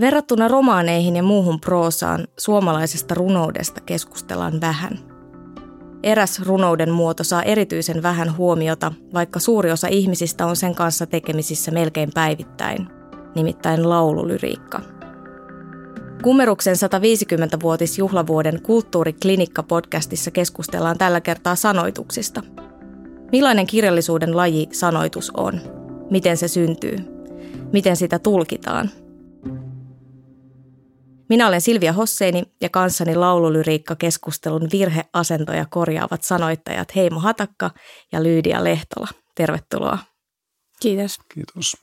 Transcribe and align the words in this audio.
Verrattuna 0.00 0.48
romaaneihin 0.48 1.16
ja 1.16 1.22
muuhun 1.22 1.60
proosaan 1.60 2.28
suomalaisesta 2.38 3.14
runoudesta 3.14 3.80
keskustellaan 3.80 4.60
vähän. 4.60 4.98
Eräs 6.02 6.40
runouden 6.40 6.90
muoto 6.90 7.24
saa 7.24 7.42
erityisen 7.42 8.02
vähän 8.02 8.36
huomiota, 8.36 8.92
vaikka 9.14 9.40
suuri 9.40 9.70
osa 9.70 9.88
ihmisistä 9.88 10.46
on 10.46 10.56
sen 10.56 10.74
kanssa 10.74 11.06
tekemisissä 11.06 11.70
melkein 11.70 12.10
päivittäin, 12.14 12.88
nimittäin 13.34 13.88
laululyriikka. 13.88 14.80
Kummeruksen 16.22 16.76
150-vuotisjuhlavuoden 16.76 18.60
Kulttuuriklinikka-podcastissa 18.62 20.30
keskustellaan 20.32 20.98
tällä 20.98 21.20
kertaa 21.20 21.54
sanoituksista. 21.54 22.42
Millainen 23.32 23.66
kirjallisuuden 23.66 24.36
laji 24.36 24.68
sanoitus 24.72 25.30
on? 25.36 25.60
Miten 26.10 26.36
se 26.36 26.48
syntyy? 26.48 26.96
Miten 27.72 27.96
sitä 27.96 28.18
tulkitaan– 28.18 28.90
minä 31.28 31.48
olen 31.48 31.60
Silvia 31.60 31.92
Hosseini 31.92 32.42
ja 32.60 32.68
kanssani 32.68 33.14
laululyriikka-keskustelun 33.14 34.68
virheasentoja 34.72 35.66
korjaavat 35.70 36.24
sanoittajat 36.24 36.94
Heimo 36.96 37.20
Hatakka 37.20 37.70
ja 38.12 38.22
Lyydia 38.22 38.64
Lehtola. 38.64 39.08
Tervetuloa. 39.34 39.98
Kiitos. 40.80 41.18
Kiitos. 41.34 41.76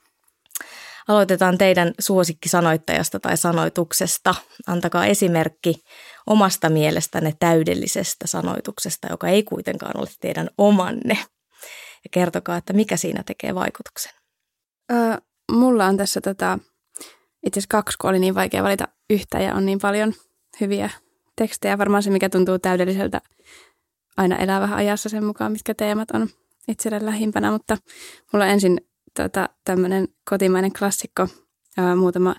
Aloitetaan 1.08 1.58
teidän 1.58 1.94
suosikkisanoittajasta 2.00 3.20
tai 3.20 3.38
sanoituksesta. 3.38 4.36
Antakaa 4.68 5.06
esimerkki 5.06 5.84
omasta 6.28 6.70
mielestänne 6.70 7.34
täydellisestä 7.40 8.28
sanoituksesta, 8.28 9.08
joka 9.10 9.28
ei 9.28 9.44
kuitenkaan 9.44 9.98
ole 9.98 10.08
teidän 10.22 10.50
omanne. 10.58 11.18
Ja 12.04 12.10
kertokaa, 12.12 12.58
että 12.58 12.74
mikä 12.74 12.98
siinä 12.98 13.24
tekee 13.24 13.56
vaikutuksen. 13.56 14.14
Öö, 14.92 15.18
mulla 15.52 15.86
on 15.86 15.98
tässä 15.98 16.22
tota, 16.22 16.60
itse 17.46 17.60
asiassa 17.60 17.78
kaksi, 17.78 17.98
kun 17.98 18.10
oli 18.10 18.20
niin 18.20 18.36
vaikea 18.36 18.64
valita 18.64 18.88
yhtä 19.10 19.40
ja 19.40 19.56
on 19.56 19.66
niin 19.66 19.80
paljon 19.80 20.14
hyviä 20.62 20.90
tekstejä. 21.36 21.78
Varmaan 21.78 22.04
se, 22.04 22.10
mikä 22.10 22.30
tuntuu 22.30 22.60
täydelliseltä, 22.60 23.22
aina 24.18 24.38
elää 24.38 24.62
vähän 24.62 24.78
ajassa 24.78 25.10
sen 25.10 25.26
mukaan, 25.26 25.52
mitkä 25.52 25.74
teemat 25.74 26.12
on 26.12 26.30
itselle 26.68 27.06
lähimpänä. 27.06 27.52
Mutta 27.52 27.78
mulla 28.34 28.46
on 28.46 28.52
ensin 28.52 28.82
tota, 29.16 29.50
tämmöinen 29.66 30.08
kotimainen 30.30 30.74
klassikko, 30.74 31.28
ää, 31.78 31.96
muutama 31.96 32.36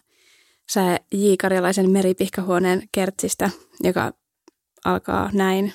sää 0.70 0.98
J. 1.12 1.26
Karjalaisen 1.40 1.90
meripihkahuoneen 1.90 2.82
kertsistä, 2.92 3.50
joka 3.82 4.12
alkaa 4.84 5.30
näin. 5.32 5.72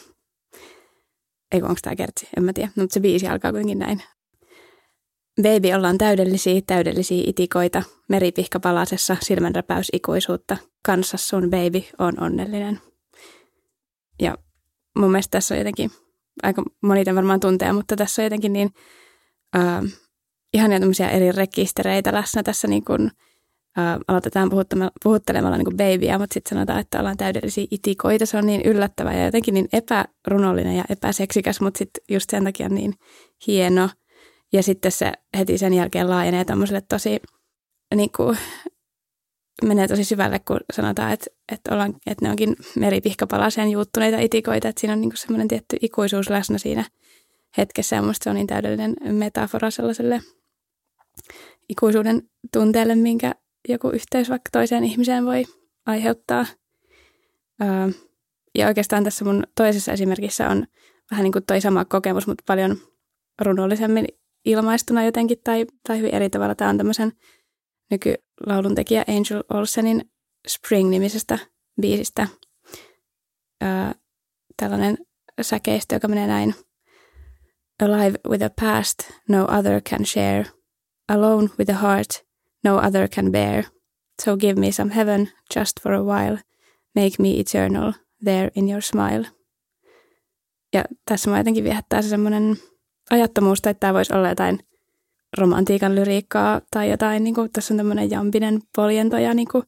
Eikö 1.51 1.65
onko 1.65 1.79
tämä 1.81 1.95
kertsi? 1.95 2.27
En 2.37 2.43
mä 2.43 2.53
tiedä, 2.53 2.71
no, 2.75 2.83
mutta 2.83 2.93
se 2.93 2.99
biisi 2.99 3.27
alkaa 3.27 3.51
kuitenkin 3.51 3.79
näin. 3.79 4.03
Baby 5.35 5.73
ollaan 5.73 5.97
täydellisiä, 5.97 6.61
täydellisiä 6.67 7.23
itikoita, 7.27 7.83
meripihka 8.07 8.59
palasessa, 8.59 9.17
silmänräpäys 9.21 9.87
ikuisuutta, 9.93 10.57
kanssa 10.85 11.17
sun 11.17 11.49
baby 11.49 11.83
on 11.99 12.23
onnellinen. 12.23 12.79
Ja 14.21 14.37
mun 14.97 15.11
mielestä 15.11 15.31
tässä 15.31 15.55
on 15.55 15.59
jotenkin, 15.59 15.91
aika 16.43 16.63
moni 16.81 17.03
varmaan 17.15 17.39
tuntee, 17.39 17.73
mutta 17.73 17.95
tässä 17.95 18.21
on 18.21 18.23
jotenkin 18.23 18.53
niin 18.53 18.69
äh, 19.55 19.83
ihania 20.53 20.79
tämmöisiä 20.79 21.09
eri 21.09 21.31
rekistereitä 21.31 22.13
läsnä 22.13 22.43
tässä 22.43 22.67
niin 22.67 22.85
kuin, 22.85 23.11
äh, 23.79 23.99
aloitetaan 24.07 24.49
puhuttelemalla 25.03 25.57
niin 25.57 25.65
kuin 25.65 25.77
babyä, 25.77 26.19
mutta 26.19 26.33
sitten 26.33 26.49
sanotaan, 26.49 26.79
että 26.79 26.99
ollaan 26.99 27.17
täydellisiä 27.17 27.67
itikoita. 27.71 28.25
Se 28.25 28.37
on 28.37 28.45
niin 28.45 28.61
yllättävä 28.61 29.13
ja 29.13 29.25
jotenkin 29.25 29.53
niin 29.53 29.69
epärunollinen 29.73 30.75
ja 30.75 30.85
epäseksikäs, 30.89 31.61
mutta 31.61 31.77
sitten 31.77 32.03
just 32.09 32.29
sen 32.29 32.43
takia 32.43 32.69
niin 32.69 32.93
hieno– 33.47 33.89
ja 34.53 34.63
sitten 34.63 34.91
se 34.91 35.11
heti 35.37 35.57
sen 35.57 35.73
jälkeen 35.73 36.09
laajenee 36.09 36.45
tämmöiselle 36.45 36.81
tosi, 36.89 37.19
niin 37.95 38.11
kuin, 38.17 38.37
menee 39.65 39.87
tosi 39.87 40.03
syvälle, 40.03 40.39
kun 40.39 40.59
sanotaan, 40.73 41.11
että, 41.11 41.25
että, 41.51 41.73
ollaan, 41.73 41.95
että 42.07 42.25
ne 42.25 42.29
onkin 42.29 42.55
meripihkapalaseen 42.75 43.69
juuttuneita 43.69 44.19
itikoita, 44.19 44.67
että 44.67 44.79
siinä 44.79 44.93
on 44.93 45.01
niin 45.01 45.11
semmoinen 45.15 45.47
tietty 45.47 45.77
ikuisuus 45.81 46.29
läsnä 46.29 46.57
siinä 46.57 46.85
hetkessä 47.57 47.95
ja 47.95 48.01
se 48.23 48.29
on 48.29 48.35
niin 48.35 48.47
täydellinen 48.47 48.95
metafora 49.11 49.71
sellaiselle 49.71 50.21
ikuisuuden 51.69 52.29
tunteelle, 52.53 52.95
minkä 52.95 53.35
joku 53.69 53.89
yhteys 53.89 54.29
vaikka 54.29 54.49
toiseen 54.51 54.83
ihmiseen 54.83 55.25
voi 55.25 55.45
aiheuttaa. 55.85 56.45
Ja 58.55 58.67
oikeastaan 58.67 59.03
tässä 59.03 59.25
mun 59.25 59.43
toisessa 59.55 59.91
esimerkissä 59.91 60.49
on 60.49 60.67
vähän 61.11 61.23
niin 61.23 61.31
kuin 61.31 61.45
toi 61.45 61.61
sama 61.61 61.85
kokemus, 61.85 62.27
mutta 62.27 62.43
paljon 62.47 62.77
runollisemmin 63.41 64.07
ilmaistuna 64.45 65.05
jotenkin 65.05 65.37
tai, 65.43 65.65
tai 65.87 65.97
hyvin 65.97 66.15
eri 66.15 66.29
tavalla. 66.29 66.55
Tämä 66.55 66.69
on 66.69 66.77
tämmöisen 66.77 67.11
nykylaulun 67.91 68.75
tekijä 68.75 69.05
Angel 69.07 69.43
Olsenin 69.53 70.11
Spring-nimisestä 70.47 71.39
biisistä. 71.81 72.27
Öö, 73.63 73.69
tällainen 74.57 74.97
säkeistö, 75.41 75.95
joka 75.95 76.07
menee 76.07 76.27
näin. 76.27 76.55
Alive 77.81 78.19
with 78.29 78.45
a 78.45 78.49
past 78.61 78.97
no 79.29 79.43
other 79.43 79.81
can 79.89 80.05
share. 80.05 80.45
Alone 81.09 81.49
with 81.59 81.71
a 81.71 81.77
heart 81.77 82.25
no 82.63 82.77
other 82.77 83.07
can 83.07 83.31
bear. 83.31 83.63
So 84.25 84.37
give 84.37 84.59
me 84.59 84.71
some 84.71 84.93
heaven 84.93 85.29
just 85.55 85.79
for 85.83 85.93
a 85.93 86.03
while. 86.03 86.37
Make 86.95 87.11
me 87.19 87.39
eternal 87.39 87.93
there 88.23 88.51
in 88.55 88.69
your 88.69 88.81
smile. 88.81 89.27
Ja 90.73 90.83
tässä 91.05 91.29
mä 91.29 91.37
jotenkin 91.37 91.63
viehättää 91.63 92.01
se 92.01 92.09
semmoinen 92.09 92.57
ajattomuusta, 93.11 93.69
että 93.69 93.79
tämä 93.79 93.93
voisi 93.93 94.13
olla 94.15 94.29
jotain 94.29 94.59
romantiikan 95.37 95.95
lyriikkaa 95.95 96.61
tai 96.71 96.89
jotain, 96.89 97.23
niin 97.23 97.35
kuin, 97.35 97.49
tässä 97.53 97.73
on 97.73 97.77
tämmöinen 97.77 98.11
jampinen 98.11 98.61
poljento 98.75 99.17
ja 99.17 99.33
niin 99.33 99.47
kuin, 99.51 99.63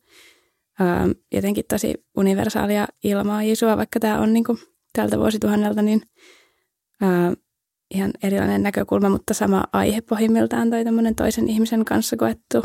ää, 0.79 1.07
jotenkin 1.31 1.65
tosi 1.69 1.93
universaalia 2.17 2.87
ilmaa 3.03 3.43
Jeesua, 3.43 3.77
vaikka 3.77 3.99
tämä 3.99 4.19
on 4.19 4.33
niin 4.33 4.43
kuin, 4.43 4.57
tältä 4.93 5.19
vuosituhannelta, 5.19 5.81
niin 5.81 6.01
ää, 7.01 7.33
ihan 7.93 8.11
erilainen 8.23 8.63
näkökulma, 8.63 9.09
mutta 9.09 9.33
sama 9.33 9.63
aihe 9.73 10.01
pohjimmiltaan 10.01 10.69
toi 10.69 10.83
tämmöinen 10.83 11.15
toisen 11.15 11.49
ihmisen 11.49 11.85
kanssa 11.85 12.17
koettu 12.17 12.63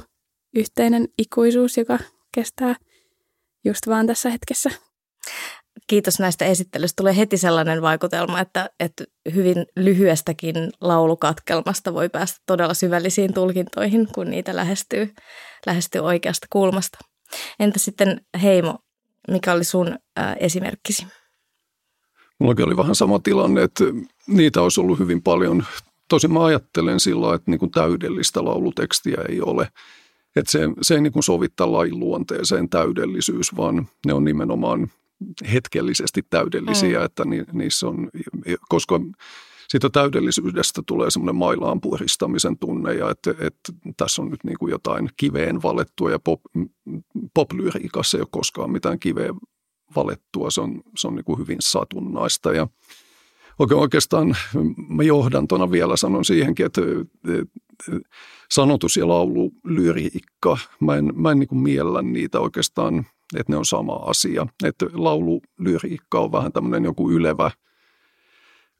yhteinen 0.57 1.09
ikuisuus, 1.19 1.77
joka 1.77 1.99
kestää 2.35 2.75
just 3.65 3.87
vaan 3.87 4.07
tässä 4.07 4.31
hetkessä 4.31 4.71
kiitos 5.89 6.19
näistä 6.19 6.45
esittelyistä. 6.45 6.97
Tulee 6.97 7.17
heti 7.17 7.37
sellainen 7.37 7.83
vaikutelma, 7.83 8.41
että, 8.41 8.71
että 8.81 9.05
hyvin 9.35 9.67
lyhyestäkin 9.77 10.55
laulukatkelmasta 10.81 11.95
voi 11.95 12.09
päästä 12.09 12.41
todella 12.47 12.75
syvällisiin 12.75 13.35
tulkintoihin, 13.35 14.09
kun 14.15 14.31
niitä 14.31 14.57
lähestyy, 14.57 15.15
lähestyy 15.67 16.01
oikeasta 16.01 16.47
kulmasta. 16.51 16.99
Entä 17.61 17.79
sitten 17.79 18.21
Heimo, 18.43 18.79
mikä 19.31 19.53
oli 19.53 19.65
sun 19.65 19.99
ää, 20.17 20.35
esimerkkisi? 20.35 21.07
Mullakin 22.39 22.67
oli 22.67 22.77
vähän 22.77 22.95
sama 22.95 23.19
tilanne, 23.19 23.63
että 23.63 23.85
niitä 24.27 24.63
olisi 24.63 24.81
ollut 24.81 24.99
hyvin 24.99 25.23
paljon. 25.23 25.65
Tosin 26.09 26.33
mä 26.33 26.45
ajattelen 26.45 27.01
sillä 27.01 27.35
että 27.35 27.51
niin 27.51 27.59
kuin 27.59 27.71
täydellistä 27.71 28.45
laulutekstiä 28.45 29.19
ei 29.29 29.41
ole. 29.41 29.69
Että 30.37 30.53
se, 30.53 30.61
se 30.83 30.95
ei 30.95 31.01
niin 31.01 31.23
sovittaa 31.23 31.73
lain 31.73 31.99
luonteeseen 31.99 32.69
täydellisyys, 32.69 33.57
vaan 33.57 33.89
ne 34.07 34.15
on 34.15 34.25
nimenomaan 34.25 34.91
hetkellisesti 35.53 36.23
täydellisiä, 36.31 36.99
mm. 36.99 37.05
että 37.05 37.25
ni, 37.25 37.45
niissä 37.53 37.89
on, 37.89 38.11
koska 38.69 39.01
siitä 39.69 39.91
täydellisyydestä 39.91 40.83
tulee 40.87 41.11
semmoinen 41.11 41.37
mailaan 41.37 41.81
puristamisen 41.81 42.59
tunne 42.59 42.95
ja 42.95 43.11
että, 43.11 43.31
että 43.31 43.73
tässä 43.97 44.23
on 44.23 44.31
nyt 44.31 44.45
niin 44.45 44.59
kuin 44.59 44.71
jotain 44.71 45.11
kiveen 45.17 45.63
valettua 45.63 46.11
ja 46.11 46.19
pop, 46.19 46.41
poplyriikassa 47.35 48.19
ei 48.19 48.23
ole 48.23 48.29
koskaan 48.31 48.71
mitään 48.71 48.99
kiveen 48.99 49.35
valettua, 49.97 50.51
se 50.51 50.61
on, 50.61 50.83
se 50.97 51.09
on 51.09 51.15
niin 51.15 51.25
kuin 51.25 51.39
hyvin 51.39 51.59
satunnaista 51.61 52.53
ja 52.53 52.69
oikeastaan 53.59 54.37
mä 54.89 55.03
johdantona 55.03 55.71
vielä 55.71 55.97
sanon 55.97 56.25
siihenkin, 56.25 56.67
että, 56.67 56.81
sanotus 58.51 58.97
ja 58.97 59.09
laulu 59.09 59.53
lyriikka, 59.65 60.59
mä 60.81 60.97
en, 60.97 61.13
mä 61.15 61.31
en 61.31 61.39
niin 61.39 61.49
kuin 61.49 61.59
miellä 61.59 62.03
niitä 62.03 62.41
oikeastaan– 62.41 63.07
että 63.37 63.53
ne 63.53 63.57
on 63.57 63.65
sama 63.67 63.95
asia. 63.95 64.47
Että 64.65 64.87
laululyriikka 64.93 66.21
on 66.21 66.33
vähän 66.33 66.53
tämmöinen 66.53 66.85
joku 66.85 67.11
ylevä 67.11 67.51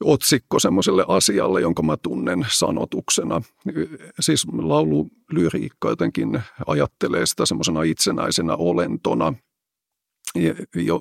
otsikko 0.03 0.59
semmoiselle 0.59 1.05
asialle, 1.07 1.61
jonka 1.61 1.83
mä 1.83 1.97
tunnen 1.97 2.45
sanotuksena. 2.51 3.41
Siis 4.19 4.47
laululyriikka 4.57 5.89
jotenkin 5.89 6.41
ajattelee 6.67 7.25
sitä 7.25 7.45
semmoisena 7.45 7.83
itsenäisenä 7.83 8.55
olentona, 8.55 9.33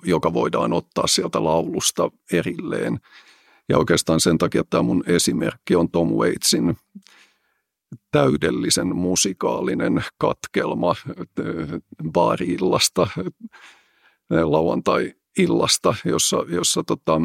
joka 0.05 0.33
voidaan 0.33 0.73
ottaa 0.73 1.07
sieltä 1.07 1.45
laulusta 1.45 2.11
erilleen. 2.33 3.01
Ja 3.69 3.79
oikeastaan 3.79 4.21
sen 4.21 4.39
takia 4.39 4.65
tämä 4.71 4.83
mun 4.83 5.05
esimerkki 5.07 5.77
on 5.77 5.91
Tom 5.91 6.09
Waitsin 6.09 6.77
täydellisen 8.11 8.97
musikaalinen 8.97 10.05
katkelma 10.19 10.95
baari-illasta, 12.13 13.09
lauantai-illasta, 14.31 15.95
jossa, 16.05 16.45
jossa 16.49 16.83
tota, 16.85 17.21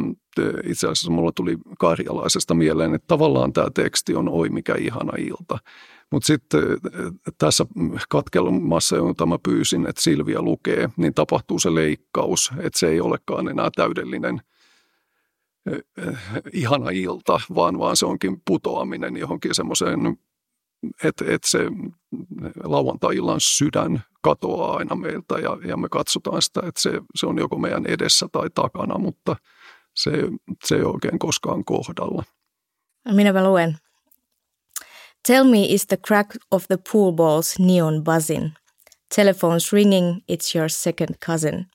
itse 0.66 0.86
asiassa 0.86 1.10
mulla 1.10 1.32
tuli 1.32 1.58
karjalaisesta 1.78 2.54
mieleen, 2.54 2.94
että 2.94 3.06
tavallaan 3.06 3.52
tämä 3.52 3.70
teksti 3.74 4.14
on 4.14 4.28
oi 4.28 4.48
mikä 4.48 4.74
ihana 4.74 5.12
ilta. 5.18 5.58
Mutta 6.10 6.26
sitten 6.26 6.62
tässä 7.38 7.66
katkelmassa, 8.08 8.96
jota 8.96 9.26
mä 9.26 9.38
pyysin, 9.42 9.86
että 9.86 10.02
Silvia 10.02 10.42
lukee, 10.42 10.88
niin 10.96 11.14
tapahtuu 11.14 11.58
se 11.58 11.74
leikkaus, 11.74 12.52
että 12.58 12.78
se 12.78 12.88
ei 12.88 13.00
olekaan 13.00 13.48
enää 13.48 13.70
täydellinen 13.76 14.40
ihana 16.52 16.90
ilta, 16.90 17.40
vaan, 17.54 17.78
vaan 17.78 17.96
se 17.96 18.06
onkin 18.06 18.42
putoaminen 18.46 19.16
johonkin 19.16 19.54
semmoiseen, 19.54 20.18
että, 21.04 21.24
että 21.28 21.50
se 21.50 21.58
lauantai-illan 22.64 23.40
sydän 23.40 24.02
katoaa 24.22 24.76
aina 24.76 24.94
meiltä 24.94 25.38
ja, 25.38 25.58
ja 25.64 25.76
me 25.76 25.88
katsotaan 25.88 26.42
sitä, 26.42 26.60
että 26.60 26.80
se, 26.80 26.90
se 27.14 27.26
on 27.26 27.38
joko 27.38 27.58
meidän 27.58 27.86
edessä 27.86 28.26
tai 28.32 28.50
takana, 28.54 28.98
mutta 28.98 29.36
se, 29.94 30.10
se 30.64 30.74
ei 30.74 30.82
oikein 30.82 31.18
koskaan 31.18 31.64
kohdalla. 31.64 32.24
Minäpä 33.12 33.44
luen. 33.44 33.78
Tell 35.26 35.44
me 35.44 35.64
is 35.64 35.86
the 35.86 35.96
crack 35.96 36.36
of 36.50 36.64
the 36.68 36.78
pool 36.92 37.12
balls 37.12 37.58
neon 37.58 38.04
buzzing. 38.04 38.50
Telephones 39.16 39.72
ringing, 39.72 40.16
it's 40.32 40.54
your 40.54 40.68
second 40.68 41.16
cousin. 41.26 41.66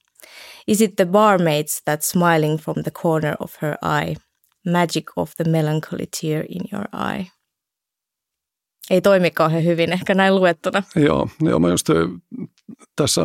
Is 0.67 0.81
it 0.81 0.95
the 0.95 1.05
barmaids 1.05 1.81
that's 1.85 2.09
smiling 2.09 2.59
from 2.59 2.83
the 2.83 2.91
corner 2.91 3.35
of 3.39 3.55
her 3.61 3.77
eye? 3.81 4.15
Magic 4.65 5.05
of 5.17 5.33
the 5.37 5.49
melancholy 5.49 6.05
tear 6.05 6.41
in 6.41 6.61
your 6.71 6.87
eye. 6.93 7.31
Ei 8.89 9.01
toimi 9.01 9.31
kauhean 9.31 9.63
hyvin 9.63 9.93
ehkä 9.93 10.15
näin 10.15 10.35
luettuna. 10.35 10.83
Joo, 10.95 11.29
joo 11.41 11.59
mä 11.59 11.69
just 11.69 11.87
tässä 12.95 13.21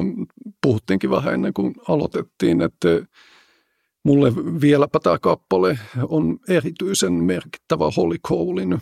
puhuttiinkin 0.62 1.10
vähän 1.10 1.34
ennen 1.34 1.54
kuin 1.54 1.74
aloitettiin, 1.88 2.62
että 2.62 2.88
Mulle 4.04 4.32
vieläpä 4.60 5.00
tämä 5.00 5.18
kappale 5.18 5.78
on 6.08 6.38
erityisen 6.48 7.12
merkittävä 7.12 7.84
Holly 7.96 8.16
Colein 8.28 8.78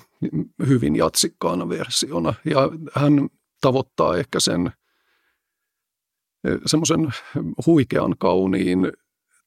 hyvin 0.66 0.96
jatsikkaana 0.96 1.68
versiona. 1.68 2.34
Ja 2.44 2.70
hän 2.94 3.28
tavoittaa 3.60 4.16
ehkä 4.16 4.40
sen 4.40 4.72
semmoisen 6.66 7.14
huikean 7.66 8.14
kauniin 8.18 8.92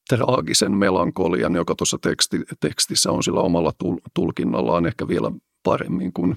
traagisen 0.09 0.71
melankolian, 0.71 1.55
joka 1.55 1.75
tuossa 1.75 1.97
teksti, 2.01 2.39
tekstissä 2.59 3.11
on 3.11 3.23
sillä 3.23 3.39
omalla 3.39 3.71
tulkinnallaan 4.13 4.85
ehkä 4.85 5.07
vielä 5.07 5.31
paremmin 5.63 6.13
kuin 6.13 6.35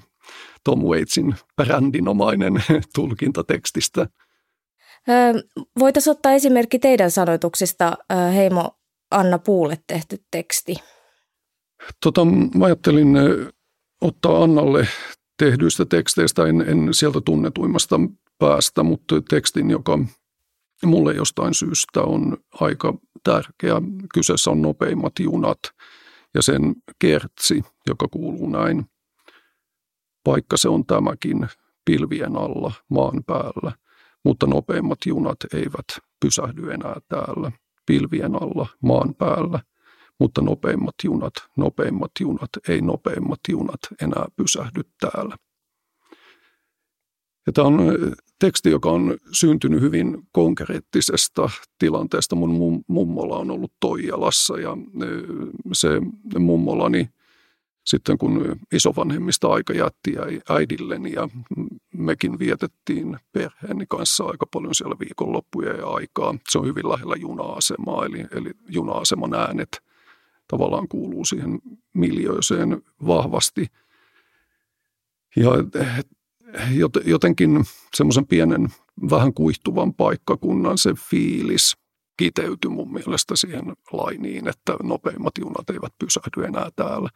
Tom 0.63 0.79
Waitsin 0.79 1.35
brändinomainen 1.55 2.53
tulkinta 2.95 3.43
tekstistä. 3.43 4.07
Voitaisiin 5.79 6.11
ottaa 6.11 6.31
esimerkki 6.31 6.79
teidän 6.79 7.11
sanoituksista, 7.11 7.97
Heimo 8.35 8.79
Anna 9.11 9.39
Puulle 9.39 9.77
tehty 9.87 10.23
teksti? 10.31 10.75
Tota, 12.03 12.25
mä 12.55 12.65
ajattelin 12.65 13.17
ottaa 14.01 14.43
Annalle 14.43 14.87
tehdyistä 15.37 15.85
teksteistä, 15.85 16.45
en, 16.45 16.61
en 16.61 16.93
sieltä 16.93 17.21
tunnetuimmasta 17.25 17.99
päästä, 18.39 18.83
mutta 18.83 19.21
tekstin, 19.29 19.69
joka 19.69 19.99
mulle 20.85 21.13
jostain 21.13 21.53
syystä 21.53 22.01
on 22.01 22.37
aika 22.53 22.93
tärkeä. 23.23 23.81
Kyseessä 24.13 24.51
on 24.51 24.61
nopeimmat 24.61 25.13
junat 25.19 25.59
ja 26.33 26.41
sen 26.41 26.75
kertsi, 26.99 27.63
joka 27.87 28.07
kuuluu 28.07 28.49
näin. 28.49 28.85
Vaikka 30.29 30.57
se 30.57 30.69
on 30.69 30.85
tämäkin 30.85 31.47
pilvien 31.85 32.37
alla 32.37 32.71
maan 32.89 33.23
päällä, 33.27 33.71
mutta 34.25 34.47
nopeimmat 34.47 34.97
junat 35.05 35.37
eivät 35.53 35.85
pysähdy 36.19 36.71
enää 36.71 36.97
täällä 37.07 37.51
pilvien 37.85 38.43
alla 38.43 38.67
maan 38.83 39.15
päällä, 39.15 39.59
mutta 40.19 40.41
nopeimmat 40.41 40.95
junat, 41.03 41.33
nopeimmat 41.57 42.11
junat, 42.19 42.49
ei 42.67 42.81
nopeimmat 42.81 43.39
junat 43.49 43.79
enää 44.01 44.25
pysähdy 44.35 44.81
täällä. 44.99 45.35
Ja 47.47 47.53
tämä 47.53 47.67
on 47.67 47.79
teksti, 48.39 48.69
joka 48.69 48.91
on 48.91 49.17
syntynyt 49.31 49.81
hyvin 49.81 50.27
konkreettisesta 50.31 51.49
tilanteesta. 51.79 52.35
Mun 52.35 52.83
mummola 52.87 53.37
on 53.37 53.51
ollut 53.51 53.73
Toijalassa 53.79 54.59
ja 54.59 54.77
se 55.73 55.89
mummolani 56.39 57.09
sitten 57.89 58.17
kun 58.17 58.59
isovanhemmista 58.73 59.47
aika 59.47 59.73
jätti 59.73 60.15
äidilleni 60.49 61.13
ja 61.13 61.29
mekin 61.93 62.39
vietettiin 62.39 63.17
perheeni 63.31 63.85
kanssa 63.89 64.23
aika 64.23 64.45
paljon 64.53 64.75
siellä 64.75 64.95
viikonloppuja 64.99 65.73
ja 65.73 65.87
aikaa. 65.87 66.35
Se 66.49 66.57
on 66.57 66.65
hyvin 66.65 66.89
lähellä 66.89 67.15
juna-asemaa, 67.15 68.05
eli, 68.05 68.25
eli 68.31 68.51
juna-aseman 68.67 69.33
äänet 69.33 69.81
tavallaan 70.47 70.87
kuuluu 70.87 71.25
siihen 71.25 71.59
miljööseen 71.93 72.81
vahvasti. 73.07 73.67
Ja 75.35 75.49
jotenkin 77.05 77.63
semmoisen 77.95 78.27
pienen, 78.27 78.67
vähän 79.09 79.33
kuihtuvan 79.33 79.93
paikkakunnan 79.93 80.77
se 80.77 80.93
fiilis 81.09 81.77
kiteytyi 82.17 82.71
mun 82.71 82.93
mielestä 82.93 83.35
siihen 83.35 83.65
lainiin, 83.91 84.47
että 84.47 84.75
nopeimmat 84.83 85.37
junat 85.39 85.69
eivät 85.69 85.93
pysähdy 85.99 86.47
enää 86.47 86.69
täällä. 86.75 87.09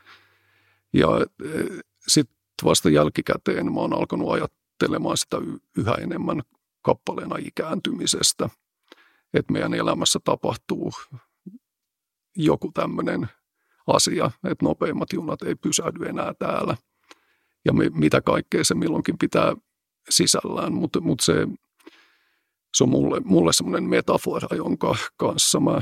Ja 0.94 1.07
sitten 2.07 2.36
vasta 2.63 2.90
jälkikäteen 2.90 3.74
mä 3.74 3.80
oon 3.80 3.94
alkanut 3.94 4.31
ajattelemaan 4.31 5.18
sitä 5.18 5.38
yhä 5.78 5.94
enemmän 5.94 6.42
kappaleena 6.81 7.36
ikääntymisestä, 7.40 8.50
että 9.34 9.54
meidän 9.54 9.74
elämässä 9.74 10.19
tapahtuu 10.24 10.92
joku 12.36 12.72
tämmöinen 12.74 13.28
asia, 13.88 14.31
että 14.44 14.66
nopeimmat 14.66 15.13
junat 15.13 15.42
ei 15.42 15.56
pysähdy 15.56 16.06
enää 16.06 16.34
täällä. 16.40 16.78
Ja 17.66 17.74
me, 17.74 17.90
mitä 17.94 18.22
kaikkea 18.22 18.63
se 18.63 18.75
milloinkin 18.75 19.18
pitää 19.18 19.56
sisällään, 20.10 20.74
mutta, 20.74 21.01
mutta 21.01 21.25
se, 21.25 21.48
se 22.75 22.84
on 22.84 22.90
mulle, 22.90 23.22
mulle 23.25 23.54
semmoinen 23.54 23.90
metafora, 23.90 24.56
jonka 24.56 24.95
kanssa 25.18 25.60
mä 25.60 25.81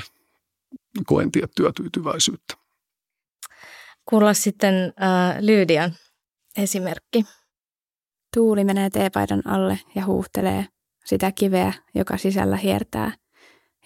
koen 1.05 1.31
tiettyä 1.31 1.71
tyytyväisyyttä. 1.75 2.60
Kuulla 4.09 4.33
sitten 4.33 4.73
äh, 4.73 5.37
Lyydian 5.39 5.91
esimerkki. 6.57 7.25
Tuuli 8.33 8.63
menee 8.63 8.89
teepaidan 8.89 9.41
alle 9.47 9.79
ja 9.95 10.05
huuhtelee 10.05 10.65
sitä 11.05 11.31
kiveä, 11.31 11.73
joka 11.95 12.17
sisällä 12.17 12.57
hiertää, 12.57 13.11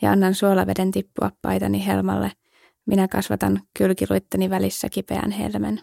ja 0.01 0.11
annan 0.11 0.33
suolaveden 0.33 0.91
tippua 0.91 1.31
paitani 1.41 1.85
helmalle. 1.85 2.31
Minä 2.85 3.07
kasvatan 3.07 3.61
kylkiluitteni 3.77 4.49
välissä 4.49 4.89
kipeän 4.89 5.31
helmen. 5.31 5.81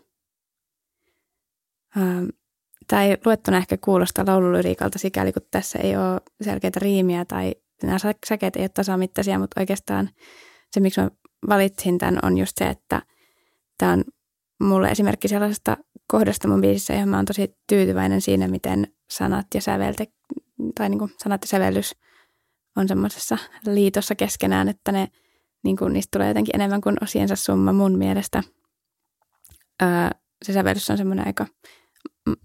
Ähm, 1.96 2.24
ei 3.00 3.16
luettuna 3.24 3.56
ehkä 3.56 3.76
kuulosta 3.76 4.24
laululyriikalta 4.26 4.98
sikäli, 4.98 5.32
kun 5.32 5.42
tässä 5.50 5.78
ei 5.78 5.96
ole 5.96 6.20
selkeitä 6.40 6.80
riimiä 6.80 7.24
tai 7.24 7.54
nämä 7.82 7.98
säkeet 8.26 8.56
ei 8.56 8.62
ole 8.62 8.68
tasamittaisia, 8.68 9.38
mutta 9.38 9.60
oikeastaan 9.60 10.10
se, 10.70 10.80
miksi 10.80 11.00
mä 11.00 11.10
valitsin 11.48 11.98
tämän, 11.98 12.18
on 12.22 12.38
just 12.38 12.52
se, 12.56 12.64
että 12.64 13.02
tämä 13.78 13.92
on 13.92 14.04
mulle 14.62 14.88
esimerkki 14.88 15.28
sellaisesta 15.28 15.76
kohdasta 16.06 16.48
mun 16.48 16.60
biisissä, 16.60 16.92
johon 16.92 17.08
mä 17.08 17.16
oon 17.16 17.24
tosi 17.24 17.56
tyytyväinen 17.68 18.20
siinä, 18.20 18.48
miten 18.48 18.92
sanat 19.10 19.46
ja 19.54 19.60
sävelte, 19.60 20.06
tai 20.74 20.88
niin 20.88 20.98
kuin 20.98 21.12
sanat 21.18 21.42
ja 21.42 21.48
sävellys 21.48 21.96
on 22.76 22.88
semmoisessa 22.88 23.38
liitossa 23.66 24.14
keskenään, 24.14 24.68
että 24.68 24.92
ne, 24.92 25.08
niin 25.64 25.76
kuin, 25.76 25.92
niistä 25.92 26.18
tulee 26.18 26.28
jotenkin 26.28 26.56
enemmän 26.56 26.80
kuin 26.80 26.96
osiensa 27.02 27.36
summa 27.36 27.72
mun 27.72 27.98
mielestä. 27.98 28.42
Öö, 29.82 29.88
se 30.44 30.52
sävellys 30.52 30.90
on 30.90 30.98
semmoinen 30.98 31.26
aika 31.26 31.46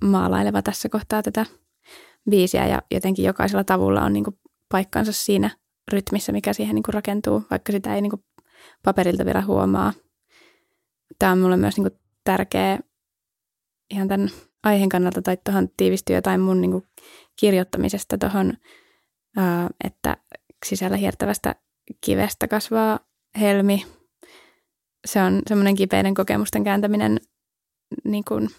maalaileva 0.03 0.62
tässä 0.62 0.89
kohtaa 0.89 1.24
tätä 1.24 1.45
biisiä 2.29 2.67
ja 2.67 2.81
jotenkin 2.91 3.25
jokaisella 3.25 3.63
tavulla 3.63 4.03
on 4.03 4.13
niin 4.13 4.24
kuin 4.24 4.39
paikkansa 4.71 5.13
siinä 5.13 5.50
rytmissä, 5.91 6.31
mikä 6.31 6.53
siihen 6.53 6.75
niin 6.75 6.83
kuin 6.83 6.93
rakentuu, 6.93 7.43
vaikka 7.50 7.71
sitä 7.71 7.95
ei 7.95 8.01
niin 8.01 8.09
kuin 8.09 8.24
paperilta 8.83 9.25
vielä 9.25 9.41
huomaa. 9.41 9.93
Tämä 11.19 11.31
on 11.31 11.39
mulle 11.39 11.57
myös 11.57 11.77
niin 11.77 11.91
kuin 11.91 12.00
tärkeä 12.27 12.79
ihan 13.91 14.07
tämän 14.07 14.29
aiheen 14.63 14.89
kannalta 14.89 15.22
tai 15.22 15.38
tuohon 15.46 15.69
tiivistyy 15.77 16.15
jotain 16.15 16.41
mun 16.41 16.62
niin 16.62 16.72
kuin 16.72 16.84
kirjoittamisesta 17.39 18.17
tuohon, 18.17 18.53
että 19.84 20.17
sisällä 20.65 20.98
hiertävästä 20.98 21.55
kivestä 22.05 22.48
kasvaa 22.48 23.00
helmi. 23.39 23.86
Se 25.07 25.22
on 25.22 25.41
semmoinen 25.48 25.75
kipeiden 25.75 26.13
kokemusten 26.13 26.63
kääntäminen 26.63 27.19
niin 28.03 28.24
kuin 28.27 28.50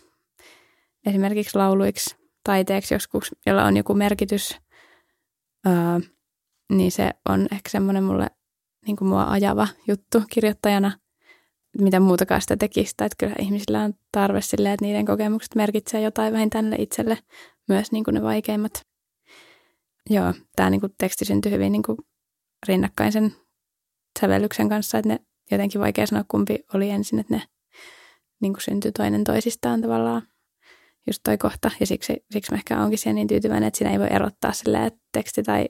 esimerkiksi 1.06 1.58
lauluiksi, 1.58 2.16
taiteeksi 2.44 2.94
joskus, 2.94 3.34
jolla 3.46 3.64
on 3.64 3.76
joku 3.76 3.94
merkitys, 3.94 4.56
niin 6.72 6.92
se 6.92 7.10
on 7.28 7.48
ehkä 7.52 7.70
semmoinen 7.70 8.04
mulle 8.04 8.26
niin 8.86 8.96
kuin 8.96 9.08
mua 9.08 9.30
ajava 9.30 9.68
juttu 9.88 10.22
kirjoittajana– 10.30 10.92
mitä 11.80 12.00
muutakaan 12.00 12.40
sitä 12.40 12.56
tekisi. 12.56 12.90
Että 12.90 13.16
kyllä 13.18 13.34
ihmisillä 13.38 13.82
on 13.82 13.94
tarve 14.12 14.40
silleen, 14.40 14.74
että 14.74 14.84
niiden 14.84 15.06
kokemukset 15.06 15.54
merkitsee 15.54 16.00
jotain 16.00 16.32
vähintään 16.32 16.74
itselle, 16.78 17.18
myös 17.68 17.92
niin 17.92 18.04
kuin 18.04 18.14
ne 18.14 18.22
vaikeimmat. 18.22 18.72
Joo, 20.10 20.34
tämä 20.56 20.70
niin 20.70 20.80
kuin 20.80 20.94
teksti 20.98 21.24
syntyi 21.24 21.52
hyvin 21.52 21.72
niin 21.72 21.82
kuin 21.82 21.98
rinnakkain 22.68 23.12
sen 23.12 23.32
sävellyksen 24.20 24.68
kanssa, 24.68 24.98
että 24.98 25.08
ne 25.08 25.18
jotenkin 25.50 25.80
vaikea 25.80 26.06
sanoa 26.06 26.24
kumpi 26.28 26.58
oli 26.74 26.90
ensin, 26.90 27.18
että 27.18 27.34
ne 27.34 27.42
niin 28.40 28.52
kuin 28.52 28.62
syntyi 28.62 28.92
toinen 28.92 29.24
toisistaan 29.24 29.80
tavallaan 29.80 30.22
just 31.06 31.20
toi 31.24 31.38
kohta. 31.38 31.70
Ja 31.80 31.86
siksi, 31.86 32.16
siksi 32.32 32.52
mä 32.52 32.56
ehkä 32.58 32.80
onkin 32.80 32.98
siihen 32.98 33.14
niin 33.14 33.28
tyytyväinen, 33.28 33.66
että 33.66 33.78
siinä 33.78 33.92
ei 33.92 33.98
voi 33.98 34.08
erottaa 34.10 34.52
silleen, 34.52 34.84
että 34.84 35.00
teksti 35.12 35.42
tai 35.42 35.68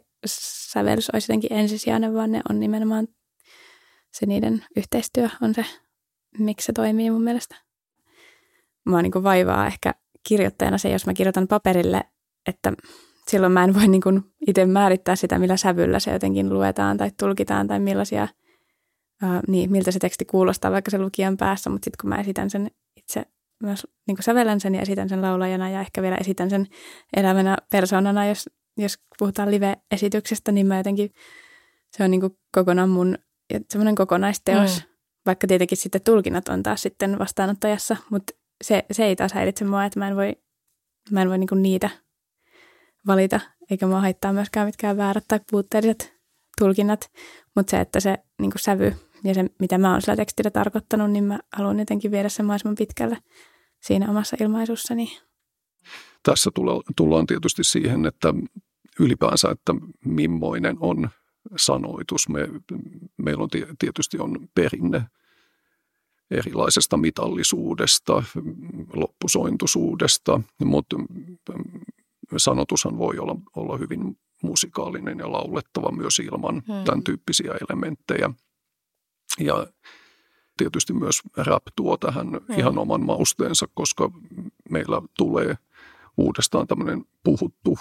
sävellys 0.73 1.11
olisi 1.11 1.33
jotenkin 1.33 1.53
ensisijainen, 1.53 2.15
vaan 2.15 2.33
ne 2.33 2.41
on 2.51 2.61
nimenomaan 2.61 3.09
se 4.13 4.27
niiden 4.27 4.65
yhteistyö 4.77 5.29
on 5.43 5.55
se, 5.55 5.65
miksi 6.39 6.67
se 6.67 6.73
toimii 6.73 7.11
mun 7.11 7.23
mielestä. 7.23 7.57
Mua 8.87 9.03
niin 9.03 9.13
kuin 9.13 9.25
vaivaa 9.25 9.67
ehkä 9.67 9.95
kirjoittajana 10.29 10.79
se, 10.79 10.89
jos 10.91 11.07
mä 11.07 11.15
kirjoitan 11.15 11.49
paperille, 11.49 12.05
että 12.47 12.73
silloin 13.29 13.53
mä 13.53 13.65
en 13.65 13.75
voi 13.75 13.89
niin 13.89 14.01
kuin 14.01 14.23
itse 14.47 14.67
määrittää 14.67 15.17
sitä, 15.17 15.39
millä 15.39 15.57
sävyllä 15.57 15.99
se 15.99 16.13
jotenkin 16.13 16.55
luetaan 16.55 16.97
tai 16.97 17.11
tulkitaan 17.19 17.67
tai 17.67 17.81
millaisia, 17.81 18.29
ää, 19.23 19.41
niin, 19.49 19.73
miltä 19.73 19.91
se 19.91 19.99
teksti 19.99 20.25
kuulostaa 20.25 20.71
vaikka 20.71 20.91
se 20.91 20.99
lukijan 20.99 21.37
päässä, 21.37 21.71
mutta 21.71 21.85
sitten 21.85 21.99
kun 22.01 22.09
mä 22.09 22.21
esitän 22.21 22.51
sen 22.51 22.71
itse 22.97 23.25
myös 23.63 23.87
niin 24.07 24.17
kuin 24.17 24.61
sen 24.61 24.75
ja 24.75 24.83
esitän 24.83 25.09
sen 25.09 25.23
laulajana 25.23 25.71
ja 25.71 25.81
ehkä 25.81 26.03
vielä 26.03 26.17
esitän 26.17 26.51
sen 26.51 26.67
elävänä 27.17 27.57
persoonana, 27.71 28.27
jos, 28.27 28.51
jos 28.77 28.99
puhutaan 29.19 29.51
live-esityksestä, 29.51 30.53
niin 30.53 30.67
mä 30.67 30.77
jotenkin, 30.77 31.11
se 31.97 32.05
on 32.05 32.11
niin 32.11 32.21
kuin 32.21 32.39
kokonaan 32.55 32.89
mun 32.89 33.19
semmoinen 33.71 33.95
kokonaisteos, 33.95 34.81
mm. 34.81 34.98
Vaikka 35.29 35.47
tietenkin 35.47 35.79
sitten 35.79 36.01
tulkinnat 36.03 36.49
on 36.49 36.63
taas 36.63 36.83
sitten 36.83 37.19
vastaanottajassa, 37.19 37.97
mutta 38.11 38.33
se, 38.65 38.85
se 38.91 39.05
ei 39.05 39.17
taas 39.17 39.33
häiritse 39.33 39.65
mua, 39.65 39.85
että 39.85 39.99
mä 39.99 40.09
en 40.09 40.17
voi, 40.17 40.37
mä 41.11 41.23
en 41.23 41.29
voi 41.29 41.39
niin 41.39 41.63
niitä 41.63 41.91
valita, 43.07 43.41
eikä 43.71 43.87
mua 43.87 44.01
haittaa 44.01 44.33
myöskään 44.33 44.67
mitkään 44.67 44.97
väärät 44.97 45.25
tai 45.29 45.41
puutteelliset 45.51 46.15
tulkinnat, 46.59 47.11
mutta 47.55 47.71
se, 47.71 47.81
että 47.81 48.01
se 48.01 48.19
niin 48.41 48.53
sävy 48.57 48.95
ja 49.25 49.35
se, 49.35 49.45
mitä 49.61 49.79
mä 49.79 49.93
oon 49.93 50.03
sillä 50.03 50.17
tekstillä 50.17 50.51
tarkoittanut, 50.51 51.11
niin 51.11 51.25
mä 51.25 51.39
haluan 51.53 51.79
jotenkin 51.79 52.11
viedä 52.11 52.29
sen 52.29 52.47
mahdollisimman 52.47 52.77
pitkälle 52.77 53.19
siinä 53.81 54.11
omassa 54.11 54.37
ilmaisussani. 54.41 55.19
Tässä 56.23 56.51
tullaan 56.97 57.27
tietysti 57.27 57.65
siihen, 57.65 58.07
että 58.07 58.35
ylipäänsä, 59.01 59.51
että 59.51 59.75
millainen 60.05 60.77
on 60.81 61.09
sanoitus. 61.57 62.29
Me, 62.29 62.49
meillä 63.17 63.43
on 63.43 63.49
tietysti 63.79 64.19
on 64.19 64.49
perinne 64.55 65.05
erilaisesta 66.31 66.97
mitallisuudesta, 66.97 68.23
loppusointuisuudesta, 68.93 70.41
mutta 70.65 70.97
sanotushan 72.37 72.99
voi 72.99 73.19
olla, 73.19 73.37
olla 73.57 73.77
hyvin 73.77 74.19
musikaalinen 74.43 75.19
ja 75.19 75.33
laulettava 75.33 75.93
myös 75.93 76.19
ilman 76.19 76.55
hmm. 76.55 76.85
tämän 76.85 77.05
tyyppisiä 77.05 77.53
elementtejä. 77.71 78.31
Ja 79.39 79.67
tietysti 80.57 80.93
myös 80.93 81.21
rap 81.37 81.63
tuo 81.77 81.97
tähän 81.97 82.29
hmm. 82.29 82.59
ihan 82.59 82.79
oman 82.79 83.07
mausteensa, 83.07 83.67
koska 83.75 84.11
meillä 84.71 85.03
tulee 85.17 85.57
uudestaan 86.17 86.67
tämmöinen 86.67 87.05
puhuttu 87.25 87.79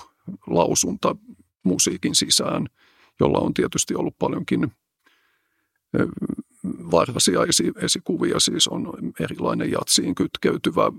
lausunta 0.48 1.16
musiikin 1.64 2.16
sisään, 2.16 2.68
jolla 3.20 3.40
on 3.40 3.54
tietysti 3.54 3.96
ollut 3.96 4.18
paljonkin 4.20 4.72
varhaisia 6.92 7.40
esi- 7.44 7.74
esikuvia, 7.82 8.40
siis 8.40 8.68
on 8.68 8.94
erilainen 9.20 9.72
jatsiin 9.72 10.16
kytkeytyvä 10.16 10.92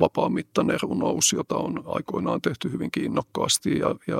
vapaamittainen 0.00 0.78
runous, 0.82 1.32
jota 1.32 1.56
on 1.56 1.82
aikoinaan 1.86 2.40
tehty 2.40 2.72
hyvin 2.72 2.90
kiinnokkaasti 2.90 3.78
ja, 3.78 3.94
ja 4.06 4.16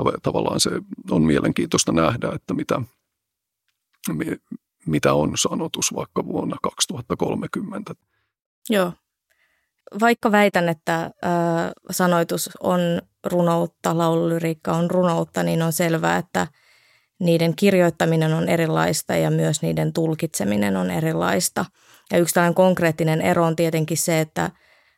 tav- 0.00 0.20
tavallaan 0.22 0.60
se 0.60 0.70
on 1.10 1.22
mielenkiintoista 1.22 1.92
nähdä, 1.92 2.32
että 2.34 2.54
mitä, 2.54 2.82
mitä 4.86 5.14
on 5.14 5.32
sanotus 5.34 5.94
vaikka 5.94 6.26
vuonna 6.26 6.56
2030. 6.62 7.94
Joo. 8.70 8.92
Vaikka 10.00 10.32
väitän, 10.32 10.68
että 10.68 11.04
äh, 11.04 11.10
sanoitus 11.90 12.50
on 12.60 12.80
runoutta, 13.24 13.98
laululyriikka 13.98 14.72
on 14.72 14.90
runoutta, 14.90 15.42
niin 15.42 15.62
on 15.62 15.72
selvää, 15.72 16.16
että– 16.16 16.46
niiden 17.20 17.56
kirjoittaminen 17.56 18.34
on 18.34 18.48
erilaista 18.48 19.16
ja 19.16 19.30
myös 19.30 19.62
niiden 19.62 19.92
tulkitseminen 19.92 20.76
on 20.76 20.90
erilaista. 20.90 21.64
Ja 22.12 22.18
yksi 22.18 22.34
tällainen 22.34 22.54
konkreettinen 22.54 23.20
ero 23.20 23.44
on 23.44 23.56
tietenkin 23.56 23.96
se, 23.96 24.20
että 24.20 24.50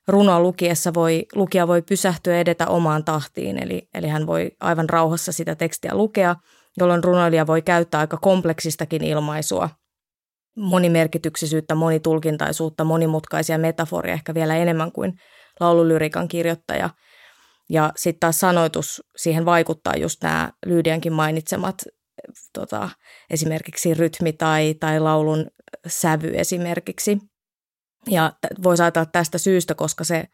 runoa 0.09 0.41
lukiessa 0.41 0.95
voi, 0.95 1.27
lukija 1.35 1.69
voi 1.69 1.83
pysähtyä 1.83 2.39
edetä 2.39 2.67
omaan 2.67 3.05
tahtiin, 3.05 3.63
eli, 3.63 3.89
eli 3.95 4.09
hän 4.09 4.27
voi 4.27 4.51
aivan 4.61 4.89
rauhassa 4.89 5.33
sitä 5.33 5.55
tekstiä 5.55 5.95
lukea, 5.95 6.37
jolloin 6.79 7.05
runoilija 7.05 7.47
voi 7.47 7.63
käyttää 7.63 8.01
aika 8.01 8.17
kompleksistakin 8.17 9.05
ilmaisua, 9.05 9.69
monimerkityksisyyttä, 10.57 11.75
monitulkintaisuutta, 11.75 12.85
monimutkaisia 12.85 13.59
metaforia 13.59 14.13
ehkä 14.13 14.35
vielä 14.35 14.57
enemmän 14.57 14.93
kuin 14.93 15.13
laululyrikan 15.61 16.29
kirjoittaja. 16.29 16.91
Ja 17.69 17.93
sitten 17.97 18.21
taas 18.21 18.41
sanoitus, 18.41 19.03
siihen 19.17 19.45
vaikuttaa 19.45 19.97
just 19.97 20.23
nämä 20.23 20.51
Lyydiankin 20.67 21.13
mainitsemat 21.13 21.85
tota, 22.53 22.91
esimerkiksi 23.31 23.95
rytmi 23.95 24.33
tai, 24.33 24.75
tai 24.75 25.01
laulun 25.01 25.47
sävy 25.87 26.33
esimerkiksi. 26.35 27.19
Ja 28.11 28.33
voisi 28.63 28.83
ajatella 28.83 29.07
tästä 29.07 29.39
syystä, 29.39 29.75
koska 29.75 30.05
se 30.05 30.25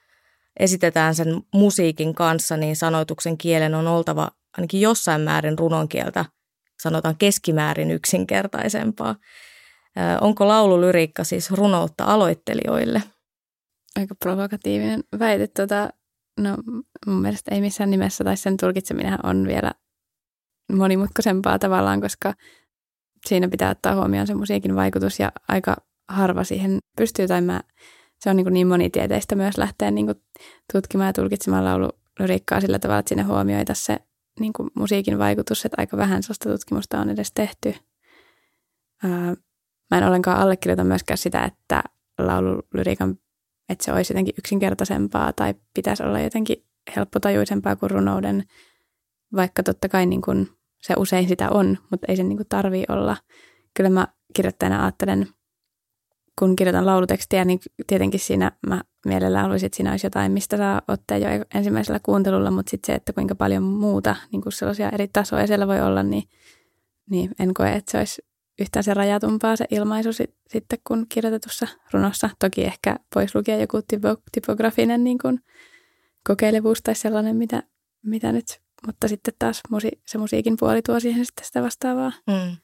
esitetään 0.61 1.15
sen 1.15 1.29
musiikin 1.55 2.15
kanssa, 2.15 2.57
niin 2.57 2.77
sanoituksen 2.77 3.39
kielen 3.39 3.75
on 3.75 3.87
oltava 3.87 4.31
ainakin 4.57 4.81
jossain 4.81 5.21
määrin 5.21 5.59
runonkieltä, 5.59 6.25
sanotaan 6.83 7.17
keskimäärin 7.17 7.91
yksinkertaisempaa. 7.91 9.17
Onko 10.21 10.49
laululyriikka 10.49 11.25
siis 11.25 11.51
runoutta 11.51 12.05
aloittelijoille? 12.05 13.03
Aika 13.97 14.15
provokatiivinen 14.15 15.05
väite. 15.19 15.47
Tota, 15.47 15.91
no, 16.41 16.57
mun 17.07 17.23
mielestä 17.23 17.55
ei 17.55 17.61
missään 17.61 17.91
nimessä, 17.91 18.25
tai 18.25 18.37
sen 18.37 18.57
tulkitseminen 18.57 19.27
on 19.27 19.47
vielä 19.47 19.73
monimutkaisempaa 20.73 21.59
tavallaan, 21.59 22.01
koska 22.01 22.35
siinä 23.27 23.49
pitää 23.49 23.71
ottaa 23.71 23.95
huomioon 23.95 24.27
se 24.27 24.35
musiikin 24.35 24.77
vaikutus 24.77 25.21
ja 25.21 25.33
aika 25.49 25.77
harva 26.09 26.45
siihen 26.45 26.79
pystyy. 26.97 27.29
Tai 27.29 27.41
mä, 27.41 27.61
se 28.21 28.31
on 28.31 28.37
niin, 28.37 28.53
niin 28.53 28.67
monitieteistä 28.67 29.35
myös 29.35 29.59
lähteä 29.59 29.91
niin 29.91 30.07
kuin 30.07 30.23
tutkimaan 30.73 31.07
ja 31.07 31.13
tulkitsemaan 31.13 31.65
laululyriikkaa 31.65 32.61
sillä 32.61 32.79
tavalla, 32.79 32.99
että 32.99 33.09
sinne 33.09 33.23
huomioita 33.23 33.75
se 33.75 33.99
niin 34.41 34.53
kuin 34.53 34.71
musiikin 34.75 35.19
vaikutus, 35.19 35.65
että 35.65 35.77
aika 35.79 35.97
vähän 35.97 36.23
sellaista 36.23 36.51
tutkimusta 36.51 37.01
on 37.01 37.11
edes 37.11 37.33
tehty. 37.33 37.75
Ää, 39.03 39.35
mä 39.91 39.99
en 39.99 40.05
ollenkaan 40.05 40.39
allekirjoita 40.39 40.85
myöskään 40.85 41.19
sitä, 41.19 41.45
että 41.45 41.83
laululyriikan, 42.19 43.19
että 43.69 43.85
se 43.85 43.93
olisi 43.93 44.13
jotenkin 44.13 44.35
yksinkertaisempaa 44.39 45.33
tai 45.33 45.55
pitäisi 45.75 46.03
olla 46.03 46.21
jotenkin 46.21 46.65
helppotajuisempaa 46.97 47.77
kuin 47.77 47.91
runouden, 47.91 48.45
vaikka 49.37 49.63
totta 49.63 49.89
kai 49.89 50.07
niin 50.07 50.23
kuin 50.23 50.56
se 50.87 50.95
usein 50.97 51.29
sitä 51.29 51.51
on, 51.51 51.79
mutta 51.91 52.07
ei 52.09 52.17
se 52.17 52.23
niin 52.23 52.37
kuin 52.37 52.49
tarvii 52.49 52.85
olla. 52.89 53.17
Kyllä 53.75 53.91
mä 53.91 54.09
kirjoittajana 54.35 54.83
ajattelen, 54.83 55.29
kun 56.39 56.57
kirjoitan 56.57 56.87
laulutekstiä, 56.87 57.45
niin 57.45 57.59
tietenkin 57.87 58.21
siinä 58.21 58.53
mä 58.67 58.83
mielellään 59.07 59.43
haluaisin, 59.43 59.67
että 59.67 59.77
siinä 59.77 59.91
olisi 59.91 60.07
jotain, 60.07 60.33
mistä 60.33 60.57
saa 60.57 60.83
ottaa 60.89 61.19
jo 61.19 61.29
ensimmäisellä 61.55 62.01
kuuntelulla, 62.03 62.51
mutta 62.51 62.71
sitten 62.71 62.87
se, 62.87 62.97
että 62.97 63.13
kuinka 63.13 63.35
paljon 63.35 63.63
muuta, 63.63 64.17
niin 64.33 64.43
kuin 64.43 64.53
sellaisia 64.53 64.91
eri 64.91 65.09
tasoja 65.09 65.47
siellä 65.47 65.67
voi 65.67 65.81
olla, 65.81 66.03
niin, 66.03 66.23
niin 67.11 67.31
en 67.39 67.55
koe, 67.55 67.73
että 67.73 67.93
se 67.93 67.99
olisi 67.99 68.23
yhtään 68.61 68.85
se 68.85 68.95
rajatumpaa 68.95 69.57
se 69.57 69.65
ilmaisu 69.71 70.13
sit, 70.13 70.35
sitten 70.49 70.79
kun 70.87 71.07
kirjoitetussa 71.09 71.67
runossa. 71.93 72.31
Toki 72.39 72.65
ehkä 72.65 72.97
pois 73.15 73.35
lukea 73.35 73.57
joku 73.57 73.83
typo, 73.91 74.17
typografinen 74.33 75.05
niin 75.05 75.19
kuin 75.19 75.41
kokeilevuus 76.27 76.83
tai 76.83 76.95
sellainen, 76.95 77.37
mitä, 77.37 77.63
mitä 78.03 78.33
nyt 78.33 78.66
mutta 78.87 79.09
sitten 79.09 79.35
taas 79.39 79.63
musi- 79.71 80.01
se 80.07 80.19
musiikin 80.19 80.57
puoli 80.61 80.83
tuo 80.83 81.01
siihen 81.01 81.27
sitten 81.27 81.47
sitä 81.47 81.63
vastaavaa. 81.63 82.13
Mm. 82.27 82.57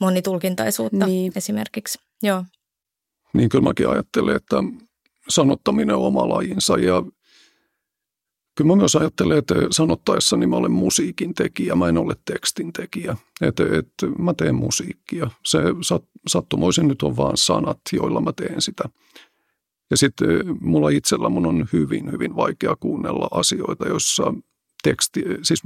Monitulkintaisuutta 0.00 1.06
niin. 1.06 1.32
esimerkiksi, 1.36 1.98
joo. 2.22 2.44
Niin 3.34 3.48
kyllä 3.48 3.64
mäkin 3.64 3.88
ajattelen, 3.88 4.36
että 4.36 4.56
sanottaminen 5.28 5.96
on 5.96 6.02
oma 6.02 6.28
lajinsa 6.28 6.78
ja 6.78 7.02
kyllä 8.54 8.68
mä 8.68 8.76
myös 8.76 8.96
ajattelen, 8.96 9.38
että 9.38 9.54
sanottaessa 9.70 10.36
niin 10.36 10.50
mä 10.50 10.56
olen 10.56 10.72
musiikin 10.72 11.34
tekijä, 11.34 11.74
mä 11.74 11.88
en 11.88 11.98
ole 11.98 12.14
tekstin 12.24 12.72
tekijä. 12.72 13.16
Että, 13.40 13.64
että 13.78 14.06
mä 14.18 14.34
teen 14.34 14.54
musiikkia. 14.54 15.30
Se 15.44 15.58
sat, 15.82 16.04
sattumoisin 16.28 16.88
nyt 16.88 17.02
on 17.02 17.16
vaan 17.16 17.36
sanat, 17.36 17.80
joilla 17.92 18.20
mä 18.20 18.32
teen 18.32 18.62
sitä. 18.62 18.84
Ja 19.90 19.96
sitten 19.96 20.28
mulla 20.60 20.88
itsellä 20.88 21.28
mun 21.28 21.46
on 21.46 21.68
hyvin, 21.72 22.12
hyvin 22.12 22.36
vaikea 22.36 22.76
kuunnella 22.76 23.28
asioita, 23.30 23.88
joissa 23.88 24.34
teksti, 24.82 25.22
siis 25.42 25.62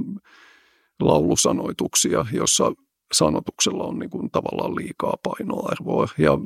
laulusanoituksia, 0.99 2.25
jossa 2.31 2.71
sanotuksella 3.13 3.83
on 3.83 3.99
niin 3.99 4.09
kuin 4.09 4.31
tavallaan 4.31 4.75
liikaa 4.75 5.17
painoarvoa. 5.23 6.07
Ja 6.17 6.37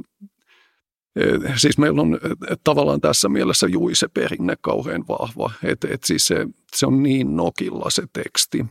e, 1.15 1.57
Siis 1.57 1.77
meillä 1.77 2.01
on 2.01 2.15
e, 2.15 2.55
tavallaan 2.63 3.01
tässä 3.01 3.29
mielessä 3.29 3.67
juise 3.67 4.07
perinne 4.07 4.55
kauhean 4.61 5.05
vahva, 5.07 5.51
että 5.63 5.87
et 5.91 6.03
siis 6.03 6.27
se, 6.27 6.47
se 6.75 6.85
on 6.85 7.03
niin 7.03 7.35
nokilla 7.35 7.89
se 7.89 8.03
teksti. 8.13 8.65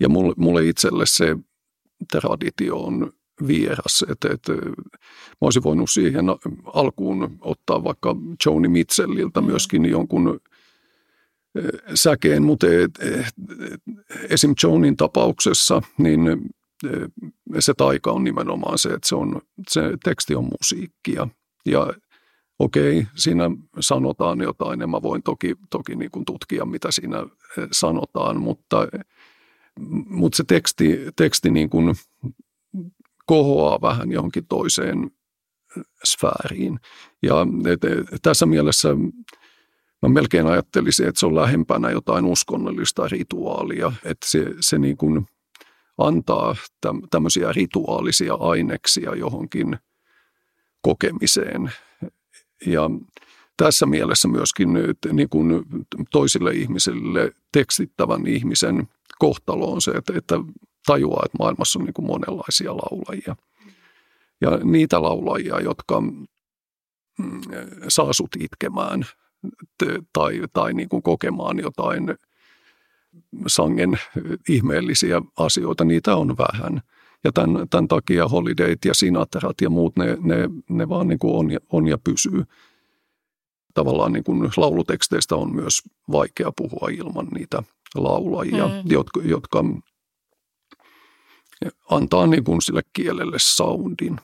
Ja 0.00 0.08
mulle, 0.08 0.34
mulle 0.36 0.66
itselle 0.66 1.06
se 1.06 1.36
traditio 2.12 2.76
on 2.76 3.12
vieras. 3.46 4.04
Et, 4.08 4.24
et, 4.24 4.48
mä 4.48 5.36
olisin 5.40 5.62
voinut 5.62 5.90
siihen 5.90 6.24
alkuun 6.74 7.38
ottaa 7.40 7.84
vaikka 7.84 8.16
Joni 8.46 8.68
Mitchelliltä 8.68 9.40
mm. 9.40 9.46
myöskin 9.46 9.84
jonkun 9.84 10.40
säkeen, 11.94 12.42
mutta 12.42 12.66
et, 12.66 12.90
et, 13.00 13.34
esim. 14.28 14.54
Jonin 14.62 14.96
tapauksessa 14.96 15.82
niin 15.98 16.20
se 17.58 17.74
taika 17.74 18.12
on 18.12 18.24
nimenomaan 18.24 18.78
se, 18.78 18.88
että 18.88 19.08
se, 19.08 19.14
on, 19.14 19.40
se 19.70 19.80
teksti 20.04 20.34
on 20.34 20.44
musiikkia. 20.44 21.28
Ja 21.66 21.92
okei, 22.58 23.06
siinä 23.16 23.50
sanotaan 23.80 24.40
jotain 24.40 24.80
ja 24.80 24.86
mä 24.86 25.02
voin 25.02 25.22
toki, 25.22 25.54
toki 25.70 25.96
niin 25.96 26.10
kuin 26.10 26.24
tutkia, 26.24 26.64
mitä 26.64 26.90
siinä 26.90 27.26
sanotaan, 27.72 28.40
mutta, 28.40 28.88
mutta 30.08 30.36
se 30.36 30.44
teksti, 30.44 30.98
teksti 31.16 31.50
niin 31.50 31.70
kuin 31.70 31.94
kohoaa 33.26 33.80
vähän 33.80 34.12
johonkin 34.12 34.46
toiseen 34.46 35.10
sfääriin. 36.04 36.78
Ja 37.22 37.46
et, 37.72 37.84
et, 37.84 38.22
tässä 38.22 38.46
mielessä 38.46 38.88
mä 40.02 40.08
melkein 40.08 40.46
ajattelisin, 40.46 41.08
että 41.08 41.20
se 41.20 41.26
on 41.26 41.34
lähempänä 41.34 41.90
jotain 41.90 42.24
uskonnollista 42.24 43.08
rituaalia, 43.08 43.92
että 44.04 44.26
se, 44.30 44.46
se 44.60 44.78
niin 44.78 44.96
kuin 44.96 45.26
antaa 45.98 46.56
tämmöisiä 47.10 47.52
rituaalisia 47.52 48.34
aineksia 48.34 49.14
johonkin 49.14 49.78
kokemiseen. 50.82 51.72
Ja 52.66 52.90
tässä 53.56 53.86
mielessä 53.86 54.28
myöskin 54.28 54.68
niin 55.12 55.28
kuin 55.28 55.64
toisille 56.10 56.52
ihmisille 56.52 57.32
tekstittävän 57.52 58.26
ihmisen 58.26 58.88
kohtalo 59.18 59.72
on 59.72 59.82
se, 59.82 59.90
että, 59.90 60.12
että 60.16 60.34
tajuaa, 60.86 61.22
että 61.24 61.38
maailmassa 61.38 61.78
on 61.78 61.84
niin 61.84 61.94
kuin 61.94 62.06
monenlaisia 62.06 62.76
laulajia. 62.76 63.36
Ja 64.40 64.50
niitä 64.64 65.02
laulajia, 65.02 65.60
jotka 65.60 66.00
mm, 66.00 67.42
saa 67.88 68.12
sut 68.12 68.30
itkemään 68.40 69.04
tai, 70.12 70.42
tai 70.52 70.74
niin 70.74 70.88
kuin 70.88 71.02
kokemaan 71.02 71.58
jotain 71.58 72.14
sangen 73.46 73.98
ihmeellisiä 74.48 75.22
asioita, 75.38 75.84
niitä 75.84 76.16
on 76.16 76.36
vähän. 76.38 76.80
Ja 77.24 77.32
tämän, 77.32 77.68
tämän 77.68 77.88
takia 77.88 78.28
Holidayt 78.28 78.84
ja 78.84 78.94
Sinatrat 78.94 79.60
ja 79.60 79.70
muut, 79.70 79.96
ne, 79.96 80.16
ne, 80.20 80.36
ne 80.68 80.88
vaan 80.88 81.08
niin 81.08 81.18
kuin 81.18 81.34
on, 81.34 81.50
ja, 81.50 81.58
on 81.72 81.88
ja 81.88 81.98
pysyy. 81.98 82.44
Tavallaan 83.74 84.12
niin 84.12 84.24
kuin 84.24 84.50
lauluteksteistä 84.56 85.36
on 85.36 85.54
myös 85.54 85.82
vaikea 86.12 86.52
puhua 86.56 86.88
ilman 86.92 87.26
niitä 87.26 87.62
laulajia, 87.94 88.68
mm. 88.68 88.74
jotka, 88.84 89.20
jotka 89.24 89.64
antaa 91.90 92.26
niin 92.26 92.44
kuin 92.44 92.62
sille 92.62 92.82
kielelle 92.92 93.36
soundin. 93.40 94.20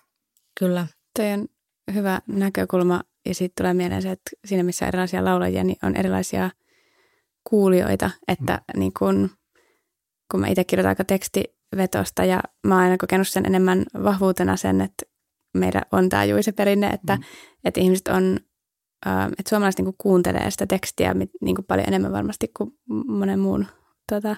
Kyllä. 0.58 0.86
Tuo 1.16 1.24
on 1.26 1.46
hyvä 1.94 2.20
näkökulma 2.26 3.00
ja 3.28 3.34
sitten 3.34 3.62
tulee 3.62 3.74
mieleen 3.74 4.02
se, 4.02 4.10
että 4.10 4.30
siinä 4.44 4.62
missä 4.62 4.84
on 4.84 4.88
erilaisia 4.88 5.24
laulajia, 5.24 5.64
niin 5.64 5.76
on 5.82 5.96
erilaisia 5.96 6.50
kuulijoita, 7.44 8.10
että 8.28 8.60
mm. 8.74 8.80
niin 8.80 8.92
kun, 8.98 9.30
kun 10.30 10.40
mä 10.40 10.48
itse 10.48 10.64
kirjoitan 10.64 10.88
aika 10.88 11.04
tekstivetosta 11.04 12.24
ja 12.24 12.42
mä 12.66 12.74
oon 12.74 12.84
aina 12.84 12.96
kokenut 12.96 13.28
sen 13.28 13.46
enemmän 13.46 13.84
vahvuutena 14.04 14.56
sen, 14.56 14.80
että 14.80 15.02
meillä 15.54 15.82
on 15.92 16.08
tämä 16.08 16.24
juuri 16.24 16.42
se 16.42 16.52
perinne, 16.52 16.86
että, 16.86 17.16
mm. 17.16 17.22
että 17.64 17.80
ihmiset 17.80 18.08
on, 18.08 18.40
että 19.38 19.48
suomalaiset 19.48 19.80
niin 19.80 19.94
kuuntelee 19.98 20.50
sitä 20.50 20.66
tekstiä 20.66 21.14
niin 21.40 21.56
paljon 21.68 21.88
enemmän 21.88 22.12
varmasti 22.12 22.48
kuin 22.56 22.70
monen 23.06 23.38
muun 23.38 23.66
tota, 24.12 24.36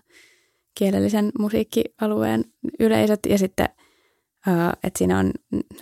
kielellisen 0.78 1.32
musiikkialueen 1.38 2.44
yleisöt 2.80 3.20
ja 3.28 3.38
sitten, 3.38 3.68
että 4.82 4.99
siinä 4.99 5.18
on, 5.18 5.32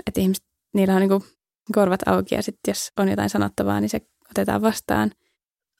että 0.06 0.20
ihmiset, 0.20 0.44
niillä 0.74 0.94
on 0.94 1.00
niin 1.00 1.37
korvat 1.72 2.00
auki 2.06 2.34
ja 2.34 2.42
sitten 2.42 2.70
jos 2.70 2.92
on 2.96 3.08
jotain 3.08 3.30
sanottavaa, 3.30 3.80
niin 3.80 3.88
se 3.88 4.00
otetaan 4.30 4.62
vastaan. 4.62 5.10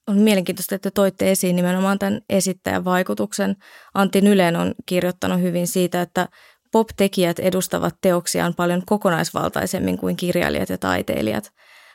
On 0.08 0.18
mielenkiintoista, 0.18 0.74
että 0.74 0.90
toitte 0.90 1.30
esiin 1.30 1.56
nimenomaan 1.56 1.98
tämän 1.98 2.20
esittäjän 2.28 2.84
vaikutuksen. 2.84 3.56
Antti 3.94 4.20
Nylen 4.20 4.56
on 4.56 4.74
kirjoittanut 4.86 5.40
hyvin 5.40 5.66
siitä, 5.66 6.02
että 6.02 6.28
pop-tekijät 6.72 7.38
edustavat 7.38 7.94
teoksiaan 8.00 8.54
paljon 8.54 8.82
kokonaisvaltaisemmin 8.86 9.98
kuin 9.98 10.16
kirjailijat 10.16 10.68
ja 10.68 10.78
taiteilijat. 10.78 11.50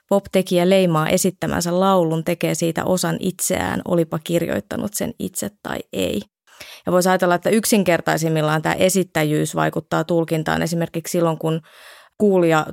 Pop-tekijä 0.10 0.70
leimaa 0.70 1.10
esittämänsä 1.10 1.80
laulun, 1.80 2.24
tekee 2.24 2.56
siitä 2.56 2.86
osan 2.86 3.18
itseään, 3.20 3.82
olipa 3.86 4.20
kirjoittanut 4.24 4.94
sen 4.94 5.14
itse 5.20 5.50
tai 5.64 5.80
ei. 5.94 6.22
Ja 6.86 6.92
voisi 6.92 7.10
ajatella, 7.10 7.36
että 7.36 7.50
yksinkertaisimmillaan 7.50 8.62
tämä 8.62 8.76
esittäjyys 8.76 9.56
vaikuttaa 9.56 10.04
tulkintaan 10.04 10.62
esimerkiksi 10.62 11.12
silloin, 11.12 11.38
kun 11.38 11.62
kuulija 12.24 12.68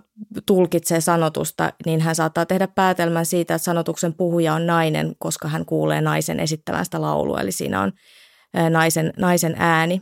tulkitsee 0.46 1.00
sanotusta, 1.00 1.72
niin 1.86 2.00
hän 2.00 2.14
saattaa 2.14 2.46
tehdä 2.46 2.68
päätelmän 2.68 3.26
siitä, 3.26 3.54
että 3.54 3.64
sanotuksen 3.64 4.14
puhuja 4.14 4.54
on 4.54 4.66
nainen, 4.66 5.14
koska 5.18 5.48
hän 5.48 5.64
kuulee 5.64 6.00
naisen 6.00 6.40
esittävästä 6.40 7.00
laulua, 7.00 7.40
eli 7.40 7.52
siinä 7.52 7.80
on 7.80 7.92
naisen, 8.70 9.12
naisen 9.16 9.54
ääni. 9.58 10.00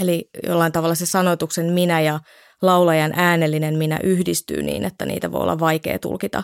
Eli 0.00 0.30
jollain 0.46 0.72
tavalla 0.72 0.94
se 0.94 1.06
sanotuksen 1.06 1.72
minä 1.72 2.00
ja 2.00 2.20
laulajan 2.62 3.12
äänellinen 3.16 3.78
minä 3.78 3.98
yhdistyy 4.02 4.62
niin, 4.62 4.84
että 4.84 5.06
niitä 5.06 5.32
voi 5.32 5.40
olla 5.40 5.58
vaikea 5.58 5.98
tulkita 5.98 6.42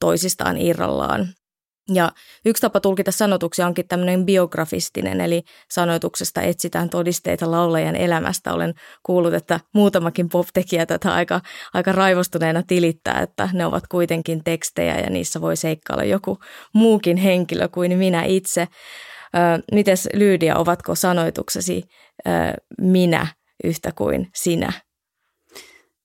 toisistaan 0.00 0.58
irrallaan. 0.58 1.28
Ja 1.94 2.12
yksi 2.44 2.60
tapa 2.60 2.80
tulkita 2.80 3.12
sanotuksia 3.12 3.66
onkin 3.66 3.88
tämmöinen 3.88 4.26
biografistinen, 4.26 5.20
eli 5.20 5.42
sanoituksesta 5.70 6.42
etsitään 6.42 6.90
todisteita 6.90 7.50
laulajan 7.50 7.96
elämästä. 7.96 8.52
Olen 8.52 8.74
kuullut, 9.02 9.34
että 9.34 9.60
muutamakin 9.74 10.28
pop-tekijä 10.28 10.86
tätä 10.86 11.14
aika, 11.14 11.40
aika 11.74 11.92
raivostuneena 11.92 12.62
tilittää, 12.62 13.20
että 13.20 13.48
ne 13.52 13.66
ovat 13.66 13.86
kuitenkin 13.86 14.44
tekstejä 14.44 15.00
ja 15.00 15.10
niissä 15.10 15.40
voi 15.40 15.56
seikkailla 15.56 16.04
joku 16.04 16.38
muukin 16.72 17.16
henkilö 17.16 17.68
kuin 17.68 17.98
minä 17.98 18.24
itse. 18.24 18.68
mites 19.72 20.08
Lyydia, 20.14 20.56
ovatko 20.56 20.94
sanoituksesi 20.94 21.82
minä 22.80 23.26
yhtä 23.64 23.92
kuin 23.92 24.28
sinä? 24.34 24.72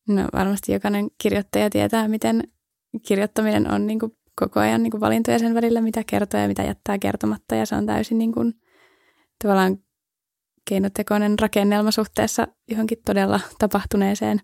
No 0.08 0.28
varmasti 0.34 0.74
jokainen 0.74 1.08
kirjoittaja 1.22 1.70
tietää, 1.70 2.08
miten 2.08 2.44
kirjoittaminen 3.08 3.72
on 3.72 3.88
niin 3.88 4.00
kuin 4.00 4.12
koko 4.36 4.60
ajan 4.60 4.84
niin 4.84 4.92
kuin 4.92 5.02
valintoja 5.02 5.40
sen 5.40 5.56
välillä, 5.56 5.82
mitä 5.82 6.04
kertoo 6.08 6.40
ja 6.40 6.48
mitä 6.48 6.64
jättää 6.64 7.00
kertomatta. 7.00 7.56
Ja 7.56 7.66
se 7.66 7.76
on 7.76 7.86
täysin 7.86 8.18
niin 8.18 8.32
kuin, 8.32 8.54
tavallaan 9.44 9.78
keinotekoinen 10.70 11.40
rakennelma 11.40 11.92
suhteessa 11.92 12.48
johonkin 12.68 12.98
todella 13.06 13.40
tapahtuneeseen 13.60 14.40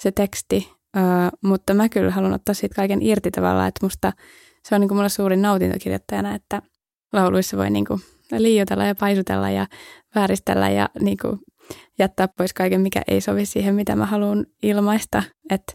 se 0.00 0.12
teksti. 0.12 0.68
Uh, 0.96 1.48
mutta 1.48 1.74
mä 1.74 1.88
kyllä 1.88 2.10
haluan 2.10 2.32
ottaa 2.32 2.54
siitä 2.54 2.74
kaiken 2.74 3.02
irti 3.02 3.30
tavallaan, 3.30 3.68
että 3.68 3.86
musta 3.86 4.12
se 4.68 4.74
on 4.74 4.80
niin 4.80 4.88
kuin 4.88 4.96
mulle 4.96 5.08
suurin 5.08 5.42
nautinto 5.42 5.78
kirjoittajana, 5.80 6.34
että 6.34 6.62
lauluissa 7.12 7.56
voi 7.56 7.70
niin 7.70 7.84
kuin 7.84 8.00
liioitella 8.38 8.84
ja 8.84 8.94
paisutella 8.94 9.50
ja 9.50 9.66
vääristellä 10.14 10.70
ja 10.70 10.88
niin 11.00 11.18
kuin 11.22 11.38
jättää 11.98 12.28
pois 12.28 12.54
kaiken, 12.54 12.80
mikä 12.80 13.02
ei 13.08 13.20
sovi 13.20 13.46
siihen, 13.46 13.74
mitä 13.74 13.96
mä 13.96 14.06
haluan 14.06 14.46
ilmaista. 14.62 15.22
Että 15.50 15.72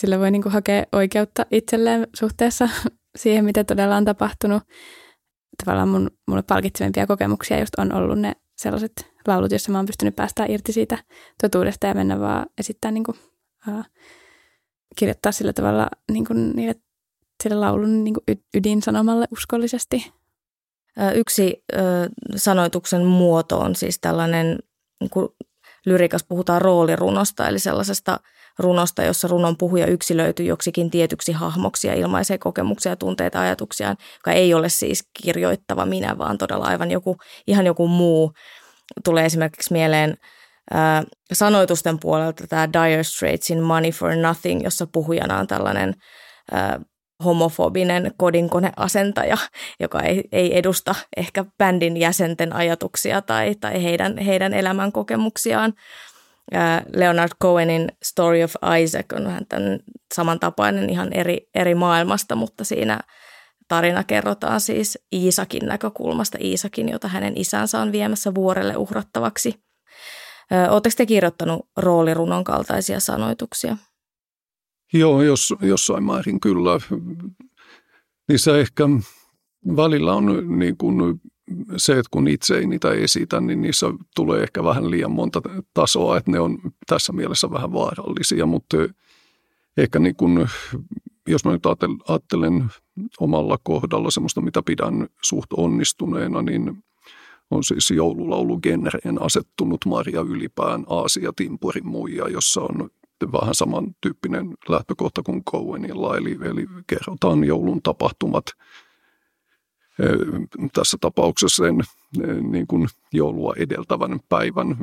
sille 0.00 0.18
voi 0.20 0.30
niin 0.30 0.42
kuin 0.42 0.52
hakea 0.52 0.84
oikeutta 0.92 1.46
itselleen 1.50 2.06
suhteessa 2.14 2.68
siihen, 3.18 3.44
mitä 3.44 3.64
todella 3.64 3.96
on 3.96 4.04
tapahtunut. 4.04 4.62
Tavallaan 5.64 5.88
mun, 5.88 6.10
mulle 6.26 6.42
palkitsevimpia 6.42 7.06
kokemuksia 7.06 7.60
just 7.60 7.74
on 7.78 7.92
ollut 7.92 8.18
ne 8.18 8.32
sellaiset 8.56 9.12
laulut, 9.26 9.50
joissa 9.50 9.72
mä 9.72 9.78
oon 9.78 9.86
pystynyt 9.86 10.16
päästään 10.16 10.50
irti 10.50 10.72
siitä 10.72 10.98
totuudesta 11.42 11.86
ja 11.86 11.94
mennä 11.94 12.20
vaan 12.20 12.46
esittää 12.58 12.90
niin 12.90 13.04
kuin, 13.04 13.18
kirjoittaa 14.96 15.32
sillä 15.32 15.52
tavalla 15.52 15.88
niin 16.12 16.24
kuin 16.24 16.56
niille, 16.56 16.74
sille 17.42 17.56
laulun 17.56 18.04
niin 18.04 18.14
kuin 18.14 18.44
ydinsanomalle 18.54 19.26
uskollisesti. 19.32 20.12
Yksi 21.14 21.64
ö, 21.72 21.76
sanoituksen 22.36 23.04
muoto 23.04 23.58
on 23.58 23.76
siis 23.76 23.98
tällainen, 24.00 24.58
niin 25.00 25.10
kuin 25.10 25.28
lyrikas 25.86 26.24
puhutaan 26.24 26.62
roolirunosta, 26.62 27.48
eli 27.48 27.58
sellaisesta– 27.58 28.20
runosta, 28.58 29.02
jossa 29.02 29.28
runon 29.28 29.56
puhuja 29.56 29.86
yksilöityy 29.86 30.46
joksikin 30.46 30.90
tietyksi 30.90 31.32
hahmoksi 31.32 31.88
ja 31.88 31.94
ilmaisee 31.94 32.38
kokemuksia, 32.38 32.96
tunteita, 32.96 33.40
ajatuksiaan, 33.40 33.96
joka 34.14 34.32
ei 34.32 34.54
ole 34.54 34.68
siis 34.68 35.08
kirjoittava 35.22 35.86
minä, 35.86 36.18
vaan 36.18 36.38
todella 36.38 36.64
aivan 36.64 36.90
joku, 36.90 37.16
ihan 37.46 37.66
joku 37.66 37.88
muu. 37.88 38.32
Tulee 39.04 39.24
esimerkiksi 39.24 39.72
mieleen 39.72 40.16
ää, 40.70 41.02
sanoitusten 41.32 41.98
puolelta 41.98 42.46
tämä 42.46 42.68
Dire 42.72 43.04
Straitsin 43.04 43.62
Money 43.62 43.90
for 43.90 44.14
Nothing, 44.16 44.64
jossa 44.64 44.86
puhujana 44.86 45.38
on 45.38 45.46
tällainen 45.46 45.94
ää, 46.52 46.80
homofobinen 47.24 48.12
kodinkoneasentaja, 48.16 49.36
joka 49.80 50.00
ei, 50.00 50.24
ei 50.32 50.58
edusta 50.58 50.94
ehkä 51.16 51.44
bändin 51.58 51.96
jäsenten 51.96 52.52
ajatuksia 52.52 53.22
tai, 53.22 53.54
tai 53.60 53.82
heidän, 53.82 54.18
heidän 54.18 54.54
elämän 54.54 54.92
kokemuksiaan. 54.92 55.72
Leonard 56.94 57.32
Cohenin 57.42 57.88
Story 58.02 58.42
of 58.42 58.54
Isaac 58.82 59.06
on 59.12 59.24
vähän 59.24 59.46
tämän 59.46 59.80
samantapainen 60.14 60.90
ihan 60.90 61.12
eri, 61.12 61.48
eri 61.54 61.74
maailmasta, 61.74 62.34
mutta 62.36 62.64
siinä 62.64 63.00
tarina 63.68 64.04
kerrotaan 64.04 64.60
siis 64.60 64.98
Iisakin 65.12 65.66
näkökulmasta, 65.66 66.38
Iisakin, 66.40 66.88
jota 66.88 67.08
hänen 67.08 67.36
isänsä 67.36 67.80
on 67.80 67.92
viemässä 67.92 68.34
vuorelle 68.34 68.76
uhrattavaksi. 68.76 69.54
Oletteko 70.70 70.94
te 70.96 71.06
kirjoittanut 71.06 71.68
roolirunon 71.76 72.44
kaltaisia 72.44 73.00
sanoituksia? 73.00 73.76
Joo, 74.92 75.22
jos, 75.22 75.54
jossain 75.60 76.04
määrin 76.04 76.40
kyllä. 76.40 76.70
Niissä 78.28 78.58
ehkä 78.58 78.84
välillä 79.76 80.14
on 80.14 80.58
niin 80.58 80.76
kuin 80.76 81.20
se, 81.76 81.92
että 81.92 82.08
kun 82.10 82.28
itse 82.28 82.58
ei 82.58 82.66
niitä 82.66 82.90
esitä, 82.90 83.40
niin 83.40 83.62
niissä 83.62 83.86
tulee 84.16 84.42
ehkä 84.42 84.64
vähän 84.64 84.90
liian 84.90 85.12
monta 85.12 85.42
tasoa, 85.74 86.16
että 86.16 86.30
ne 86.30 86.40
on 86.40 86.58
tässä 86.86 87.12
mielessä 87.12 87.50
vähän 87.50 87.72
vaarallisia, 87.72 88.46
mutta 88.46 88.76
ehkä 89.76 89.98
niin 89.98 90.16
kuin, 90.16 90.48
jos 91.28 91.44
mä 91.44 91.52
nyt 91.52 91.66
ajattelen 92.08 92.64
omalla 93.20 93.58
kohdalla 93.62 94.10
semmoista, 94.10 94.40
mitä 94.40 94.62
pidän 94.62 95.08
suht 95.22 95.52
onnistuneena, 95.52 96.42
niin 96.42 96.84
on 97.50 97.64
siis 97.64 97.90
joululaulugenreen 97.90 99.22
asettunut 99.22 99.84
Maria 99.86 100.20
Ylipään 100.20 100.84
Aasia 100.88 101.32
Timpurin 101.36 101.86
muija, 101.86 102.28
jossa 102.28 102.60
on 102.60 102.90
vähän 103.32 103.54
samantyyppinen 103.54 104.54
lähtökohta 104.68 105.22
kuin 105.22 105.44
Cowenilla, 105.44 106.16
eli, 106.16 106.38
eli 106.42 106.66
kerrotaan 106.86 107.44
joulun 107.44 107.82
tapahtumat 107.82 108.44
tässä 110.72 110.96
tapauksessa 111.00 111.64
sen 111.64 111.80
niin 112.50 112.66
kuin 112.66 112.88
joulua 113.12 113.54
edeltävän 113.56 114.20
päivän 114.28 114.76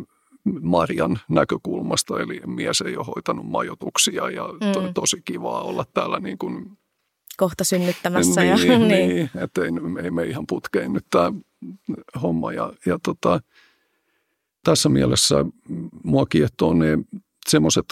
Marian 0.62 1.20
näkökulmasta, 1.30 2.20
eli 2.20 2.42
mies 2.46 2.82
ei 2.82 2.98
ole 2.98 3.06
hoitanut 3.06 3.50
majoituksia 3.50 4.30
ja 4.30 4.44
to, 4.74 4.82
mm. 4.82 4.94
tosi 4.94 5.22
kivaa 5.26 5.62
olla 5.62 5.86
täällä 5.94 6.20
niin 6.20 6.38
kuin 6.38 6.78
kohta 7.38 7.64
synnyttämässä. 7.64 8.42
Niin, 8.42 8.50
ja, 8.50 8.80
niin, 8.80 8.88
niin. 9.08 9.30
että 9.44 9.62
ei, 9.62 9.70
ei 10.04 10.12
me 10.12 10.24
ihan 10.24 10.48
putkeen 10.48 10.94
nyt 10.94 11.06
tämä 11.10 11.34
homma. 12.22 12.54
Ja, 12.54 12.74
ja 12.86 13.00
tota, 13.04 13.42
tässä 14.64 14.90
mielessä 14.90 15.46
mua 16.04 16.26
kiehtoo 16.26 16.74
ne 16.74 16.98
semmoiset 17.48 17.86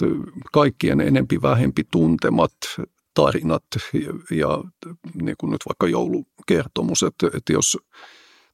kaikkien 0.52 1.02
enempi 1.02 1.42
vähempi 1.42 1.84
tuntemat 1.92 2.54
tarinat 3.18 3.64
ja, 3.94 4.38
ja 4.38 4.64
niin 5.14 5.36
kuin 5.38 5.52
nyt 5.52 5.62
vaikka 5.68 5.88
joulukertomus, 5.88 7.04
että, 7.04 7.28
että 7.38 7.54
jos 7.54 7.78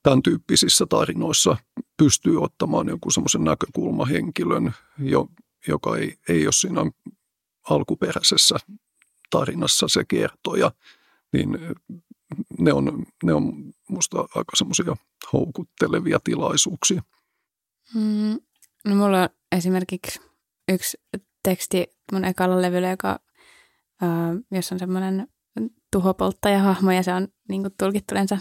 tämän 0.04 0.23
tyyppisissä 0.23 0.86
tarinoissa 0.86 1.58
pystyy 1.97 2.41
ottamaan 2.41 2.88
jonkun 2.88 3.12
semmoisen 3.12 3.43
näkökulmahenkilön, 3.43 4.73
jo, 4.99 5.28
joka 5.67 5.97
ei, 5.97 6.17
ei 6.30 6.45
ole 6.45 6.52
siinä 6.52 6.82
alkuperäisessä 7.69 8.56
tarinassa 9.30 9.88
se 9.88 10.06
kertoja, 10.06 10.71
niin 11.34 11.60
ne 12.60 12.73
on, 12.73 13.06
ne 13.23 13.34
on 13.34 13.73
musta 13.89 14.19
aika 14.19 14.56
semmoisia 14.56 14.95
houkuttelevia 15.34 16.19
tilaisuuksia. 16.23 17.02
Mm, 17.95 18.39
no 18.86 18.95
mulla 18.95 19.21
on 19.21 19.30
esimerkiksi 19.52 20.19
yksi 20.71 20.97
teksti 21.43 21.88
mun 22.12 22.26
ekalla 22.26 22.62
levyllä, 22.62 22.89
joka, 22.89 23.19
jossa 24.52 24.76
on 24.76 24.80
semmoinen 24.80 25.28
tuhopolttaja-hahmo 25.92 26.92
ja 26.92 27.04
se 27.04 27.13
on 27.13 27.28
niin 27.50 27.62
kuin 27.62 27.74
tulkittu 27.80 28.13
yleensä 28.13 28.38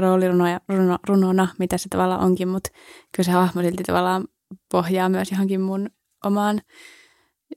roolirunona, 0.00 0.60
runo, 0.68 0.98
runona, 1.08 1.48
mitä 1.58 1.78
se 1.78 1.88
tavallaan 1.88 2.20
onkin, 2.20 2.48
mutta 2.48 2.70
kyllä 3.16 3.24
se 3.24 3.30
hahmo 3.30 3.62
silti 3.62 3.82
tavallaan 3.82 4.24
pohjaa 4.72 5.08
myös 5.08 5.30
johonkin 5.30 5.60
mun 5.60 5.90
omaan 6.24 6.60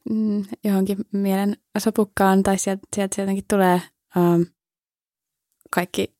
mm, 0.09 0.45
johonkin 0.63 0.97
mielen 1.13 1.57
sopukkaan 1.77 2.43
tai 2.43 2.57
sieltä, 2.57 2.81
sieltä, 2.95 3.21
jotenkin 3.21 3.45
tulee. 3.49 3.81
Ähm, 4.17 4.41
kaikki 5.75 6.15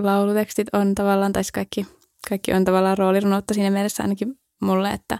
laulutekstit 0.00 0.68
on 0.72 0.94
tavallaan, 0.94 1.32
tai 1.32 1.44
siis 1.44 1.52
kaikki, 1.52 1.86
kaikki 2.28 2.52
on 2.52 2.64
tavallaan 2.64 2.98
roolirunoutta 2.98 3.54
siinä 3.54 3.70
mielessä 3.70 4.02
ainakin 4.02 4.40
mulle, 4.62 4.90
että 4.90 5.18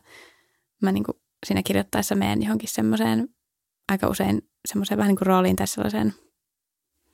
mä 0.82 0.92
niin 0.92 1.04
kuin 1.04 1.16
siinä 1.46 1.62
kirjoittaessa 1.62 2.14
menen 2.14 2.42
johonkin 2.42 2.68
semmoiseen, 2.68 3.28
aika 3.90 4.08
usein 4.08 4.42
semmoiseen 4.68 4.98
vähän 4.98 5.08
niin 5.08 5.16
kuin 5.16 5.26
rooliin 5.26 5.56
tai 5.56 5.66
sellaiseen 5.66 6.14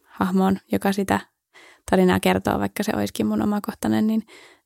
hahmoon, 0.04 0.58
joka 0.72 0.92
sitä 0.92 1.20
tarinaa 1.90 2.20
kertoo, 2.20 2.58
vaikka 2.58 2.82
se 2.82 2.92
olisikin 2.96 3.26
mun 3.26 3.42
omakohtainen, 3.42 4.06
niin 4.06 4.22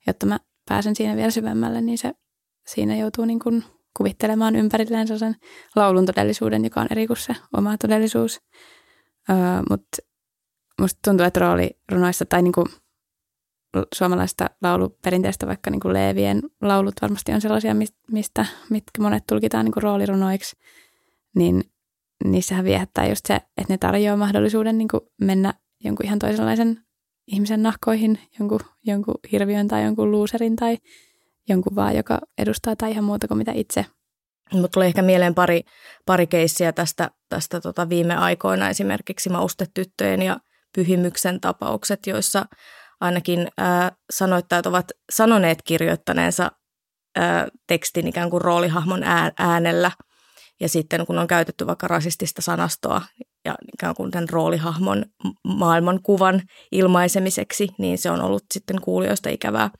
jotta 0.06 0.26
mä 0.26 0.40
pääsen 0.68 0.96
siinä 0.96 1.16
vielä 1.16 1.30
syvemmälle, 1.30 1.80
niin 1.80 1.98
se 1.98 2.12
siinä 2.66 2.96
joutuu 2.96 3.24
niin 3.24 3.38
kuin 3.38 3.64
kuvittelemaan 3.96 4.56
ympärilleen 4.56 5.18
sen 5.18 5.36
laulun 5.76 6.06
todellisuuden, 6.06 6.64
joka 6.64 6.80
on 6.80 6.86
eri 6.90 7.06
kuin 7.06 7.16
se 7.16 7.36
oma 7.56 7.78
todellisuus. 7.78 8.40
Öö, 9.30 9.36
Mutta 9.70 9.96
musta 10.80 11.00
tuntuu, 11.04 11.26
että 11.26 11.40
rooli 11.40 11.70
runoissa 11.92 12.24
tai 12.24 12.42
niin 12.42 12.52
kuin 12.52 12.66
suomalaista 13.94 14.50
lauluperinteestä, 14.62 15.46
vaikka 15.46 15.70
niin 15.70 15.80
kuin 15.80 15.94
Leevien 15.94 16.42
laulut 16.62 16.94
varmasti 17.02 17.32
on 17.32 17.40
sellaisia, 17.40 17.74
mistä, 18.10 18.46
mitkä 18.70 19.02
monet 19.02 19.26
tulkitaan 19.26 19.64
niin 19.64 19.72
kuin 19.72 19.82
roolirunoiksi, 19.82 20.56
niin 21.36 21.64
niissähän 22.24 22.64
viehättää 22.64 23.08
just 23.08 23.26
se, 23.26 23.34
että 23.34 23.72
ne 23.72 23.78
tarjoaa 23.78 24.16
mahdollisuuden 24.16 24.78
niin 24.78 24.88
kuin 24.88 25.00
mennä 25.20 25.54
jonkun 25.84 26.06
ihan 26.06 26.18
toisenlaisen 26.18 26.80
ihmisen 27.26 27.62
nahkoihin, 27.62 28.18
jonkun, 28.38 28.60
jonkun 28.84 29.14
hirviön 29.32 29.68
tai 29.68 29.84
jonkun 29.84 30.10
luuserin 30.10 30.56
tai 30.56 30.78
jonkun 31.48 31.76
vaan, 31.76 31.96
joka 31.96 32.18
edustaa 32.38 32.76
tai 32.76 32.90
ihan 32.90 33.04
muuta 33.04 33.28
kuin 33.28 33.38
mitä 33.38 33.52
itse. 33.54 33.86
Mutta 34.52 34.68
tulee 34.68 34.88
ehkä 34.88 35.02
mieleen 35.02 35.34
pari, 35.34 35.62
pari 36.06 36.26
keissiä 36.26 36.72
tästä, 36.72 37.10
tästä 37.28 37.60
tota 37.60 37.88
viime 37.88 38.16
aikoina, 38.16 38.68
esimerkiksi 38.68 39.30
maustetyttöjen 39.30 40.22
ja 40.22 40.36
pyhimyksen 40.74 41.40
tapaukset, 41.40 42.06
joissa 42.06 42.46
ainakin 43.00 43.48
ää, 43.58 43.92
sanoittajat 44.12 44.66
ovat 44.66 44.92
sanoneet 45.12 45.62
kirjoittaneensa 45.62 46.52
ää, 47.16 47.48
tekstin 47.66 48.08
ikään 48.08 48.30
kuin 48.30 48.42
roolihahmon 48.42 49.02
äänellä. 49.38 49.90
Ja 50.60 50.68
sitten 50.68 51.06
kun 51.06 51.18
on 51.18 51.26
käytetty 51.26 51.66
vaikka 51.66 51.88
rasistista 51.88 52.42
sanastoa 52.42 53.02
ja 53.44 53.54
ikään 53.74 53.94
kuin 53.94 54.10
tämän 54.10 54.28
roolihahmon 54.28 55.04
maailmankuvan 55.44 56.42
ilmaisemiseksi, 56.72 57.68
niin 57.78 57.98
se 57.98 58.10
on 58.10 58.22
ollut 58.22 58.44
sitten 58.54 58.80
kuulijoista 58.80 59.28
ikävää. 59.28 59.70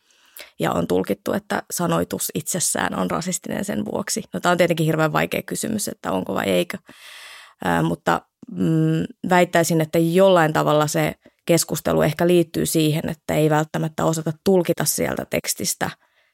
Ja 0.61 0.73
on 0.73 0.87
tulkittu, 0.87 1.33
että 1.33 1.63
sanoitus 1.71 2.31
itsessään 2.35 2.99
on 2.99 3.11
rasistinen 3.11 3.65
sen 3.65 3.85
vuoksi. 3.85 4.23
No 4.35 4.41
tämä 4.41 4.51
on 4.51 4.59
tietenkin 4.59 4.87
hirveän 4.87 5.13
vaikea 5.13 5.43
kysymys, 5.43 5.89
että 5.89 6.13
onko 6.13 6.35
vai 6.35 6.45
eikö. 6.45 6.79
Ää, 7.65 7.83
mutta 7.83 8.23
mm, 8.51 9.05
väittäisin, 9.31 9.81
että 9.81 9.99
jollain 9.99 10.53
tavalla 10.53 10.87
se 10.87 11.15
keskustelu 11.47 12.03
ehkä 12.03 12.27
liittyy 12.27 12.67
siihen, 12.67 13.09
että 13.09 13.35
ei 13.35 13.51
välttämättä 13.51 14.05
osata 14.05 14.33
tulkita 14.45 14.85
sieltä 14.85 15.27
tekstistä 15.31 15.91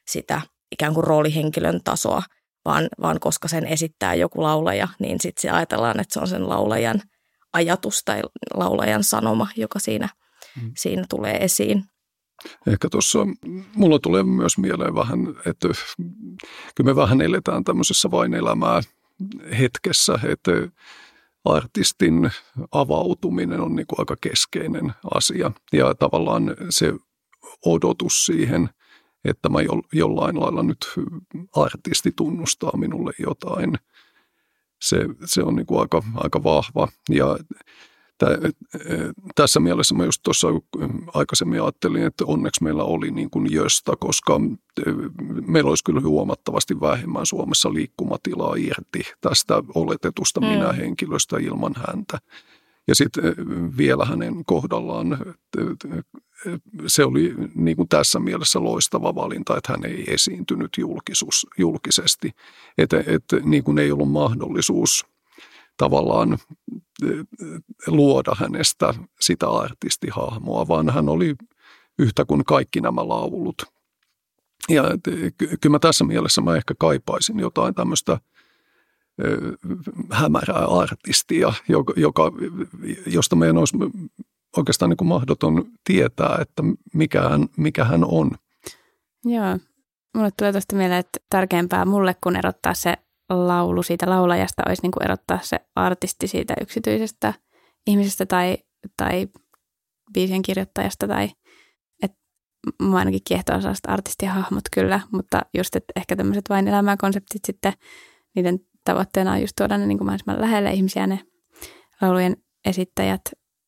sitä 0.07 0.41
ikään 0.71 0.93
kuin 0.93 1.03
roolihenkilön 1.03 1.81
tasoa, 1.83 2.23
vaan, 2.67 2.87
vaan 3.01 3.19
koska 3.19 3.47
sen 3.47 3.65
esittää 3.65 4.15
joku 4.15 4.43
laulaja, 4.43 4.87
niin 4.99 5.19
sitten 5.21 5.41
se 5.41 5.49
ajatellaan, 5.49 5.99
että 5.99 6.13
se 6.13 6.19
on 6.19 6.27
sen 6.27 6.49
laulajan 6.49 7.01
ajatus 7.53 8.01
tai 8.05 8.21
laulajan 8.53 9.03
sanoma, 9.03 9.47
joka 9.55 9.79
siinä, 9.79 10.09
mm. 10.61 10.71
siinä 10.77 11.03
tulee 11.09 11.43
esiin. 11.43 11.83
Ehkä 12.67 12.89
tuossa 12.89 13.19
mulla 13.75 13.99
tulee 13.99 14.23
myös 14.23 14.57
mieleen 14.57 14.95
vähän, 14.95 15.19
että 15.45 15.67
kyllä 16.75 16.91
me 16.91 16.95
vähän 16.95 17.21
eletään 17.21 17.63
tämmöisessä 17.63 18.11
vain 18.11 18.33
elämää 18.33 18.81
hetkessä, 19.59 20.19
että 20.23 20.51
artistin 21.45 22.31
avautuminen 22.71 23.61
on 23.61 23.75
niin 23.75 23.87
kuin 23.87 23.99
aika 23.99 24.15
keskeinen 24.21 24.93
asia. 25.15 25.51
Ja 25.73 25.95
tavallaan 25.95 26.55
se 26.69 26.93
odotus 27.65 28.25
siihen, 28.25 28.69
että 29.29 29.49
mä 29.49 29.59
jollain 29.93 30.39
lailla 30.39 30.63
nyt 30.63 30.77
artisti 31.55 32.11
tunnustaa 32.15 32.77
minulle 32.77 33.11
jotain, 33.19 33.73
se, 34.81 34.97
se 35.25 35.43
on 35.43 35.55
niin 35.55 35.65
kuin 35.65 35.79
aika, 35.81 36.03
aika 36.15 36.43
vahva. 36.43 36.87
Ja 37.09 37.37
tässä 39.35 39.59
mielessä 39.59 39.95
mä 39.95 40.05
just 40.05 40.21
tuossa 40.23 40.47
aikaisemmin 41.13 41.61
ajattelin, 41.61 42.03
että 42.03 42.25
onneksi 42.27 42.63
meillä 42.63 42.83
oli 42.83 43.11
niin 43.11 43.29
kuin 43.29 43.53
jöstä, 43.53 43.93
koska 43.99 44.39
meillä 45.47 45.69
olisi 45.69 45.83
kyllä 45.83 46.01
huomattavasti 46.01 46.79
vähemmän 46.79 47.25
Suomessa 47.25 47.73
liikkumatilaa 47.73 48.55
irti 48.55 49.01
tästä 49.21 49.63
oletetusta 49.75 50.41
mm. 50.41 50.47
minä-henkilöstä 50.47 51.37
ilman 51.37 51.73
häntä. 51.87 52.17
Ja 52.87 52.95
sitten 52.95 53.23
vielä 53.77 54.05
hänen 54.05 54.45
kohdallaan 54.45 55.35
se 56.87 57.05
oli 57.05 57.35
niin 57.55 57.77
kuin 57.77 57.89
tässä 57.89 58.19
mielessä 58.19 58.63
loistava 58.63 59.15
valinta, 59.15 59.57
että 59.57 59.73
hän 59.73 59.85
ei 59.85 60.13
esiintynyt 60.13 60.69
julkisuus, 60.77 61.47
julkisesti. 61.57 62.31
Että, 62.77 63.03
että 63.07 63.39
niin 63.43 63.63
kuin 63.63 63.79
ei 63.79 63.91
ollut 63.91 64.11
mahdollisuus– 64.11 65.05
tavallaan 65.77 66.37
luoda 67.87 68.31
hänestä 68.35 68.93
sitä 69.19 69.49
artistihahmoa, 69.49 70.67
vaan 70.67 70.89
hän 70.89 71.09
oli 71.09 71.35
yhtä 71.99 72.25
kuin 72.25 72.45
kaikki 72.45 72.81
nämä 72.81 73.07
laulut. 73.07 73.63
Ja 74.69 74.83
kyllä 75.61 75.73
mä 75.73 75.79
tässä 75.79 76.05
mielessä 76.05 76.41
mä 76.41 76.55
ehkä 76.55 76.73
kaipaisin 76.79 77.39
jotain 77.39 77.75
tämmöistä 77.75 78.19
hämärää 80.11 80.65
artistia, 80.65 81.53
joka, 81.69 81.93
joka, 81.95 82.31
josta 83.05 83.35
meidän 83.35 83.57
olisi 83.57 83.77
oikeastaan 84.57 84.89
niin 84.89 84.97
kuin 84.97 85.07
mahdoton 85.07 85.65
tietää, 85.83 86.37
että 86.41 86.63
mikä 86.93 87.29
hän, 87.29 87.47
mikä 87.57 87.83
hän 87.83 88.03
on. 88.03 88.31
Joo. 89.25 89.57
mulle 90.15 90.29
tulee 90.37 90.51
tuosta 90.51 90.75
mieleen, 90.75 90.99
että 90.99 91.19
tärkeämpää 91.29 91.85
mulle 91.85 92.15
kun 92.23 92.35
erottaa 92.35 92.73
se 92.73 92.93
laulu 93.29 93.83
siitä 93.83 94.09
laulajasta 94.09 94.63
olisi 94.67 94.81
niin 94.81 94.91
kuin 94.91 95.03
erottaa 95.03 95.39
se 95.41 95.59
artisti 95.75 96.27
siitä 96.27 96.53
yksityisestä 96.61 97.33
ihmisestä 97.87 98.25
tai, 98.25 98.57
tai 98.97 99.27
biisien 100.13 100.41
kirjoittajasta 100.41 101.07
tai 101.07 101.29
että 102.03 102.17
mä 102.83 102.97
ainakin 102.97 103.21
kiehtoo 103.27 103.55
artistihahmot 103.87 104.63
kyllä, 104.71 104.99
mutta 105.11 105.41
just, 105.57 105.75
että 105.75 105.93
ehkä 105.95 106.15
tämmöiset 106.15 106.49
vain 106.49 106.67
elämäkonseptit 106.67 107.45
sitten, 107.45 107.73
niiden 108.35 108.59
tavoitteena 108.87 109.31
on 109.31 109.41
just 109.41 109.53
tuoda 109.57 109.77
ne 109.77 109.85
niin 109.85 109.97
kuin 109.97 110.05
mahdollisimman 110.05 110.41
lähelle 110.41 110.71
ihmisiä 110.71 111.07
ne 111.07 111.19
laulujen 112.01 112.37
esittäjät 112.65 113.21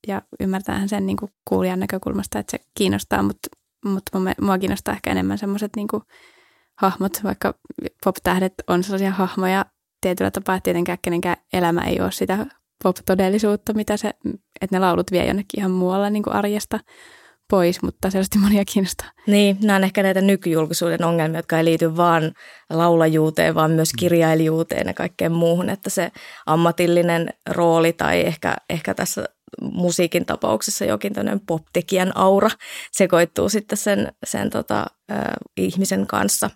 ja 0.08 0.22
ymmärtäähän 0.40 0.90
sen 0.90 1.06
niin 1.06 1.18
kuin 1.18 1.32
kuulijan 1.50 1.80
näkökulmasta, 1.80 2.40
että 2.40 2.52
se 2.52 2.64
kiinnostaa, 2.78 3.24
mutta, 3.24 3.50
mutta 3.86 4.20
mua 4.42 4.58
kiinnostaa 4.58 4.94
ehkä 4.94 5.12
enemmän 5.12 5.38
semmoiset 5.38 5.72
niin 5.76 5.88
hahmot, 6.76 7.24
vaikka 7.24 7.54
pop-tähdet 8.04 8.54
on 8.68 8.84
sellaisia 8.84 9.12
hahmoja 9.12 9.66
tietyllä 10.02 10.32
tapaa, 10.32 10.56
että 10.56 10.64
tietenkään 10.64 10.98
kenenkään 11.02 11.38
elämä 11.54 11.82
ei 11.82 12.02
ole 12.02 12.12
sitä 12.12 12.46
pop-todellisuutta, 12.84 13.74
mitä 13.74 13.98
se, 13.98 14.14
että 14.62 14.76
ne 14.76 14.80
laulut 14.80 15.12
vie 15.12 15.28
jonnekin 15.28 15.60
ihan 15.60 15.72
muualla 15.72 16.10
niin 16.10 16.24
kuin 16.24 16.36
arjesta 16.36 16.80
pois, 17.50 17.82
mutta 17.82 18.10
selvästi 18.10 18.38
monia 18.38 18.66
kiinnostaa. 18.66 19.12
Niin, 19.28 19.58
nämä 19.62 19.76
on 19.76 19.84
ehkä 19.84 20.04
näitä 20.04 20.22
nykyjulkisuuden 20.22 21.06
ongelmia, 21.06 21.40
jotka 21.40 21.58
ei 21.58 21.66
liity 21.66 21.98
vaan 21.98 22.34
laulajuuteen, 22.70 23.56
vaan 23.56 23.72
myös 23.72 23.94
kirjailijuuteen 24.00 24.88
ja 24.88 24.94
kaikkeen 24.94 25.32
muuhun, 25.32 25.70
että 25.70 25.90
se 25.90 26.12
ammatillinen 26.46 27.30
rooli 27.50 27.94
tai 27.94 28.22
ehkä, 28.22 28.56
ehkä 28.70 28.94
tässä 28.94 29.26
musiikin 29.62 30.26
tapauksessa 30.26 30.86
jokin 30.86 31.14
tämmöinen 31.14 31.42
pop-tekijän 31.48 32.18
aura 32.18 32.50
sekoittuu 32.92 33.50
sitten 33.50 33.78
sen, 33.78 34.12
sen 34.26 34.50
tota, 34.50 34.86
äh, 35.12 35.18
ihmisen 35.58 36.08
kanssa. 36.08 36.50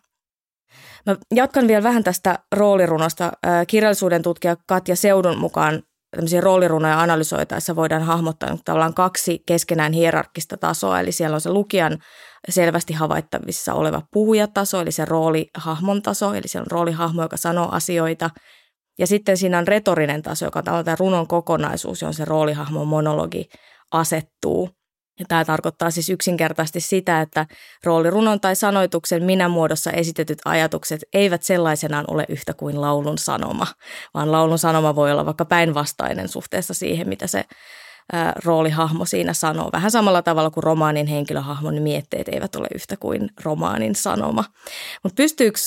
Mä 1.06 1.16
jatkan 1.36 1.68
vielä 1.68 1.84
vähän 1.84 2.04
tästä 2.04 2.40
roolirunosta. 2.52 3.26
Äh, 3.26 3.68
kirjallisuuden 3.68 4.22
tutkija 4.22 4.58
Katja 4.68 4.96
Seudun 4.96 5.38
mukaan 5.38 5.84
tämmöisiä 6.16 6.42
roolirunoja 6.42 7.02
analysoitaessa 7.02 7.76
voidaan 7.76 8.04
hahmottaa 8.04 8.58
tavallaan 8.66 8.94
kaksi 8.94 9.44
keskenään 9.46 9.94
hierarkkista 9.94 10.58
tasoa, 10.58 11.00
eli 11.00 11.12
siellä 11.12 11.36
on 11.36 11.42
se 11.42 11.50
lukijan 11.50 11.98
selvästi 12.50 12.94
havaittavissa 12.94 13.74
oleva 13.74 14.02
puhujataso, 14.12 14.82
eli 14.82 14.92
se 14.92 15.06
roolihahmon 15.06 16.02
taso, 16.02 16.34
eli 16.34 16.48
siellä 16.48 16.66
on 16.66 16.72
roolihahmo, 16.72 17.22
joka 17.22 17.38
sanoo 17.38 17.70
asioita, 17.72 18.30
ja 19.00 19.08
sitten 19.08 19.38
siinä 19.38 19.58
on 19.58 19.68
retorinen 19.68 20.22
taso, 20.22 20.46
joka 20.46 20.60
on 20.60 20.86
tämä 20.86 20.98
runon 21.00 21.28
kokonaisuus, 21.28 22.02
johon 22.02 22.14
se 22.14 22.26
roolihahmon 22.26 22.88
monologi 22.88 23.50
asettuu. 23.92 24.70
Tämä 25.28 25.46
tarkoittaa 25.46 25.92
siis 25.92 26.10
yksinkertaisesti 26.10 26.80
sitä, 26.80 27.22
että 27.22 27.46
roolirunon 27.84 28.40
tai 28.40 28.56
sanoituksen 28.56 29.24
minä-muodossa 29.24 29.92
esitetyt 29.92 30.40
ajatukset 30.46 31.02
eivät 31.14 31.44
sellaisenaan 31.44 32.06
ole 32.08 32.26
yhtä 32.30 32.54
kuin 32.54 32.82
laulun 32.82 33.18
sanoma, 33.18 33.68
vaan 34.14 34.32
laulun 34.32 34.60
sanoma 34.60 34.96
voi 34.96 35.12
olla 35.12 35.26
vaikka 35.26 35.46
päinvastainen 35.46 36.28
suhteessa 36.28 36.74
siihen, 36.74 37.10
mitä 37.10 37.28
se 37.28 37.46
ää, 38.14 38.34
roolihahmo 38.46 39.06
siinä 39.06 39.34
sanoo. 39.34 39.70
Vähän 39.74 39.92
samalla 39.92 40.22
tavalla 40.22 40.50
kuin 40.50 40.64
romaanin 40.64 41.08
henkilöhahmon 41.08 41.82
mietteet 41.82 42.28
eivät 42.28 42.56
ole 42.56 42.68
yhtä 42.76 42.98
kuin 42.98 43.30
romaanin 43.44 43.96
sanoma. 43.96 44.44
Mutta 45.04 45.16
pystyykö 45.16 45.60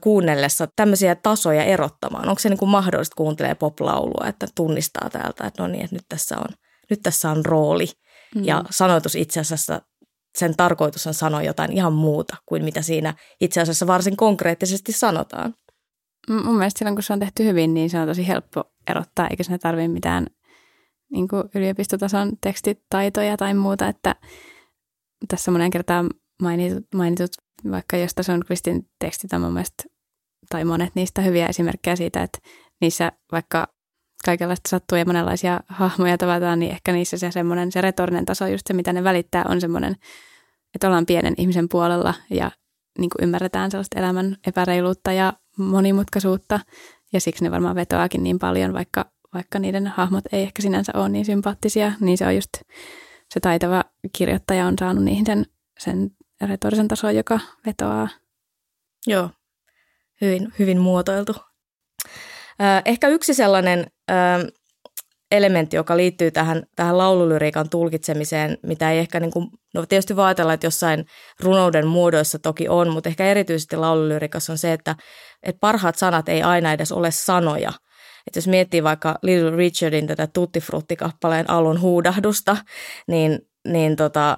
kuunnellessa 0.00 0.68
tämmöisiä 0.76 1.14
tasoja 1.14 1.64
erottamaan? 1.64 2.28
Onko 2.28 2.38
se 2.38 2.48
niin 2.48 2.58
kuin 2.58 2.68
mahdollista 2.68 3.16
kuuntelee 3.16 3.54
pop-laulua, 3.54 4.28
että 4.28 4.46
tunnistaa 4.54 5.10
täältä, 5.10 5.46
että 5.46 5.62
no 5.62 5.68
niin, 5.68 5.84
että 5.84 5.96
nyt 5.96 6.06
tässä 6.08 6.38
on, 6.38 6.48
nyt 6.90 7.00
tässä 7.02 7.30
on 7.30 7.44
rooli– 7.44 7.86
Mm. 8.34 8.44
Ja 8.44 8.64
sanoitus 8.70 9.14
itse 9.14 9.40
asiassa, 9.40 9.82
sen 10.38 10.56
tarkoitus 10.56 11.06
on 11.06 11.14
sanoa 11.14 11.42
jotain 11.42 11.72
ihan 11.72 11.92
muuta 11.92 12.36
kuin 12.46 12.64
mitä 12.64 12.82
siinä 12.82 13.14
itse 13.40 13.60
asiassa 13.60 13.86
varsin 13.86 14.16
konkreettisesti 14.16 14.92
sanotaan. 14.92 15.54
Mun 16.28 16.56
mielestä 16.56 16.78
silloin, 16.78 16.96
kun 16.96 17.02
se 17.02 17.12
on 17.12 17.18
tehty 17.18 17.44
hyvin, 17.44 17.74
niin 17.74 17.90
se 17.90 17.98
on 17.98 18.08
tosi 18.08 18.28
helppo 18.28 18.72
erottaa, 18.90 19.28
eikä 19.28 19.42
sinne 19.42 19.58
tarvitse 19.58 19.88
mitään 19.88 20.26
niin 21.12 21.28
kuin 21.28 21.42
yliopistotason 21.54 22.32
tekstitaitoja 22.40 23.36
tai 23.36 23.54
muuta, 23.54 23.88
että 23.88 24.14
tässä 25.28 25.50
monen 25.50 25.70
kertaan 25.70 26.10
mainitut, 26.42 26.84
mainitut 26.94 27.30
vaikka 27.70 27.96
jos 27.96 28.28
on 28.28 28.40
Kristin 28.46 28.88
tekstit 28.98 29.32
on 29.32 29.40
mun 29.40 29.52
mielestä, 29.52 29.84
tai 30.48 30.64
monet 30.64 30.94
niistä 30.94 31.22
hyviä 31.22 31.46
esimerkkejä 31.46 31.96
siitä, 31.96 32.22
että 32.22 32.38
niissä 32.80 33.12
vaikka 33.32 33.73
kaikenlaista 34.24 34.68
sattuu 34.68 34.98
ja 34.98 35.04
monenlaisia 35.04 35.60
hahmoja 35.68 36.18
tavataan, 36.18 36.58
niin 36.58 36.72
ehkä 36.72 36.92
niissä 36.92 37.18
se 37.18 37.30
semmoinen, 37.30 37.72
se 37.72 37.80
retorinen 37.80 38.24
taso, 38.24 38.46
just 38.46 38.66
se 38.66 38.74
mitä 38.74 38.92
ne 38.92 39.04
välittää, 39.04 39.44
on 39.48 39.60
semmoinen, 39.60 39.96
että 40.74 40.86
ollaan 40.86 41.06
pienen 41.06 41.34
ihmisen 41.38 41.68
puolella 41.68 42.14
ja 42.30 42.50
niin 42.98 43.10
kuin 43.10 43.24
ymmärretään 43.24 43.70
sellaista 43.70 43.98
elämän 43.98 44.36
epäreiluutta 44.46 45.12
ja 45.12 45.32
monimutkaisuutta 45.58 46.60
ja 47.12 47.20
siksi 47.20 47.44
ne 47.44 47.50
varmaan 47.50 47.76
vetoakin 47.76 48.22
niin 48.22 48.38
paljon, 48.38 48.72
vaikka, 48.72 49.04
vaikka 49.34 49.58
niiden 49.58 49.86
hahmot 49.86 50.24
ei 50.32 50.42
ehkä 50.42 50.62
sinänsä 50.62 50.92
ole 50.94 51.08
niin 51.08 51.24
sympaattisia, 51.24 51.92
niin 52.00 52.18
se 52.18 52.26
on 52.26 52.34
just 52.34 52.50
se 53.30 53.40
taitava 53.40 53.84
kirjoittaja 54.12 54.66
on 54.66 54.74
saanut 54.78 55.04
niihin 55.04 55.26
sen, 55.26 55.46
sen 55.78 56.10
retorisen 56.40 56.88
tason, 56.88 57.16
joka 57.16 57.40
vetoaa. 57.66 58.08
Joo, 59.06 59.30
hyvin, 60.20 60.52
hyvin 60.58 60.80
muotoiltu. 60.80 61.34
Ehkä 62.84 63.08
yksi 63.08 63.34
sellainen 63.34 63.86
elementti, 65.30 65.76
joka 65.76 65.96
liittyy 65.96 66.30
tähän, 66.30 66.62
tähän 66.76 66.98
laululyriikan 66.98 67.68
tulkitsemiseen, 67.70 68.58
mitä 68.62 68.92
ei 68.92 68.98
ehkä, 68.98 69.20
niin 69.20 69.30
kuin, 69.30 69.48
no 69.74 69.86
tietysti 69.86 70.16
voi 70.16 70.24
ajatella, 70.24 70.52
että 70.52 70.66
jossain 70.66 71.04
runouden 71.40 71.86
muodoissa 71.86 72.38
toki 72.38 72.68
on, 72.68 72.90
mutta 72.90 73.08
ehkä 73.08 73.26
erityisesti 73.26 73.76
laululyriikassa 73.76 74.52
on 74.52 74.58
se, 74.58 74.72
että, 74.72 74.96
että 75.42 75.60
parhaat 75.60 75.96
sanat 75.96 76.28
ei 76.28 76.42
aina 76.42 76.72
edes 76.72 76.92
ole 76.92 77.10
sanoja. 77.10 77.72
Että 78.26 78.38
jos 78.38 78.48
miettii 78.48 78.82
vaikka 78.82 79.18
Little 79.22 79.56
Richardin 79.56 80.06
tätä 80.06 80.26
Tutti 80.26 80.60
Frutti-kappaleen 80.60 81.50
alun 81.50 81.80
huudahdusta, 81.80 82.56
niin, 83.08 83.38
niin 83.68 83.96
tota, 83.96 84.36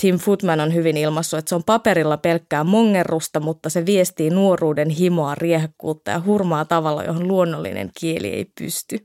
Tim 0.00 0.18
Footman 0.18 0.60
on 0.60 0.74
hyvin 0.74 0.96
ilmassut, 0.96 1.38
että 1.38 1.48
se 1.48 1.54
on 1.54 1.64
paperilla 1.64 2.16
pelkkää 2.16 2.64
mongerrusta, 2.64 3.40
mutta 3.40 3.70
se 3.70 3.86
viestii 3.86 4.30
nuoruuden 4.30 4.90
himoa, 4.90 5.34
riehakkuutta 5.34 6.10
ja 6.10 6.22
hurmaa 6.26 6.64
tavalla, 6.64 7.04
johon 7.04 7.28
luonnollinen 7.28 7.90
kieli 8.00 8.28
ei 8.28 8.46
pysty. 8.60 8.98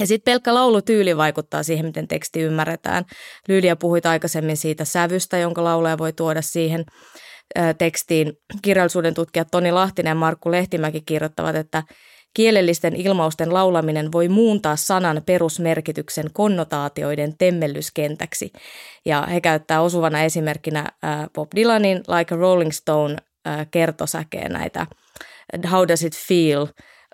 Ja 0.00 0.06
sitten 0.06 0.32
pelkkä 0.32 0.54
laulutyyli 0.54 1.16
vaikuttaa 1.16 1.62
siihen, 1.62 1.86
miten 1.86 2.08
teksti 2.08 2.40
ymmärretään. 2.40 3.04
Lyyliä 3.48 3.76
puhui 3.76 4.00
aikaisemmin 4.04 4.56
siitä 4.56 4.84
sävystä, 4.84 5.38
jonka 5.38 5.64
laulaja 5.64 5.98
voi 5.98 6.12
tuoda 6.12 6.42
siihen 6.42 6.84
tekstiin. 7.78 8.32
Kirjallisuuden 8.62 9.14
tutkijat 9.14 9.48
Toni 9.50 9.72
Lahtinen 9.72 10.10
ja 10.10 10.14
Markku 10.14 10.50
Lehtimäki 10.50 11.00
kirjoittavat, 11.06 11.56
että 11.56 11.82
Kielellisten 12.34 12.96
ilmausten 12.96 13.54
laulaminen 13.54 14.12
voi 14.12 14.28
muuntaa 14.28 14.76
sanan 14.76 15.22
perusmerkityksen 15.26 16.30
konnotaatioiden 16.32 17.38
temmellyskentäksi. 17.38 18.52
Ja 19.04 19.26
he 19.26 19.40
käyttää 19.40 19.80
osuvana 19.80 20.22
esimerkkinä 20.22 20.86
Bob 21.34 21.48
Dylanin 21.56 21.96
Like 21.96 22.34
a 22.34 22.38
Rolling 22.38 22.70
Stone 22.70 23.16
kertosäkeen 23.70 24.52
näitä 24.52 24.86
How 25.70 25.88
does 25.88 26.02
it 26.02 26.16
feel 26.16 26.66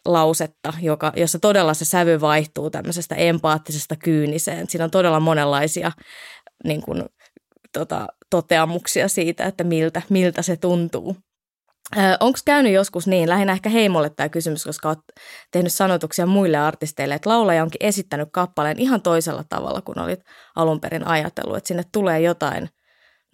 lausetta, 0.04 0.72
joka, 0.80 1.12
jossa 1.16 1.38
todella 1.38 1.74
se 1.74 1.85
sävy 1.85 2.20
vaihtuu 2.20 2.70
tämmöisestä 2.70 3.14
empaattisesta 3.14 3.96
kyyniseen. 3.96 4.70
Siinä 4.70 4.85
on 4.85 4.90
todella 4.90 5.20
monenlaisia 5.20 5.92
niin 6.64 6.83
kuin, 6.83 7.04
tota, 7.72 8.06
toteamuksia 8.30 9.09
siitä, 9.09 9.44
että 9.44 9.64
miltä, 9.64 10.02
miltä 10.09 10.42
se 10.42 10.56
tuntuu. 10.56 11.16
Onko 12.20 12.38
käynyt 12.44 12.72
joskus 12.72 13.07
niin, 13.07 13.29
lähinnä 13.29 13.53
ehkä 13.53 13.68
heimolle 13.68 14.11
tämä 14.11 14.29
kysymys, 14.29 14.64
koska 14.64 14.88
olet 14.88 14.98
tehnyt 15.50 15.72
sanotuksia 15.72 16.26
muille 16.26 16.57
artisteille, 16.57 17.14
että 17.14 17.31
laulaja 17.31 17.62
onkin 17.62 17.87
esittänyt 17.87 18.29
kappaleen 18.33 18.79
ihan 18.79 19.03
toisella 19.03 19.44
tavalla 19.48 19.81
kuin 19.81 19.98
olit 19.98 20.20
alun 20.57 20.81
perin 20.81 21.07
ajatellut, 21.07 21.57
että 21.57 21.68
sinne 21.68 21.83
tulee 21.92 22.20
jotain 22.20 22.68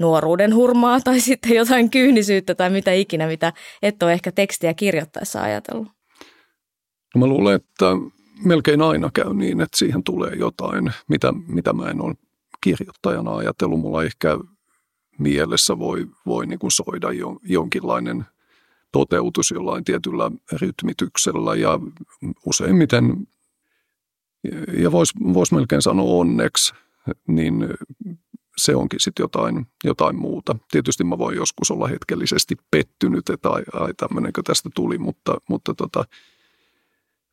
nuoruuden 0.01 0.55
hurmaa 0.55 1.01
tai 1.01 1.21
sitten 1.31 1.55
jotain 1.55 1.91
kyynisyyttä 1.91 2.55
tai 2.55 2.71
mitä 2.71 2.93
ikinä, 2.93 3.27
mitä 3.27 3.53
et 3.83 4.03
ole 4.03 4.13
ehkä 4.13 4.33
tekstiä 4.33 4.75
kirjoittaessa 4.75 5.43
ajatellut? 5.43 5.89
No 7.15 7.19
mä 7.19 7.27
luulen, 7.27 7.55
että 7.55 7.87
melkein 8.45 8.83
aina 8.83 9.11
käy 9.15 9.35
niin, 9.35 9.61
että 9.61 9.79
siihen 9.79 10.05
tulee 10.05 10.35
jotain, 10.35 10.93
mitä, 11.09 11.33
mitä 11.49 11.73
mä 11.73 11.91
en 11.91 12.01
ole 12.01 12.15
kirjoittajana 12.61 13.37
ajatellut. 13.37 13.81
Mulla 13.81 14.05
ehkä 14.05 14.39
mielessä 15.19 15.79
voi, 15.79 16.07
voi 16.27 16.47
niin 16.47 16.59
kuin 16.59 16.71
soida 16.71 17.09
jonkinlainen– 17.43 18.25
toteutus 18.99 19.51
jollain 19.51 19.85
tietyllä 19.85 20.31
rytmityksellä 20.53 21.57
ja 21.57 21.81
useimmiten, 22.47 23.27
ja 24.79 24.93
voisi 24.93 25.13
vois 25.35 25.53
melkein 25.53 25.83
sanoa 25.83 26.21
onneksi, 26.21 26.75
niin 27.29 27.69
se 28.57 28.77
onkin 28.77 29.01
sitten 29.01 29.25
jotain, 29.25 29.67
jotain 29.85 30.17
muuta. 30.17 30.57
Tietysti 30.71 31.05
mä 31.05 31.19
voin 31.19 31.37
joskus 31.37 31.71
olla 31.71 31.87
hetkellisesti 31.87 32.57
pettynyt, 32.71 33.31
että 33.31 33.51
ai, 33.51 33.63
ai 33.73 33.95
tämmöinenkö 33.95 34.43
tästä 34.45 34.71
tuli, 34.75 34.99
mutta, 34.99 35.37
mutta 35.49 35.75
tota, 35.75 36.05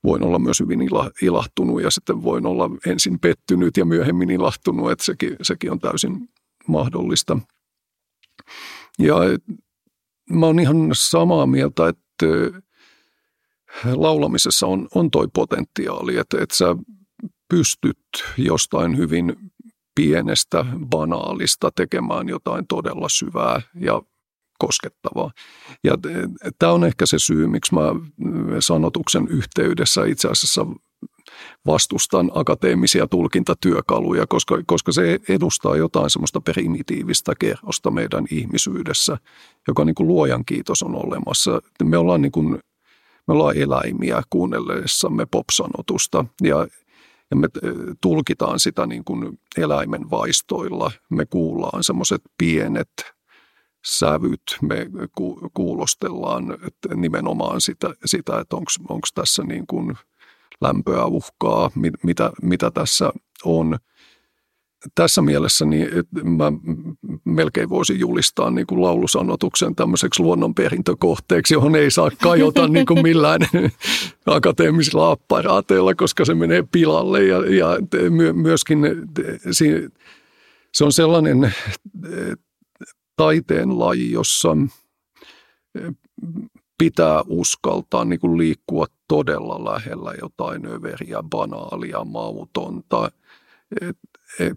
voin 0.04 0.23
olla 0.23 0.39
myös 0.39 0.60
hyvin 0.60 0.80
ilahtunut 1.21 1.82
ja 1.82 1.91
sitten 1.91 2.23
voin 2.23 2.45
olla 2.45 2.69
ensin 2.86 3.19
pettynyt 3.19 3.78
ja 3.78 3.86
myöhemmin 3.86 4.30
ilahtunut, 4.30 4.91
että 4.91 5.06
sekin, 5.06 5.36
sekin 5.41 5.71
on 5.71 5.80
täysin 5.80 6.30
mahdollista. 6.67 7.39
Ja 8.99 9.15
mä 10.30 10.46
oon 10.46 10.60
ihan 10.60 10.90
samaa 10.94 11.46
mieltä, 11.46 11.88
että 11.88 12.26
laulamisessa 13.94 14.68
on, 14.68 14.88
on 14.96 15.12
toi 15.12 15.28
potentiaali, 15.34 16.18
että, 16.18 16.38
että 16.42 16.56
sä 16.56 16.76
pystyt 17.50 18.00
jostain 18.38 18.98
hyvin 18.98 19.36
pienestä, 19.96 20.66
banaalista 20.86 21.72
tekemään 21.76 22.30
jotain 22.30 22.68
todella 22.68 23.10
syvää 23.10 23.62
ja 23.80 24.02
koskettavaa. 24.60 25.32
Ja 25.84 25.98
tämä 26.60 26.72
on 26.72 26.84
ehkä 26.84 27.06
se 27.06 27.20
syy, 27.20 27.48
miksi 27.48 27.74
mä 27.74 27.82
sanotuksen 28.60 29.28
yhteydessä 29.28 30.06
itse 30.06 30.28
asiassa 30.28 30.66
vastustan 31.66 32.32
akateemisia 32.34 33.08
tulkintatyökaluja, 33.08 34.28
koska, 34.28 34.62
koska 34.66 34.92
se 34.92 35.20
edustaa 35.30 35.76
jotain 35.76 36.10
semmoista 36.10 36.42
primitiivistä 36.42 37.34
kerrosta 37.40 37.92
meidän 37.92 38.26
ihmisyydessä, 38.32 39.18
joka 39.68 39.86
niin 39.86 39.96
kuin 39.96 40.08
luojan 40.08 40.46
kiitos 40.46 40.84
on 40.84 40.96
olemassa. 40.96 41.62
Me 41.84 41.98
ollaan, 41.98 42.22
niin 42.22 42.32
kuin, 42.32 42.50
me 43.28 43.34
ollaan 43.34 43.58
eläimiä 43.58 44.22
kuunnellessamme 44.30 45.26
popsanotusta 45.26 46.26
ja, 46.42 46.68
ja 47.32 47.36
me 47.38 47.48
tulkitaan 48.02 48.60
sitä 48.60 48.86
niin 48.86 49.04
kuin 49.04 49.40
eläimen 49.58 50.10
vaistoilla. 50.12 50.92
Me 51.10 51.26
kuullaan 51.26 51.84
semmoiset 51.84 52.22
pienet 52.38 52.92
sävyt, 53.86 54.44
me 54.62 54.88
kuulostellaan 55.54 56.52
että 56.52 56.96
nimenomaan 56.96 57.62
sitä, 57.62 57.94
sitä 58.06 58.40
että 58.40 58.56
onko 58.56 59.08
tässä 59.16 59.44
niin 59.44 59.68
kuin– 59.68 59.96
lämpöä, 60.63 61.06
uhkaa, 61.06 61.71
mit, 61.76 61.93
mitä, 62.04 62.32
mitä 62.41 62.71
tässä 62.71 63.13
on. 63.45 63.78
Tässä 64.95 65.21
mielessä 65.21 65.65
niin 65.65 65.88
mä 66.23 66.52
melkein 67.26 67.69
voisin 67.69 67.99
julistaa 67.99 68.52
niin 68.52 68.67
kuin 68.67 68.82
laulusanotuksen 68.82 69.76
tämmöiseksi 69.76 70.23
luonnonperintökohteeksi, 70.23 71.54
johon 71.54 71.76
ei 71.76 71.91
saa 71.91 72.12
kajota 72.21 72.67
niin 72.67 72.86
kuin 72.86 73.02
millään 73.02 73.41
akateemisilla 74.26 75.12
apparaateilla, 75.12 75.95
koska 75.95 76.26
se 76.26 76.34
menee 76.34 76.63
pilalle 76.71 77.23
ja, 77.23 77.38
ja 77.56 77.78
myöskin 78.34 78.80
se 80.73 80.84
on 80.84 80.91
sellainen 80.91 81.54
taiteen 83.15 83.80
laji, 83.80 84.12
jossa 84.12 84.58
pitää 86.78 87.22
uskaltaa 87.28 88.06
niin 88.06 88.20
kuin 88.20 88.38
liikkua 88.38 88.86
todella 89.08 89.74
lähellä 89.74 90.14
jotain 90.22 90.66
överiä, 90.66 91.24
banaalia, 91.24 92.04
mautonta, 92.04 93.12
et, 93.82 93.98
et, 94.40 94.54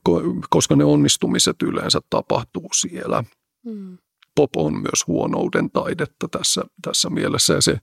koska 0.51 0.77
ne 0.77 0.85
onnistumiset 0.85 1.63
yleensä 1.63 2.01
tapahtuu 2.11 2.69
siellä. 2.77 3.25
Mm. 3.65 3.99
Pop 4.35 4.57
on 4.57 4.73
myös 4.73 5.07
huonouden 5.07 5.71
taidetta 5.71 6.29
tässä, 6.29 6.63
tässä 6.83 7.11
mielessä 7.11 7.55
ja 7.55 7.61
se, 7.61 7.79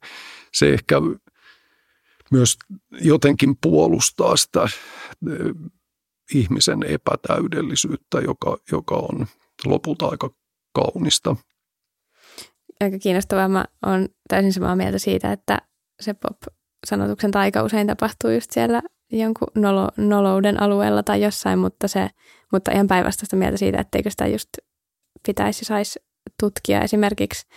se 0.53 0.73
ehkä 0.73 0.95
myös 2.31 2.57
jotenkin 2.91 3.55
puolustaa 3.61 4.37
sitä 4.37 4.67
ihmisen 6.33 6.83
epätäydellisyyttä, 6.83 8.19
joka, 8.19 8.57
joka 8.71 8.95
on 8.95 9.27
lopulta 9.65 10.07
aika 10.07 10.29
kaunista 10.73 11.35
aika 12.83 12.99
kiinnostavaa. 12.99 13.47
Mä 13.47 13.65
oon 13.85 14.07
täysin 14.29 14.53
samaa 14.53 14.75
mieltä 14.75 14.99
siitä, 14.99 15.31
että 15.31 15.57
se 16.01 16.13
pop-sanotuksen 16.13 17.31
taika 17.31 17.63
usein 17.63 17.87
tapahtuu 17.87 18.29
just 18.29 18.51
siellä 18.51 18.81
jonkun 19.11 19.47
nolo, 19.55 19.89
nolouden 19.97 20.61
alueella 20.61 21.03
tai 21.03 21.21
jossain, 21.21 21.59
mutta, 21.59 21.87
se, 21.87 22.09
mutta 22.51 22.71
ihan 22.71 22.87
päinvastaista 22.87 23.35
mieltä 23.35 23.57
siitä, 23.57 23.79
etteikö 23.79 24.09
sitä 24.09 24.27
just 24.27 24.49
pitäisi 25.25 25.65
saisi 25.65 25.99
tutkia 26.39 26.81
esimerkiksi. 26.81 27.47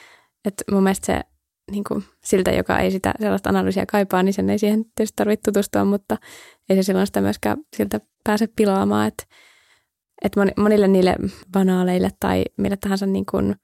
Että 0.44 0.64
mun 0.72 0.82
mielestä 0.82 1.06
se 1.06 1.20
niin 1.70 1.84
kuin 1.84 2.04
siltä, 2.24 2.50
joka 2.50 2.78
ei 2.78 2.90
sitä 2.90 3.14
sellaista 3.20 3.50
analyysiä 3.50 3.86
kaipaa, 3.86 4.22
niin 4.22 4.32
sen 4.32 4.50
ei 4.50 4.58
siihen 4.58 4.84
tietysti 4.84 5.16
tarvitse 5.16 5.50
tutustua, 5.50 5.84
mutta 5.84 6.16
ei 6.68 6.76
se 6.76 6.82
silloin 6.82 7.06
sitä 7.06 7.20
myöskään 7.20 7.58
siltä 7.76 8.00
pääse 8.24 8.46
pilaamaan, 8.56 9.08
että, 9.08 9.24
että 10.24 10.40
monille 10.56 10.88
niille 10.88 11.16
banaaleille 11.52 12.10
tai 12.20 12.44
mille 12.56 12.76
tahansa 12.76 13.06
niin 13.06 13.26
kuin 13.26 13.56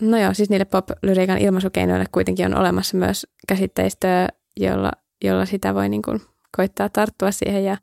No 0.00 0.18
joo, 0.18 0.34
siis 0.34 0.50
niille 0.50 0.64
pop-lyriikan 0.64 1.38
ilmaisukeinoille 1.38 2.06
kuitenkin 2.12 2.46
on 2.46 2.60
olemassa 2.60 2.96
myös 2.96 3.26
käsitteistöä, 3.48 4.28
jolla, 4.56 4.92
jolla 5.24 5.46
sitä 5.46 5.74
voi 5.74 5.88
niin 5.88 6.02
kuin 6.02 6.20
koittaa 6.56 6.88
tarttua 6.88 7.30
siihen 7.30 7.64
ja, 7.64 7.76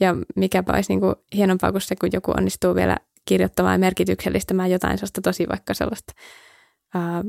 ja 0.00 0.16
mikäpä 0.36 0.72
olisi 0.72 0.92
niin 0.92 1.00
kuin 1.00 1.14
hienompaa 1.34 1.72
kuin 1.72 1.82
se, 1.82 1.96
kun 1.96 2.08
joku 2.12 2.32
onnistuu 2.36 2.74
vielä 2.74 2.96
kirjoittamaan 3.24 3.74
ja 3.74 3.78
merkityksellistämään 3.78 4.70
jotain 4.70 4.98
sellaista 4.98 5.20
tosi 5.20 5.48
vaikka 5.48 5.74
sellaista 5.74 6.12
ää, 6.94 7.24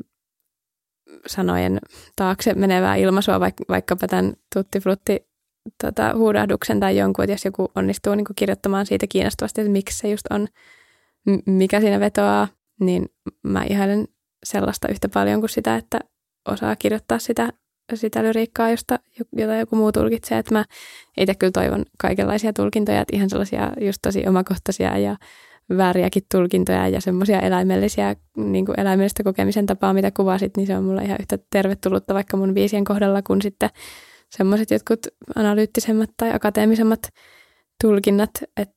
sanojen 1.28 1.80
taakse 2.16 2.54
menevää 2.54 2.96
ilmaisua, 2.96 3.40
vaikka, 3.40 3.64
vaikkapa 3.70 4.08
tämän 4.08 4.34
tutti 4.54 4.80
tota, 5.82 6.14
huudahduksen 6.16 6.80
tai 6.80 6.98
jonkun, 6.98 7.24
että 7.24 7.34
jos 7.34 7.46
joku 7.46 7.72
onnistuu 7.76 8.16
niin 8.16 8.26
kirjoittamaan 8.36 8.86
siitä 8.86 9.08
kiinnostavasti, 9.08 9.62
että 9.62 9.72
miksi 9.72 9.98
se 9.98 10.10
just 10.10 10.26
on, 10.30 10.48
mikä 11.46 11.80
siinä 11.80 12.00
vetoaa, 12.00 12.48
niin 12.82 13.06
mä 13.44 13.63
ihailen 13.70 14.08
sellaista 14.44 14.88
yhtä 14.88 15.10
paljon 15.10 15.39
kuin 15.39 15.50
sitä, 15.50 15.76
että 15.76 16.00
osaa 16.50 16.76
kirjoittaa 16.76 17.20
sitä, 17.20 17.50
sitä 17.94 18.24
lyriikkaa, 18.24 18.70
josta, 18.70 19.00
jota 19.38 19.56
joku 19.56 19.76
muu 19.76 19.91
tulkitsee. 19.91 20.38
Että 20.38 20.54
mä 20.54 20.65
itse 21.17 21.36
kyllä 21.36 21.52
toivon 21.52 21.86
kaikenlaisia 21.98 22.54
tulkintoja, 22.54 23.02
että 23.02 23.15
ihan 23.15 23.30
sellaisia 23.30 23.72
just 23.82 24.00
tosi 24.02 24.28
omakohtaisia 24.28 24.98
ja 24.98 25.17
vääriäkin 25.78 26.24
tulkintoja 26.32 26.88
ja 26.88 27.02
semmoisia 27.02 27.39
eläimellisiä, 27.39 28.15
niin 28.38 28.65
kuin 28.65 28.80
eläimellistä 28.80 29.24
kokemisen 29.24 29.65
tapaa, 29.65 29.94
mitä 29.94 30.12
kuvasit, 30.12 30.58
niin 30.58 30.67
se 30.67 30.78
on 30.78 30.84
mulle 30.84 31.04
ihan 31.04 31.17
yhtä 31.20 31.38
tervetullutta 31.52 32.13
vaikka 32.13 32.38
mun 32.38 32.56
viisien 32.56 32.84
kohdalla, 32.84 33.22
kun 33.22 33.41
sitten 33.41 33.70
semmoiset 34.30 34.72
jotkut 34.72 35.00
analyyttisemmat 35.36 36.10
tai 36.17 36.32
akateemisemmat 36.34 37.00
tulkinnat, 37.82 38.32
että 38.58 38.76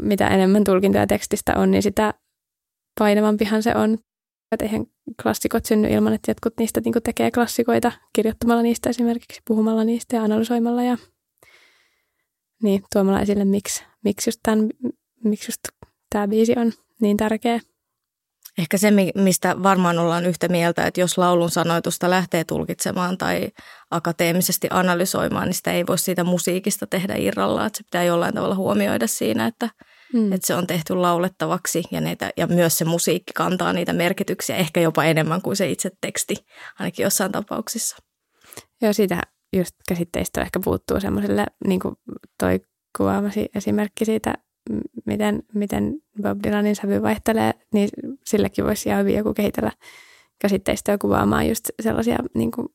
mitä 0.00 0.28
enemmän 0.28 0.64
tulkintoja 0.64 1.06
tekstistä 1.06 1.52
on, 1.56 1.70
niin 1.70 1.82
sitä 1.82 2.14
painavampihan 2.98 3.62
se 3.62 3.74
on. 3.74 3.98
Että 4.52 4.64
eihän 4.64 4.86
klassikot 5.22 5.66
synny 5.66 5.88
ilman, 5.88 6.12
että 6.12 6.30
jotkut 6.30 6.54
niistä 6.58 6.80
niin 6.84 6.94
tekee 7.04 7.30
klassikoita 7.30 7.92
kirjoittamalla 8.12 8.62
niistä 8.62 8.90
esimerkiksi, 8.90 9.40
puhumalla 9.46 9.84
niistä 9.84 10.16
ja 10.16 10.22
analysoimalla 10.22 10.82
ja 10.82 10.98
niin, 12.62 12.82
tuomalla 12.92 13.20
esille, 13.20 13.44
miksi, 13.44 13.84
miksi, 14.04 14.28
just 14.28 14.40
tämän, 14.42 14.68
miksi 15.24 15.48
just 15.48 15.60
tämä 16.10 16.28
biisi 16.28 16.54
on 16.56 16.72
niin 17.00 17.16
tärkeä. 17.16 17.60
Ehkä 18.58 18.78
se, 18.78 18.92
mistä 19.14 19.62
varmaan 19.62 19.98
ollaan 19.98 20.26
yhtä 20.26 20.48
mieltä, 20.48 20.86
että 20.86 21.00
jos 21.00 21.18
laulun 21.18 21.50
sanoitusta 21.50 22.10
lähtee 22.10 22.44
tulkitsemaan 22.44 23.18
tai 23.18 23.48
akateemisesti 23.90 24.68
analysoimaan, 24.70 25.46
niin 25.46 25.54
sitä 25.54 25.72
ei 25.72 25.86
voi 25.86 25.98
siitä 25.98 26.24
musiikista 26.24 26.86
tehdä 26.86 27.14
irrallaan. 27.16 27.70
Se 27.74 27.82
pitää 27.82 28.04
jollain 28.04 28.34
tavalla 28.34 28.54
huomioida 28.54 29.06
siinä, 29.06 29.46
että– 29.46 29.70
Mm. 30.14 30.32
Että 30.32 30.46
se 30.46 30.54
on 30.54 30.66
tehty 30.66 30.94
laulettavaksi 30.94 31.82
ja, 31.90 32.00
niitä, 32.00 32.30
ja 32.36 32.46
myös 32.46 32.78
se 32.78 32.84
musiikki 32.84 33.32
kantaa 33.32 33.72
niitä 33.72 33.92
merkityksiä 33.92 34.56
ehkä 34.56 34.80
jopa 34.80 35.04
enemmän 35.04 35.42
kuin 35.42 35.56
se 35.56 35.70
itse 35.70 35.90
teksti, 36.00 36.36
ainakin 36.78 37.04
jossain 37.04 37.32
tapauksissa. 37.32 37.96
Joo, 38.82 38.92
siitä 38.92 39.20
just 39.56 39.74
käsitteistä 39.88 40.40
ehkä 40.40 40.60
puuttuu 40.64 41.00
semmoiselle, 41.00 41.46
niin 41.66 41.80
kuin 41.80 41.94
toi 42.38 42.60
kuvaamasi 42.96 43.48
esimerkki 43.54 44.04
siitä, 44.04 44.34
miten, 45.06 45.42
miten 45.54 45.94
Bob 46.22 46.38
Dylanin 46.44 46.76
sävy 46.76 47.02
vaihtelee, 47.02 47.52
niin 47.72 47.88
silläkin 48.24 48.64
voisi 48.64 48.88
ihan 48.88 49.00
hyvin 49.00 49.16
joku 49.16 49.34
kehitellä 49.34 49.72
käsitteistöä 50.40 50.98
kuvaamaan 50.98 51.48
just 51.48 51.70
sellaisia 51.82 52.18
niin 52.34 52.50
kuin 52.50 52.68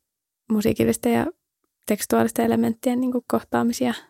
musiikillisten 0.51 1.13
ja 1.13 1.25
tekstuaalisten 1.85 2.45
elementtien 2.45 3.01
niin 3.01 3.11
kuin 3.11 3.23
kohtaamisia– 3.27 3.93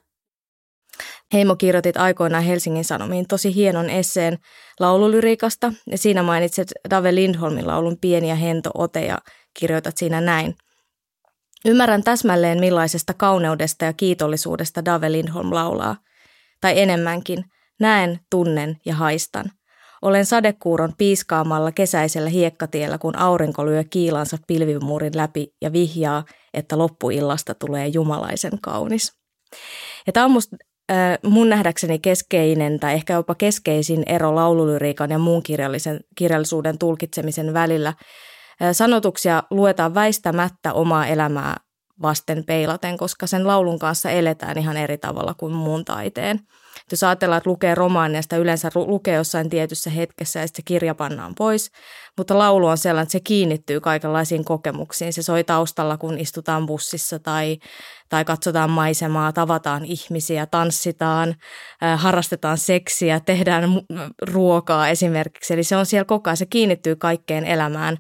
Heimo 1.34 1.56
kirjoitit 1.56 1.98
aikoinaan 1.98 2.44
Helsingin 2.44 2.86
Sanomiin 2.86 3.28
tosi 3.28 3.56
hienon 3.56 3.90
esseen 3.90 4.38
laululyriikasta 4.80 5.74
ja 5.92 5.98
siinä 5.98 6.24
mainitset 6.24 6.72
Dave 6.90 7.16
Lindholmin 7.16 7.68
laulun 7.68 7.98
Pieni 8.02 8.30
ja 8.30 8.36
hento 8.36 8.72
ote 8.74 9.06
ja 9.06 9.18
kirjoitat 9.60 9.98
siinä 9.98 10.22
näin. 10.22 10.56
Ymmärrän 11.66 12.04
täsmälleen 12.04 12.60
millaisesta 12.60 13.14
kauneudesta 13.14 13.86
ja 13.86 13.94
kiitollisuudesta 13.94 14.86
Dave 14.86 15.12
Lindholm 15.12 15.54
laulaa. 15.54 15.96
Tai 16.62 16.80
enemmänkin, 16.80 17.46
näen, 17.80 18.20
tunnen 18.30 18.78
ja 18.86 18.96
haistan. 18.96 19.46
Olen 20.02 20.26
sadekuuron 20.26 20.94
piiskaamalla 20.98 21.72
kesäisellä 21.72 22.30
hiekkatiellä, 22.30 22.98
kun 22.98 23.18
aurinko 23.18 23.66
lyö 23.66 23.84
kiilansa 23.90 24.38
pilvimuurin 24.48 25.18
läpi 25.18 25.54
ja 25.62 25.74
vihjaa, 25.74 26.24
että 26.54 26.78
loppuillasta 26.78 27.54
tulee 27.54 27.88
jumalaisen 27.88 28.62
kaunis. 28.62 29.14
Ja 30.08 30.14
tämä 30.14 30.26
on 30.26 30.32
musta 30.32 30.56
mun 31.24 31.50
nähdäkseni 31.50 32.00
keskeinen 32.00 32.80
tai 32.80 32.94
ehkä 32.94 33.14
jopa 33.14 33.36
keskeisin 33.36 34.04
ero 34.06 34.36
laululyriikan 34.36 35.12
ja 35.12 35.18
muun 35.18 35.44
kirjallisuuden 36.16 36.78
tulkitsemisen 36.78 37.54
välillä. 37.54 37.94
Sanotuksia 38.72 39.44
luetaan 39.50 39.94
väistämättä 39.94 40.74
omaa 40.74 41.08
elämää 41.08 41.58
vasten 42.02 42.44
peilaten, 42.44 42.98
koska 42.98 43.28
sen 43.28 43.48
laulun 43.48 43.80
kanssa 43.80 44.10
eletään 44.10 44.58
ihan 44.58 44.78
eri 44.78 44.98
tavalla 44.98 45.34
kuin 45.34 45.54
muun 45.54 45.86
taiteen. 45.86 46.40
Jos 46.92 47.04
ajatellaan, 47.04 47.38
että 47.38 47.50
lukee 47.50 47.76
romaania, 47.76 48.22
sitä 48.22 48.38
yleensä 48.38 48.70
lukee 48.76 49.16
jossain 49.16 49.50
tietyssä 49.50 49.90
hetkessä 49.90 50.40
ja 50.40 50.48
sitten 50.48 50.64
se 50.64 50.66
kirja 50.66 50.96
pannaan 50.96 51.36
pois. 51.38 51.72
Mutta 52.18 52.38
laulu 52.38 52.68
on 52.68 52.78
sellainen, 52.78 53.04
että 53.04 53.12
se 53.12 53.20
kiinnittyy 53.20 53.80
kaikenlaisiin 53.80 54.46
kokemuksiin. 54.46 55.14
Se 55.14 55.22
soi 55.22 55.44
taustalla, 55.44 55.98
kun 55.98 56.18
istutaan 56.20 56.66
bussissa 56.66 57.20
tai, 57.20 57.58
tai 58.10 58.26
katsotaan 58.26 58.70
maisemaa, 58.70 59.34
tavataan 59.34 59.86
ihmisiä, 59.86 60.46
tanssitaan, 60.46 61.36
harrastetaan 61.96 62.58
seksiä, 62.58 63.20
tehdään 63.20 63.64
ruokaa 64.22 64.90
esimerkiksi. 64.90 65.54
Eli 65.54 65.64
se 65.64 65.76
on 65.76 65.86
siellä 65.86 66.06
koko 66.06 66.30
ajan, 66.30 66.38
se 66.38 66.46
kiinnittyy 66.46 66.96
kaikkeen 66.96 67.46
elämään 67.46 67.98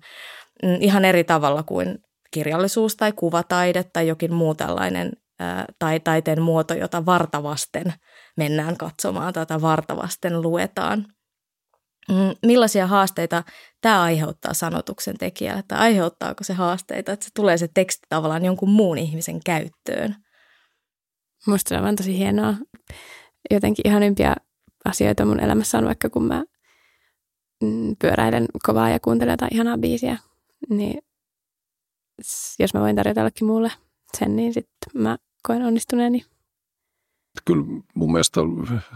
mm, 0.64 0.78
ihan 0.80 1.06
eri 1.06 1.24
tavalla 1.24 1.64
kuin 1.64 1.98
kirjallisuus 2.32 2.96
tai 2.96 3.12
kuvataide 3.12 3.84
tai 3.94 4.08
jokin 4.08 4.34
muu 4.34 4.56
tällainen 4.56 5.12
tai 5.80 6.00
taiteen 6.00 6.42
muoto, 6.42 6.74
jota 6.74 7.06
vartavasten 7.06 7.94
mennään 8.40 8.78
katsomaan 8.78 9.34
tai 9.34 9.62
vartavasten 9.62 10.42
luetaan. 10.42 11.06
Mm, 12.10 12.36
millaisia 12.46 12.88
haasteita 12.88 13.44
tämä 13.82 14.02
aiheuttaa 14.02 14.54
sanotuksen 14.54 15.18
tekijälle, 15.18 15.64
tai 15.68 15.80
aiheuttaako 15.80 16.44
se 16.44 16.54
haasteita, 16.54 17.12
että 17.12 17.26
se 17.26 17.32
tulee 17.36 17.58
se 17.58 17.68
teksti 17.74 18.08
tavallaan 18.10 18.46
jonkun 18.46 18.70
muun 18.70 18.98
ihmisen 18.98 19.44
käyttöön? 19.46 20.16
Musta 21.48 21.70
se 21.70 21.82
on 21.82 21.96
tosi 21.96 22.18
hienoa. 22.18 22.54
Jotenkin 23.52 23.88
ihanimpia 23.88 24.36
asioita 24.86 25.26
mun 25.26 25.40
elämässä 25.40 25.78
on 25.78 25.86
vaikka 25.86 26.10
kun 26.10 26.24
mä 26.24 26.44
mm, 27.64 27.96
pyöräilen 28.02 28.46
kovaa 28.66 28.90
ja 28.90 29.00
kuuntelen 29.00 29.34
jotain 29.34 29.54
ihanaa 29.54 29.78
biisiä, 29.78 30.18
niin 30.70 31.02
jos 32.60 32.74
mä 32.74 32.80
voin 32.82 32.96
tarjota 32.96 33.20
jollekin 33.20 33.48
muulle 33.48 33.72
sen, 34.18 34.36
niin 34.36 34.54
sitten 34.54 35.02
mä 35.02 35.18
koen 35.44 35.64
onnistuneeni. 35.64 36.26
Kyllä 37.46 37.66
mun 37.94 38.12
mielestä 38.12 38.42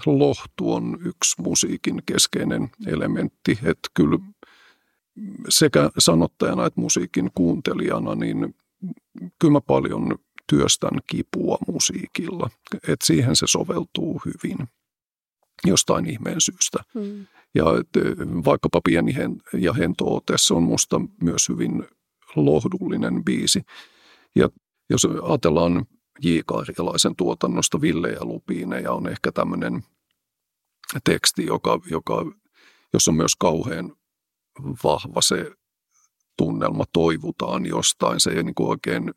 lohtu 0.06 0.74
on 0.74 0.98
yksi 1.06 1.42
musiikin 1.42 2.02
keskeinen 2.06 2.70
elementti, 2.88 3.60
että 3.64 3.90
kyllä 3.94 4.20
sekä 5.50 5.90
sanottajana 6.00 6.66
että 6.66 6.82
musiikin 6.82 7.32
kuuntelijana, 7.36 8.16
niin 8.16 8.56
kyllä 9.40 9.52
mä 9.52 9.62
paljon 9.62 10.16
työstän 10.48 11.00
kipua 11.08 11.58
musiikilla, 11.68 12.50
että 12.88 13.06
siihen 13.06 13.36
se 13.36 13.48
soveltuu 13.48 14.22
hyvin 14.26 14.68
jostain 15.66 16.10
ihmeen 16.10 16.42
syystä. 16.42 16.78
Hmm. 16.94 17.28
Ja 17.56 17.66
vaikkapa 18.46 18.82
Pieni 18.84 19.16
ja 19.54 19.74
Hento 19.74 20.24
se 20.36 20.54
on 20.54 20.64
musta 20.64 21.02
myös 21.22 21.50
hyvin 21.50 21.84
lohdullinen 22.36 23.24
biisi. 23.24 23.62
Ja 24.36 24.50
jos 24.90 25.06
ajatellaan 25.06 25.86
J. 26.22 26.40
Karjalaisen 26.46 27.16
tuotannosta 27.16 27.82
Ville 27.82 28.10
ja 28.10 28.26
Lupiineja 28.26 28.92
on 28.92 29.08
ehkä 29.08 29.32
tämmöinen 29.32 29.84
teksti, 31.04 31.46
joka, 31.46 31.80
joka, 31.90 32.26
jossa 32.94 33.12
on 33.12 33.16
myös 33.16 33.36
kauhean 33.36 33.96
vahva 34.84 35.22
se 35.22 35.52
tunnelma, 36.38 36.84
toivutaan 36.94 37.66
jostain. 37.66 38.20
Se 38.20 38.30
ei 38.30 38.44
niin 38.44 38.56
kuin 38.56 38.70
oikein, 38.70 39.14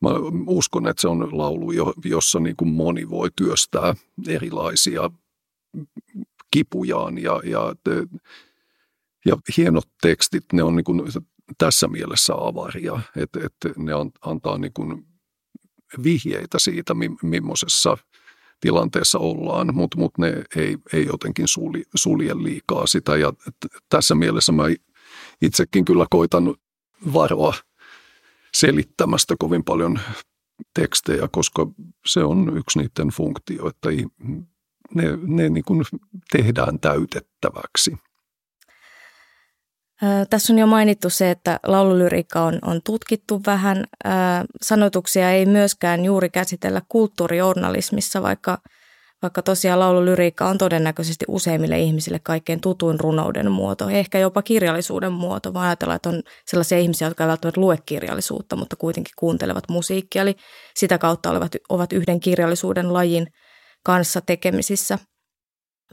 mä 0.00 0.10
uskon, 0.46 0.88
että 0.88 1.00
se 1.00 1.08
on 1.08 1.38
laulu, 1.38 1.72
jossa 2.04 2.40
niin 2.40 2.56
kuin 2.56 2.68
moni 2.68 3.10
voi 3.10 3.28
työstää 3.36 3.94
erilaisia 4.28 5.10
kipujaan 6.50 7.18
ja, 7.18 7.40
ja, 7.44 7.74
ja 9.26 9.36
hienot 9.56 9.88
tekstit, 10.02 10.44
ne 10.52 10.62
on 10.62 10.76
niin 10.76 10.84
kuin 10.84 11.02
tässä 11.58 11.88
mielessä 11.88 12.34
avaria, 12.34 13.00
että, 13.16 13.40
että 13.46 13.68
ne 13.76 13.92
antaa 14.20 14.58
niin 14.58 14.72
kuin 14.72 15.06
vihjeitä 16.04 16.58
siitä, 16.58 16.94
millaisessa 17.22 17.96
tilanteessa 18.60 19.18
ollaan, 19.18 19.74
mutta 19.74 19.98
mut 19.98 20.18
ne 20.18 20.44
ei, 20.56 20.76
ei 20.92 21.06
jotenkin 21.06 21.48
sulje, 21.48 21.82
sulje 21.94 22.34
liikaa 22.34 22.86
sitä. 22.86 23.16
Ja 23.16 23.32
tässä 23.88 24.14
mielessä 24.14 24.52
mä 24.52 24.64
itsekin 25.42 25.84
kyllä 25.84 26.06
koitan 26.10 26.54
varoa 27.12 27.54
selittämästä 28.54 29.34
kovin 29.38 29.64
paljon 29.64 30.00
tekstejä, 30.74 31.28
koska 31.32 31.66
se 32.06 32.24
on 32.24 32.56
yksi 32.56 32.78
niiden 32.78 33.08
funktio, 33.08 33.68
että 33.68 33.88
ne, 34.94 35.18
ne 35.22 35.48
niin 35.48 35.64
kuin 35.64 35.84
tehdään 36.32 36.80
täytettäväksi. 36.80 37.96
Tässä 40.30 40.52
on 40.52 40.58
jo 40.58 40.66
mainittu 40.66 41.10
se, 41.10 41.30
että 41.30 41.60
laululyriikka 41.66 42.42
on, 42.42 42.58
on 42.62 42.80
tutkittu 42.84 43.40
vähän. 43.46 43.84
Sanotuksia 44.62 45.30
ei 45.30 45.46
myöskään 45.46 46.04
juuri 46.04 46.30
käsitellä 46.30 46.82
kulttuurijournalismissa, 46.88 48.22
vaikka, 48.22 48.58
vaikka 49.22 49.42
tosiaan 49.42 49.80
laululyriikka 49.80 50.48
on 50.48 50.58
todennäköisesti 50.58 51.24
useimmille 51.28 51.78
ihmisille 51.78 52.18
kaikkein 52.22 52.60
tutuin 52.60 53.00
runouden 53.00 53.50
muoto, 53.50 53.88
ehkä 53.88 54.18
jopa 54.18 54.42
kirjallisuuden 54.42 55.12
muoto, 55.12 55.54
vaan 55.54 55.66
ajatellaan, 55.66 55.96
että 55.96 56.08
on 56.08 56.22
sellaisia 56.46 56.78
ihmisiä, 56.78 57.08
jotka 57.08 57.24
eivät 57.24 57.30
välttämättä 57.30 57.60
lue 57.60 57.78
kirjallisuutta, 57.86 58.56
mutta 58.56 58.76
kuitenkin 58.76 59.14
kuuntelevat 59.16 59.64
musiikkia, 59.68 60.22
eli 60.22 60.36
sitä 60.76 60.98
kautta 60.98 61.30
olevat, 61.30 61.52
ovat 61.68 61.92
yhden 61.92 62.20
kirjallisuuden 62.20 62.92
lajin 62.92 63.26
kanssa 63.84 64.20
tekemisissä– 64.20 64.98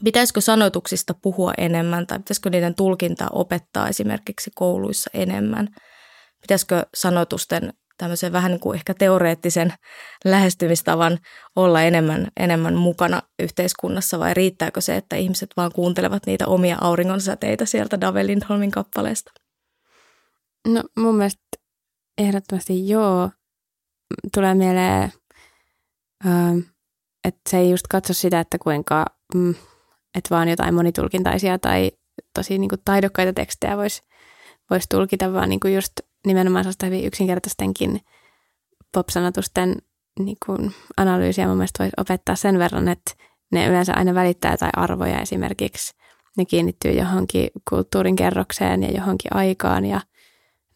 Pitäisikö 0.04 0.40
sanotuksista 0.40 1.14
puhua 1.22 1.52
enemmän 1.58 2.06
tai 2.06 2.18
pitäisikö 2.18 2.50
niiden 2.50 2.74
tulkintaa 2.74 3.28
opettaa 3.32 3.88
esimerkiksi 3.88 4.50
kouluissa 4.54 5.10
enemmän? 5.14 5.68
Pitäisikö 6.40 6.86
sanotusten 6.94 7.72
tämmöisen 7.98 8.32
vähän 8.32 8.50
niin 8.50 8.60
kuin 8.60 8.76
ehkä 8.76 8.94
teoreettisen 8.94 9.72
lähestymistavan 10.24 11.18
olla 11.56 11.82
enemmän, 11.82 12.28
enemmän 12.36 12.74
mukana 12.74 13.22
yhteiskunnassa 13.38 14.18
vai 14.18 14.34
riittääkö 14.34 14.80
se, 14.80 14.96
että 14.96 15.16
ihmiset 15.16 15.50
vaan 15.56 15.72
kuuntelevat 15.72 16.26
niitä 16.26 16.46
omia 16.46 16.76
auringonsäteitä 16.80 17.64
sieltä 17.64 18.00
Dave 18.00 18.26
Lindholmin 18.26 18.70
kappaleesta? 18.70 19.32
No 20.68 20.82
mun 20.96 21.16
mielestä 21.16 21.42
ehdottomasti 22.18 22.88
joo. 22.88 23.30
Tulee 24.34 24.54
mieleen, 24.54 25.12
että 27.24 27.40
se 27.50 27.58
ei 27.58 27.70
just 27.70 27.86
katso 27.90 28.14
sitä, 28.14 28.40
että 28.40 28.58
kuinka 28.58 29.04
mm, 29.34 29.54
että 30.16 30.34
vaan 30.34 30.48
jotain 30.48 30.74
monitulkintaisia 30.74 31.58
tai 31.58 31.92
tosi 32.34 32.58
niin 32.58 32.68
kuin 32.68 32.80
taidokkaita 32.84 33.32
tekstejä 33.32 33.76
voisi 33.76 34.02
vois 34.70 34.88
tulkita, 34.88 35.32
vaan 35.32 35.48
niin 35.48 35.60
kuin 35.60 35.74
just 35.74 35.92
nimenomaan 36.26 36.64
sellaista 36.64 36.86
hyvin 36.86 37.04
yksinkertaistenkin 37.04 38.00
pop-sanotusten 38.92 39.76
niin 40.18 40.36
kuin 40.46 40.74
analyysiä 40.96 41.46
mun 41.46 41.56
mielestä 41.56 41.82
voisi 41.82 41.94
opettaa 41.96 42.36
sen 42.36 42.58
verran, 42.58 42.88
että 42.88 43.12
ne 43.52 43.66
yleensä 43.66 43.92
aina 43.96 44.14
välittää 44.14 44.50
jotain 44.50 44.72
arvoja 44.76 45.20
esimerkiksi. 45.20 45.94
Ne 46.36 46.44
kiinnittyy 46.44 46.92
johonkin 46.92 47.50
kulttuurin 47.68 48.16
kerrokseen 48.16 48.82
ja 48.82 48.90
johonkin 48.90 49.36
aikaan 49.36 49.84
ja 49.84 50.00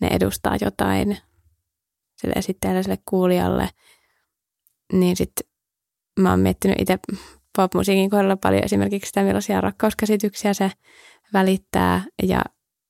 ne 0.01 0.09
edustaa 0.09 0.57
jotain 0.61 1.19
sille 2.17 2.35
esittäjälle, 2.37 2.83
sille 2.83 2.99
kuulijalle. 3.05 3.69
Niin 4.93 5.17
sitten 5.17 5.47
mä 6.21 6.31
oon 6.31 6.41
miettinyt 6.41 6.81
itse 6.81 6.99
popmusiikin 7.63 8.11
kohdalla 8.11 8.37
paljon 8.37 8.65
esimerkiksi 8.65 9.09
sitä, 9.09 9.23
millaisia 9.23 9.61
rakkauskäsityksiä 9.61 10.55
se 10.55 10.73
välittää 11.33 12.05
ja 12.23 12.45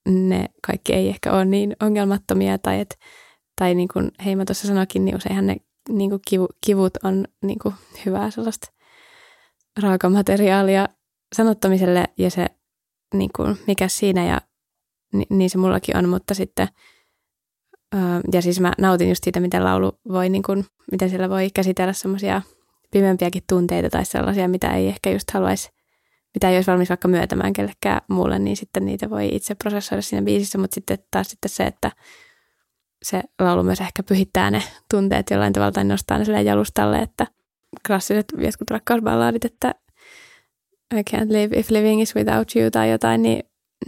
ne 0.08 0.48
kaikki 0.66 0.92
ei 0.92 1.08
ehkä 1.08 1.32
ole 1.32 1.44
niin 1.44 1.76
ongelmattomia 1.82 2.58
tai, 2.58 2.80
et, 2.80 2.98
tai 3.60 3.74
niin 3.74 3.88
kuin 3.88 4.10
Heima 4.24 4.44
tuossa 4.44 4.68
sanoikin, 4.68 5.04
niin 5.04 5.16
useinhan 5.16 5.46
ne 5.46 5.56
niin 5.88 6.10
kuin 6.10 6.22
kivu, 6.28 6.48
kivut 6.66 6.92
on 7.04 7.24
niin 7.42 7.58
kuin 7.58 7.74
hyvää 8.06 8.30
sellaista 8.30 8.72
raakamateriaalia 9.82 10.88
sanottamiselle 11.36 12.04
ja 12.18 12.30
se 12.30 12.46
niin 13.14 13.30
kuin, 13.36 13.56
mikä 13.66 13.88
siinä 13.88 14.24
ja 14.26 14.40
niin 15.30 15.50
se 15.50 15.58
mullakin 15.58 15.96
on, 15.96 16.08
mutta 16.08 16.34
sitten 16.34 16.68
ja 18.32 18.42
siis 18.42 18.60
mä 18.60 18.72
nautin 18.78 19.08
just 19.08 19.24
siitä, 19.24 19.40
miten 19.40 19.64
laulu 19.64 19.92
voi, 20.08 20.28
niin 20.28 20.42
kuin, 20.42 20.64
miten 20.90 21.10
siellä 21.10 21.30
voi 21.30 21.50
käsitellä 21.54 21.92
semmoisia 21.92 22.42
pimempiäkin 22.90 23.42
tunteita 23.48 23.90
tai 23.90 24.04
sellaisia, 24.04 24.48
mitä 24.48 24.74
ei 24.74 24.88
ehkä 24.88 25.10
just 25.10 25.30
haluaisi, 25.30 25.70
mitä 26.34 26.50
ei 26.50 26.56
olisi 26.56 26.70
valmis 26.70 26.88
vaikka 26.88 27.08
myötämään 27.08 27.52
kellekään 27.52 28.00
muulle, 28.08 28.38
niin 28.38 28.56
sitten 28.56 28.84
niitä 28.84 29.10
voi 29.10 29.28
itse 29.32 29.54
prosessoida 29.54 30.02
siinä 30.02 30.24
biisissä, 30.24 30.58
mutta 30.58 30.74
sitten 30.74 30.98
taas 31.10 31.30
sitten 31.30 31.48
se, 31.48 31.64
että 31.64 31.90
se 33.02 33.22
laulu 33.38 33.62
myös 33.62 33.80
ehkä 33.80 34.02
pyhittää 34.02 34.50
ne 34.50 34.62
tunteet 34.90 35.30
jollain 35.30 35.52
tavalla 35.52 35.72
tai 35.72 35.84
nostaa 35.84 36.18
ne 36.18 36.24
sille 36.24 36.42
jalustalle, 36.42 36.98
että 36.98 37.26
klassiset 37.86 38.26
jotkut 38.38 38.70
rakkausballaadit, 38.70 39.44
että 39.44 39.74
I 40.94 41.02
can't 41.10 41.32
live 41.32 41.58
if 41.58 41.70
living 41.70 42.02
is 42.02 42.14
without 42.14 42.56
you 42.56 42.70
tai 42.70 42.90
jotain, 42.90 43.22
niin, 43.22 43.42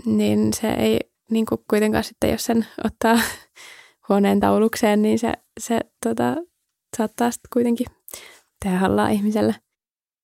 niin 0.07 0.53
se 0.53 0.71
ei 0.71 1.01
niin 1.31 1.47
kuin 1.47 1.61
kuitenkaan 1.71 2.05
sitten, 2.05 2.31
jos 2.31 2.45
sen 2.45 2.67
ottaa 2.85 3.19
huoneen 4.09 4.41
taulukseen, 4.41 5.03
niin 5.03 5.19
se, 5.19 5.33
se 5.61 5.81
tota, 6.05 6.37
saattaa 6.97 7.31
sitten 7.31 7.49
kuitenkin 7.53 7.87
tehdä 8.63 8.79
hallaa 8.79 9.09
ihmiselle? 9.09 9.55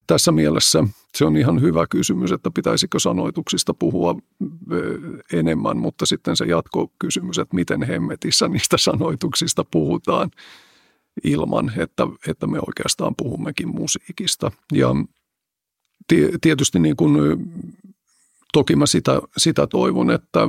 Tässä 0.07 0.33
mielessä 0.33 0.85
se 1.15 1.25
on 1.25 1.37
ihan 1.37 1.61
hyvä 1.61 1.87
kysymys, 1.91 2.33
että 2.33 2.51
pitäisikö 2.55 2.99
sanoituksista 2.99 3.75
puhua 3.75 4.15
enemmän, 5.33 5.77
mutta 5.77 6.07
sitten 6.07 6.37
se 6.37 6.45
jatkokysymys, 6.45 7.39
että 7.39 7.55
miten 7.55 7.83
hemmetissä 7.83 8.49
niistä 8.49 8.77
sanoituksista 8.79 9.65
puhutaan 9.71 10.31
ilman, 11.25 11.73
että, 11.77 12.07
että 12.29 12.47
me 12.47 12.59
oikeastaan 12.67 13.15
puhummekin 13.17 13.69
musiikista. 13.69 14.53
Ja 14.73 14.89
tietysti 16.41 16.79
niin 16.79 16.97
kuin, 16.97 17.17
toki 18.53 18.77
mä 18.77 18.87
sitä, 18.87 19.21
sitä 19.37 19.67
toivon, 19.67 20.11
että 20.11 20.41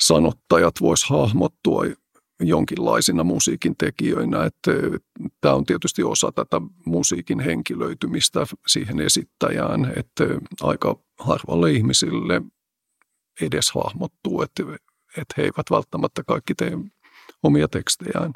sanottajat 0.00 0.74
vois 0.80 1.04
hahmottua 1.04 1.84
jonkinlaisina 2.40 3.24
musiikin 3.24 3.76
tekijöinä. 3.76 4.44
Että 4.44 4.72
tämä 5.40 5.54
on 5.54 5.64
tietysti 5.64 6.02
osa 6.02 6.32
tätä 6.32 6.60
musiikin 6.86 7.40
henkilöitymistä 7.40 8.46
siihen 8.66 9.00
esittäjään, 9.00 9.92
että 9.96 10.24
aika 10.60 10.98
harvalle 11.18 11.72
ihmisille 11.72 12.42
edes 13.40 13.70
hahmottuu, 13.74 14.42
että, 14.42 14.62
että 15.18 15.34
he 15.36 15.42
eivät 15.42 15.70
välttämättä 15.70 16.22
kaikki 16.26 16.54
tee 16.54 16.78
omia 17.42 17.68
tekstejään. 17.68 18.32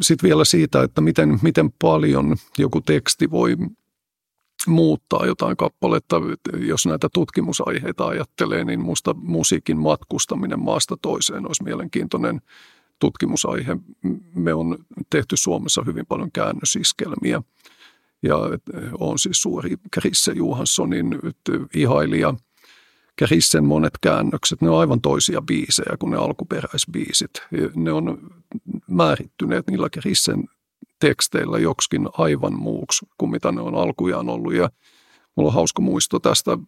Sitten 0.00 0.28
vielä 0.28 0.44
siitä, 0.44 0.82
että 0.82 1.00
miten, 1.00 1.38
miten 1.42 1.72
paljon 1.72 2.36
joku 2.58 2.80
teksti 2.80 3.30
voi 3.30 3.56
muuttaa 4.66 5.26
jotain 5.26 5.56
kappaletta. 5.56 6.20
Jos 6.58 6.86
näitä 6.86 7.08
tutkimusaiheita 7.14 8.06
ajattelee, 8.06 8.64
niin 8.64 8.80
minusta 8.80 9.14
musiikin 9.14 9.78
matkustaminen 9.78 10.60
maasta 10.60 10.96
toiseen 11.02 11.46
olisi 11.46 11.62
mielenkiintoinen 11.64 12.40
tutkimusaihe. 12.98 13.76
Me 14.34 14.54
on 14.54 14.78
tehty 15.10 15.36
Suomessa 15.36 15.82
hyvin 15.86 16.06
paljon 16.06 16.32
käännösiskelmiä 16.32 17.42
ja 18.22 18.36
on 19.00 19.18
siis 19.18 19.42
suuri 19.42 19.76
Krisse 19.90 20.32
Johanssonin 20.32 21.18
ihailija. 21.74 22.34
Krissen 23.16 23.64
monet 23.64 23.98
käännökset, 24.00 24.62
ne 24.62 24.70
on 24.70 24.80
aivan 24.80 25.00
toisia 25.00 25.42
biisejä 25.42 25.96
kuin 25.98 26.10
ne 26.10 26.16
alkuperäisbiisit. 26.16 27.30
Ne 27.74 27.92
on 27.92 28.30
määrittyneet 28.90 29.66
niillä 29.66 29.90
Krissen 29.90 30.44
teksteillä 31.00 31.58
joksikin 31.58 32.08
aivan 32.18 32.58
muuksi 32.58 33.06
kuin 33.18 33.30
mitä 33.30 33.52
ne 33.52 33.60
on 33.60 33.74
alkujaan 33.74 34.28
ollut. 34.28 34.54
Ja 34.54 34.70
mulla 35.36 35.48
on 35.48 35.54
hauska 35.54 35.82
muisto 35.82 36.18
tästä 36.18 36.58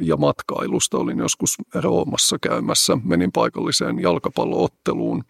ja 0.00 0.16
matkailusta. 0.16 0.98
Olin 0.98 1.18
joskus 1.18 1.56
Roomassa 1.74 2.36
käymässä, 2.42 2.98
menin 3.04 3.32
paikalliseen 3.32 3.98
jalkapallootteluun. 3.98 5.24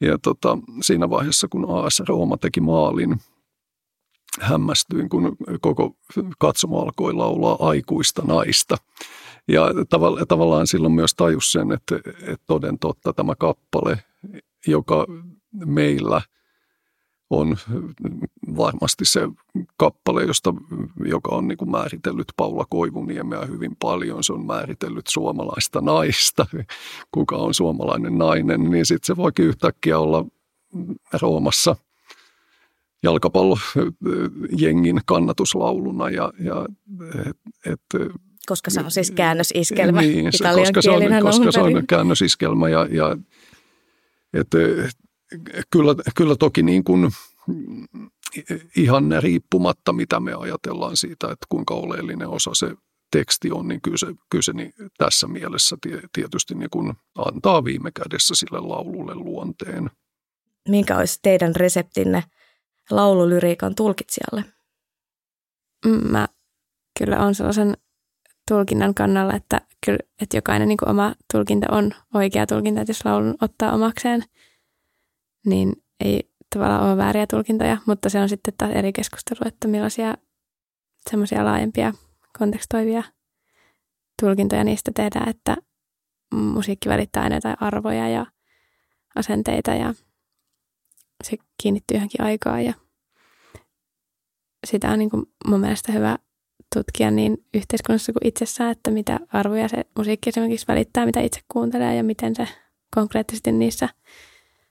Ja 0.00 0.18
tota, 0.18 0.58
siinä 0.82 1.10
vaiheessa, 1.10 1.48
kun 1.48 1.84
AS 1.84 2.02
Rooma 2.08 2.36
teki 2.36 2.60
maalin, 2.60 3.16
hämmästyin, 4.40 5.08
kun 5.08 5.36
koko 5.60 5.96
katsomo 6.38 6.80
alkoi 6.82 7.12
laulaa 7.12 7.56
aikuista 7.60 8.22
naista. 8.26 8.76
Ja 9.48 9.68
tav- 9.68 10.26
tavallaan 10.28 10.66
silloin 10.66 10.94
myös 10.94 11.14
tajus 11.14 11.52
sen, 11.52 11.72
että, 11.72 11.96
että 12.22 12.44
toden 12.46 12.78
totta 12.78 13.12
tämä 13.12 13.34
kappale, 13.34 13.98
joka 14.66 15.06
meillä– 15.66 16.22
on 17.30 17.56
varmasti 18.56 19.04
se 19.04 19.28
kappale, 19.76 20.24
josta, 20.24 20.54
joka 21.04 21.34
on 21.34 21.48
niin 21.48 21.58
kuin 21.58 21.70
määritellyt 21.70 22.32
Paula 22.36 22.66
Koivuniemeä 22.70 23.44
hyvin 23.44 23.76
paljon. 23.76 24.24
Se 24.24 24.32
on 24.32 24.46
määritellyt 24.46 25.06
suomalaista 25.06 25.80
naista, 25.80 26.46
kuka 27.10 27.36
on 27.36 27.54
suomalainen 27.54 28.18
nainen, 28.18 28.70
niin 28.70 28.86
sitten 28.86 29.06
se 29.06 29.16
voikin 29.16 29.44
yhtäkkiä 29.44 29.98
olla 29.98 30.24
Roomassa 31.22 31.76
jalkapallojengin 33.02 35.00
kannatuslauluna. 35.06 36.10
Ja, 36.10 36.32
ja 36.38 36.66
et, 37.26 37.36
et, 37.72 37.80
koska 38.46 38.70
se 38.70 38.80
on 38.80 38.90
siis 38.90 39.10
käännösiskelmä 39.10 40.00
niin, 40.00 40.32
se, 40.32 40.44
koska 40.54 40.82
se 40.82 40.90
on, 40.90 41.02
koska 41.22 41.52
se 41.52 41.60
on 41.60 41.86
käännösiskelmä 41.86 42.68
ja, 42.68 42.86
ja 42.90 43.16
et, 44.32 44.48
kyllä, 45.70 45.94
kyllä 46.16 46.36
toki 46.36 46.62
niin 46.62 46.84
kuin 46.84 47.10
ihan 48.76 49.04
riippumatta, 49.20 49.92
mitä 49.92 50.20
me 50.20 50.34
ajatellaan 50.34 50.96
siitä, 50.96 51.26
että 51.26 51.46
kuinka 51.48 51.74
oleellinen 51.74 52.28
osa 52.28 52.50
se 52.54 52.74
teksti 53.10 53.50
on, 53.50 53.68
niin 53.68 53.80
kyllä 53.80 53.96
se, 53.96 54.06
kyllä 54.06 54.42
se 54.42 54.52
niin 54.52 54.72
tässä 54.98 55.26
mielessä 55.26 55.76
tietysti 56.12 56.54
niin 56.54 56.70
kuin 56.70 56.94
antaa 57.18 57.64
viime 57.64 57.90
kädessä 57.90 58.34
sille 58.34 58.60
laululle 58.60 59.14
luonteen. 59.14 59.90
Minkä 60.68 60.96
olisi 60.98 61.18
teidän 61.22 61.56
reseptinne 61.56 62.24
laululyriikan 62.90 63.74
tulkitsijalle? 63.74 64.44
Mm, 65.86 66.10
mä 66.10 66.28
kyllä 66.98 67.18
on 67.18 67.34
sellaisen 67.34 67.76
tulkinnan 68.48 68.94
kannalla, 68.94 69.34
että, 69.34 69.60
kyllä, 69.86 69.98
että 70.22 70.36
jokainen 70.36 70.68
niin 70.68 70.78
kuin 70.78 70.88
oma 70.88 71.14
tulkinta 71.32 71.66
on 71.70 71.92
oikea 72.14 72.46
tulkinta, 72.46 72.80
että 72.80 72.90
jos 72.90 73.04
laulun 73.04 73.34
ottaa 73.40 73.72
omakseen– 73.72 74.24
niin 75.46 75.72
ei 76.04 76.30
tavallaan 76.54 76.86
ole 76.86 76.96
vääriä 76.96 77.26
tulkintoja, 77.26 77.78
mutta 77.86 78.08
se 78.08 78.20
on 78.20 78.28
sitten 78.28 78.54
taas 78.58 78.70
eri 78.70 78.92
keskustelu, 78.92 79.40
että 79.44 79.68
millaisia 79.68 80.14
semmoisia 81.10 81.44
laajempia 81.44 81.92
kontekstoivia 82.38 83.02
tulkintoja 84.22 84.64
niistä 84.64 84.90
tehdään, 84.94 85.28
että 85.28 85.56
musiikki 86.34 86.88
välittää 86.88 87.22
aina 87.22 87.36
jotain 87.36 87.56
arvoja 87.60 88.08
ja 88.08 88.26
asenteita 89.16 89.70
ja 89.70 89.94
se 91.24 91.36
kiinnittyy 91.62 91.96
johonkin 91.96 92.22
aikaa 92.22 92.60
ja 92.60 92.74
sitä 94.66 94.90
on 94.90 94.98
niin 94.98 95.10
kuin 95.10 95.26
mun 95.46 95.60
mielestä 95.60 95.92
hyvä 95.92 96.18
tutkia 96.74 97.10
niin 97.10 97.46
yhteiskunnassa 97.54 98.12
kuin 98.12 98.26
itsessään, 98.28 98.70
että 98.70 98.90
mitä 98.90 99.20
arvoja 99.28 99.68
se 99.68 99.84
musiikki 99.98 100.28
esimerkiksi 100.30 100.68
välittää, 100.68 101.06
mitä 101.06 101.20
itse 101.20 101.40
kuuntelee 101.52 101.96
ja 101.96 102.04
miten 102.04 102.36
se 102.36 102.48
konkreettisesti 102.94 103.52
niissä 103.52 103.88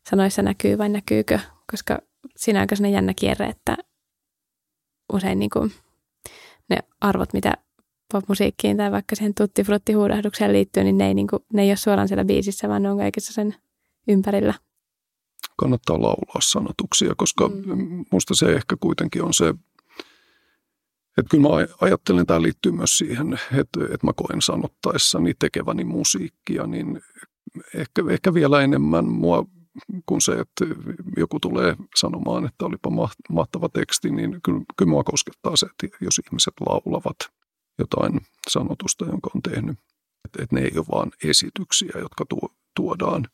sanoissa 0.09 0.41
näkyy 0.41 0.77
vai 0.77 0.89
näkyykö, 0.89 1.39
koska 1.71 1.99
siinä 2.35 2.59
on 2.59 2.61
aika 2.61 2.87
jännä 2.87 3.13
kierre, 3.13 3.45
että 3.45 3.77
usein 5.13 5.39
niin 5.39 5.49
kuin 5.49 5.71
ne 6.69 6.77
arvot, 7.01 7.33
mitä 7.33 7.53
popmusiikkiin 8.11 8.77
tai 8.77 8.91
vaikka 8.91 9.15
siihen 9.15 9.33
tutti-frutti-huudahdukseen 9.33 10.53
liittyy, 10.53 10.83
niin 10.83 10.97
ne 10.97 11.07
ei, 11.07 11.13
niin 11.13 11.27
kuin, 11.27 11.43
ne 11.53 11.61
ei 11.61 11.69
ole 11.69 11.75
suoraan 11.75 12.07
siellä 12.07 12.25
biisissä, 12.25 12.69
vaan 12.69 12.83
ne 12.83 12.91
on 12.91 12.97
kaikissa 12.97 13.33
sen 13.33 13.55
ympärillä. 14.07 14.53
Kannattaa 15.57 16.01
laulaa 16.01 16.41
sanotuksia, 16.41 17.13
koska 17.17 17.47
mm. 17.47 18.05
musta 18.11 18.35
se 18.35 18.45
ehkä 18.45 18.75
kuitenkin 18.79 19.23
on 19.23 19.33
se, 19.33 19.49
että 21.17 21.29
kyllä 21.29 21.49
mä 21.49 21.49
ajattelen, 21.81 22.25
tämä 22.25 22.41
liittyy 22.41 22.71
myös 22.71 22.97
siihen, 22.97 23.33
että, 23.33 23.79
että 23.83 24.07
mä 24.07 24.13
koen 24.15 24.41
sanottaessani 24.41 25.33
tekeväni 25.39 25.83
musiikkia, 25.83 26.67
niin 26.67 27.01
ehkä, 27.75 28.03
ehkä 28.09 28.33
vielä 28.33 28.61
enemmän 28.61 29.05
mua 29.05 29.45
kuin 30.05 30.21
se, 30.21 30.31
että 30.31 30.65
joku 31.17 31.39
tulee 31.39 31.75
sanomaan, 31.95 32.45
että 32.45 32.65
olipa 32.65 32.89
mahtava 33.29 33.69
teksti, 33.69 34.11
niin 34.11 34.39
kyllä, 34.43 34.61
kyllä 34.77 34.89
mua 34.89 35.03
koskettaa 35.03 35.55
se, 35.55 35.65
että 35.65 35.97
jos 36.01 36.21
ihmiset 36.25 36.53
laulavat 36.59 37.17
jotain 37.79 38.21
sanotusta, 38.49 39.05
jonka 39.05 39.29
on 39.35 39.41
tehnyt, 39.41 39.77
että, 40.25 40.43
että 40.43 40.55
ne 40.55 40.61
ei 40.61 40.71
ole 40.77 40.85
vain 40.91 41.11
esityksiä, 41.23 41.91
jotka 41.95 42.25
tuo, 42.29 42.49
tuodaan 42.75 43.27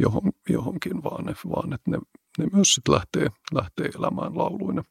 johon, 0.00 0.32
johonkin, 0.48 1.02
vaan, 1.04 1.24
ne, 1.24 1.34
vaan 1.50 1.72
että 1.72 1.90
ne, 1.90 1.98
ne 2.38 2.46
myös 2.52 2.74
sitten 2.74 2.94
lähtee, 2.94 3.26
lähtee 3.54 3.88
elämään 3.98 4.38
lauluina. 4.38 4.84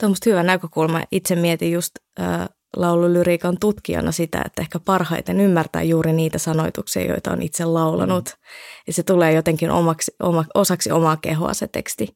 Tuo 0.00 0.08
on 0.08 0.14
hyvä 0.26 0.42
näkökulma. 0.42 1.02
Itse 1.12 1.36
mietin 1.36 1.72
just 1.72 1.90
äh, 2.20 2.48
laululyriikan 2.76 3.56
tutkijana 3.60 4.12
sitä, 4.12 4.42
että 4.46 4.62
ehkä 4.62 4.78
parhaiten 4.78 5.40
ymmärtää 5.40 5.82
juuri 5.82 6.12
niitä 6.12 6.38
sanoituksia, 6.38 7.04
joita 7.04 7.32
on 7.32 7.42
itse 7.42 7.64
laulanut. 7.64 8.24
Mm. 8.28 8.42
Ja 8.86 8.92
se 8.92 9.02
tulee 9.02 9.32
jotenkin 9.32 9.70
omaksi, 9.70 10.12
oma, 10.22 10.44
osaksi 10.54 10.90
omaa 10.90 11.16
kehoa 11.16 11.54
se 11.54 11.68
teksti. 11.68 12.08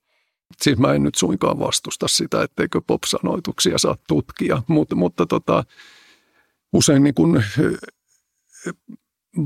Siis 0.62 0.78
mä 0.78 0.92
en 0.94 1.02
nyt 1.02 1.14
suinkaan 1.14 1.58
vastusta 1.58 2.08
sitä, 2.08 2.42
etteikö 2.42 2.80
pop-sanoituksia 2.86 3.78
saa 3.78 3.96
tutkia, 4.08 4.62
mutta, 4.66 4.96
mutta 4.96 5.26
tota, 5.26 5.64
usein 6.72 7.02
niin 7.02 7.14
kun, 7.14 7.42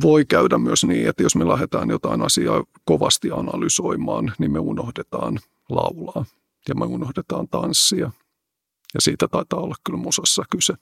voi 0.03 0.25
käydä 0.25 0.59
myös 0.59 0.85
niin, 0.85 1.09
että 1.09 1.23
jos 1.23 1.37
me 1.37 1.49
lähdetään 1.49 1.91
jotain 1.91 2.23
asiaa 2.23 2.65
kovasti 2.85 3.31
analysoimaan, 3.31 4.33
niin 4.39 4.53
me 4.53 4.59
unohdetaan 4.59 5.39
laulaa 5.69 6.25
ja 6.69 6.75
me 6.75 6.87
unohdetaan 6.87 7.49
tanssia. 7.49 8.11
Ja 8.95 9.01
siitä 9.01 9.29
taitaa 9.29 9.61
olla 9.61 9.75
kyllä 9.85 9.99
musassa 9.99 10.43
kyse. 10.51 10.75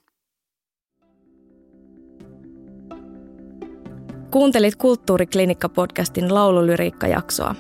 Kuuntelit 4.35 4.77
Kulttuuriklinikka-podcastin 4.77 6.35
laululyriikka-jaksoa. 6.35 7.55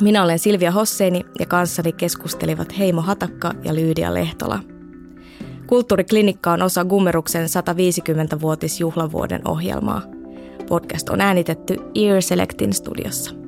Minä 0.00 0.24
olen 0.24 0.38
Silvia 0.38 0.72
Hosseini 0.72 1.24
ja 1.38 1.46
kanssani 1.46 1.92
keskustelivat 1.92 2.78
Heimo 2.78 3.00
Hatakka 3.00 3.54
ja 3.64 3.74
Lyydia 3.74 4.14
Lehtola. 4.14 4.58
Kulttuuriklinikka 5.66 6.52
on 6.52 6.62
osa 6.62 6.84
Gummeruksen 6.84 7.46
150-vuotisjuhlavuoden 7.46 9.48
ohjelmaa. 9.48 10.02
Podcast 10.68 11.08
on 11.08 11.20
äänitetty 11.20 11.76
Ear 11.94 12.22
Selectin 12.22 12.72
studiossa. 12.72 13.39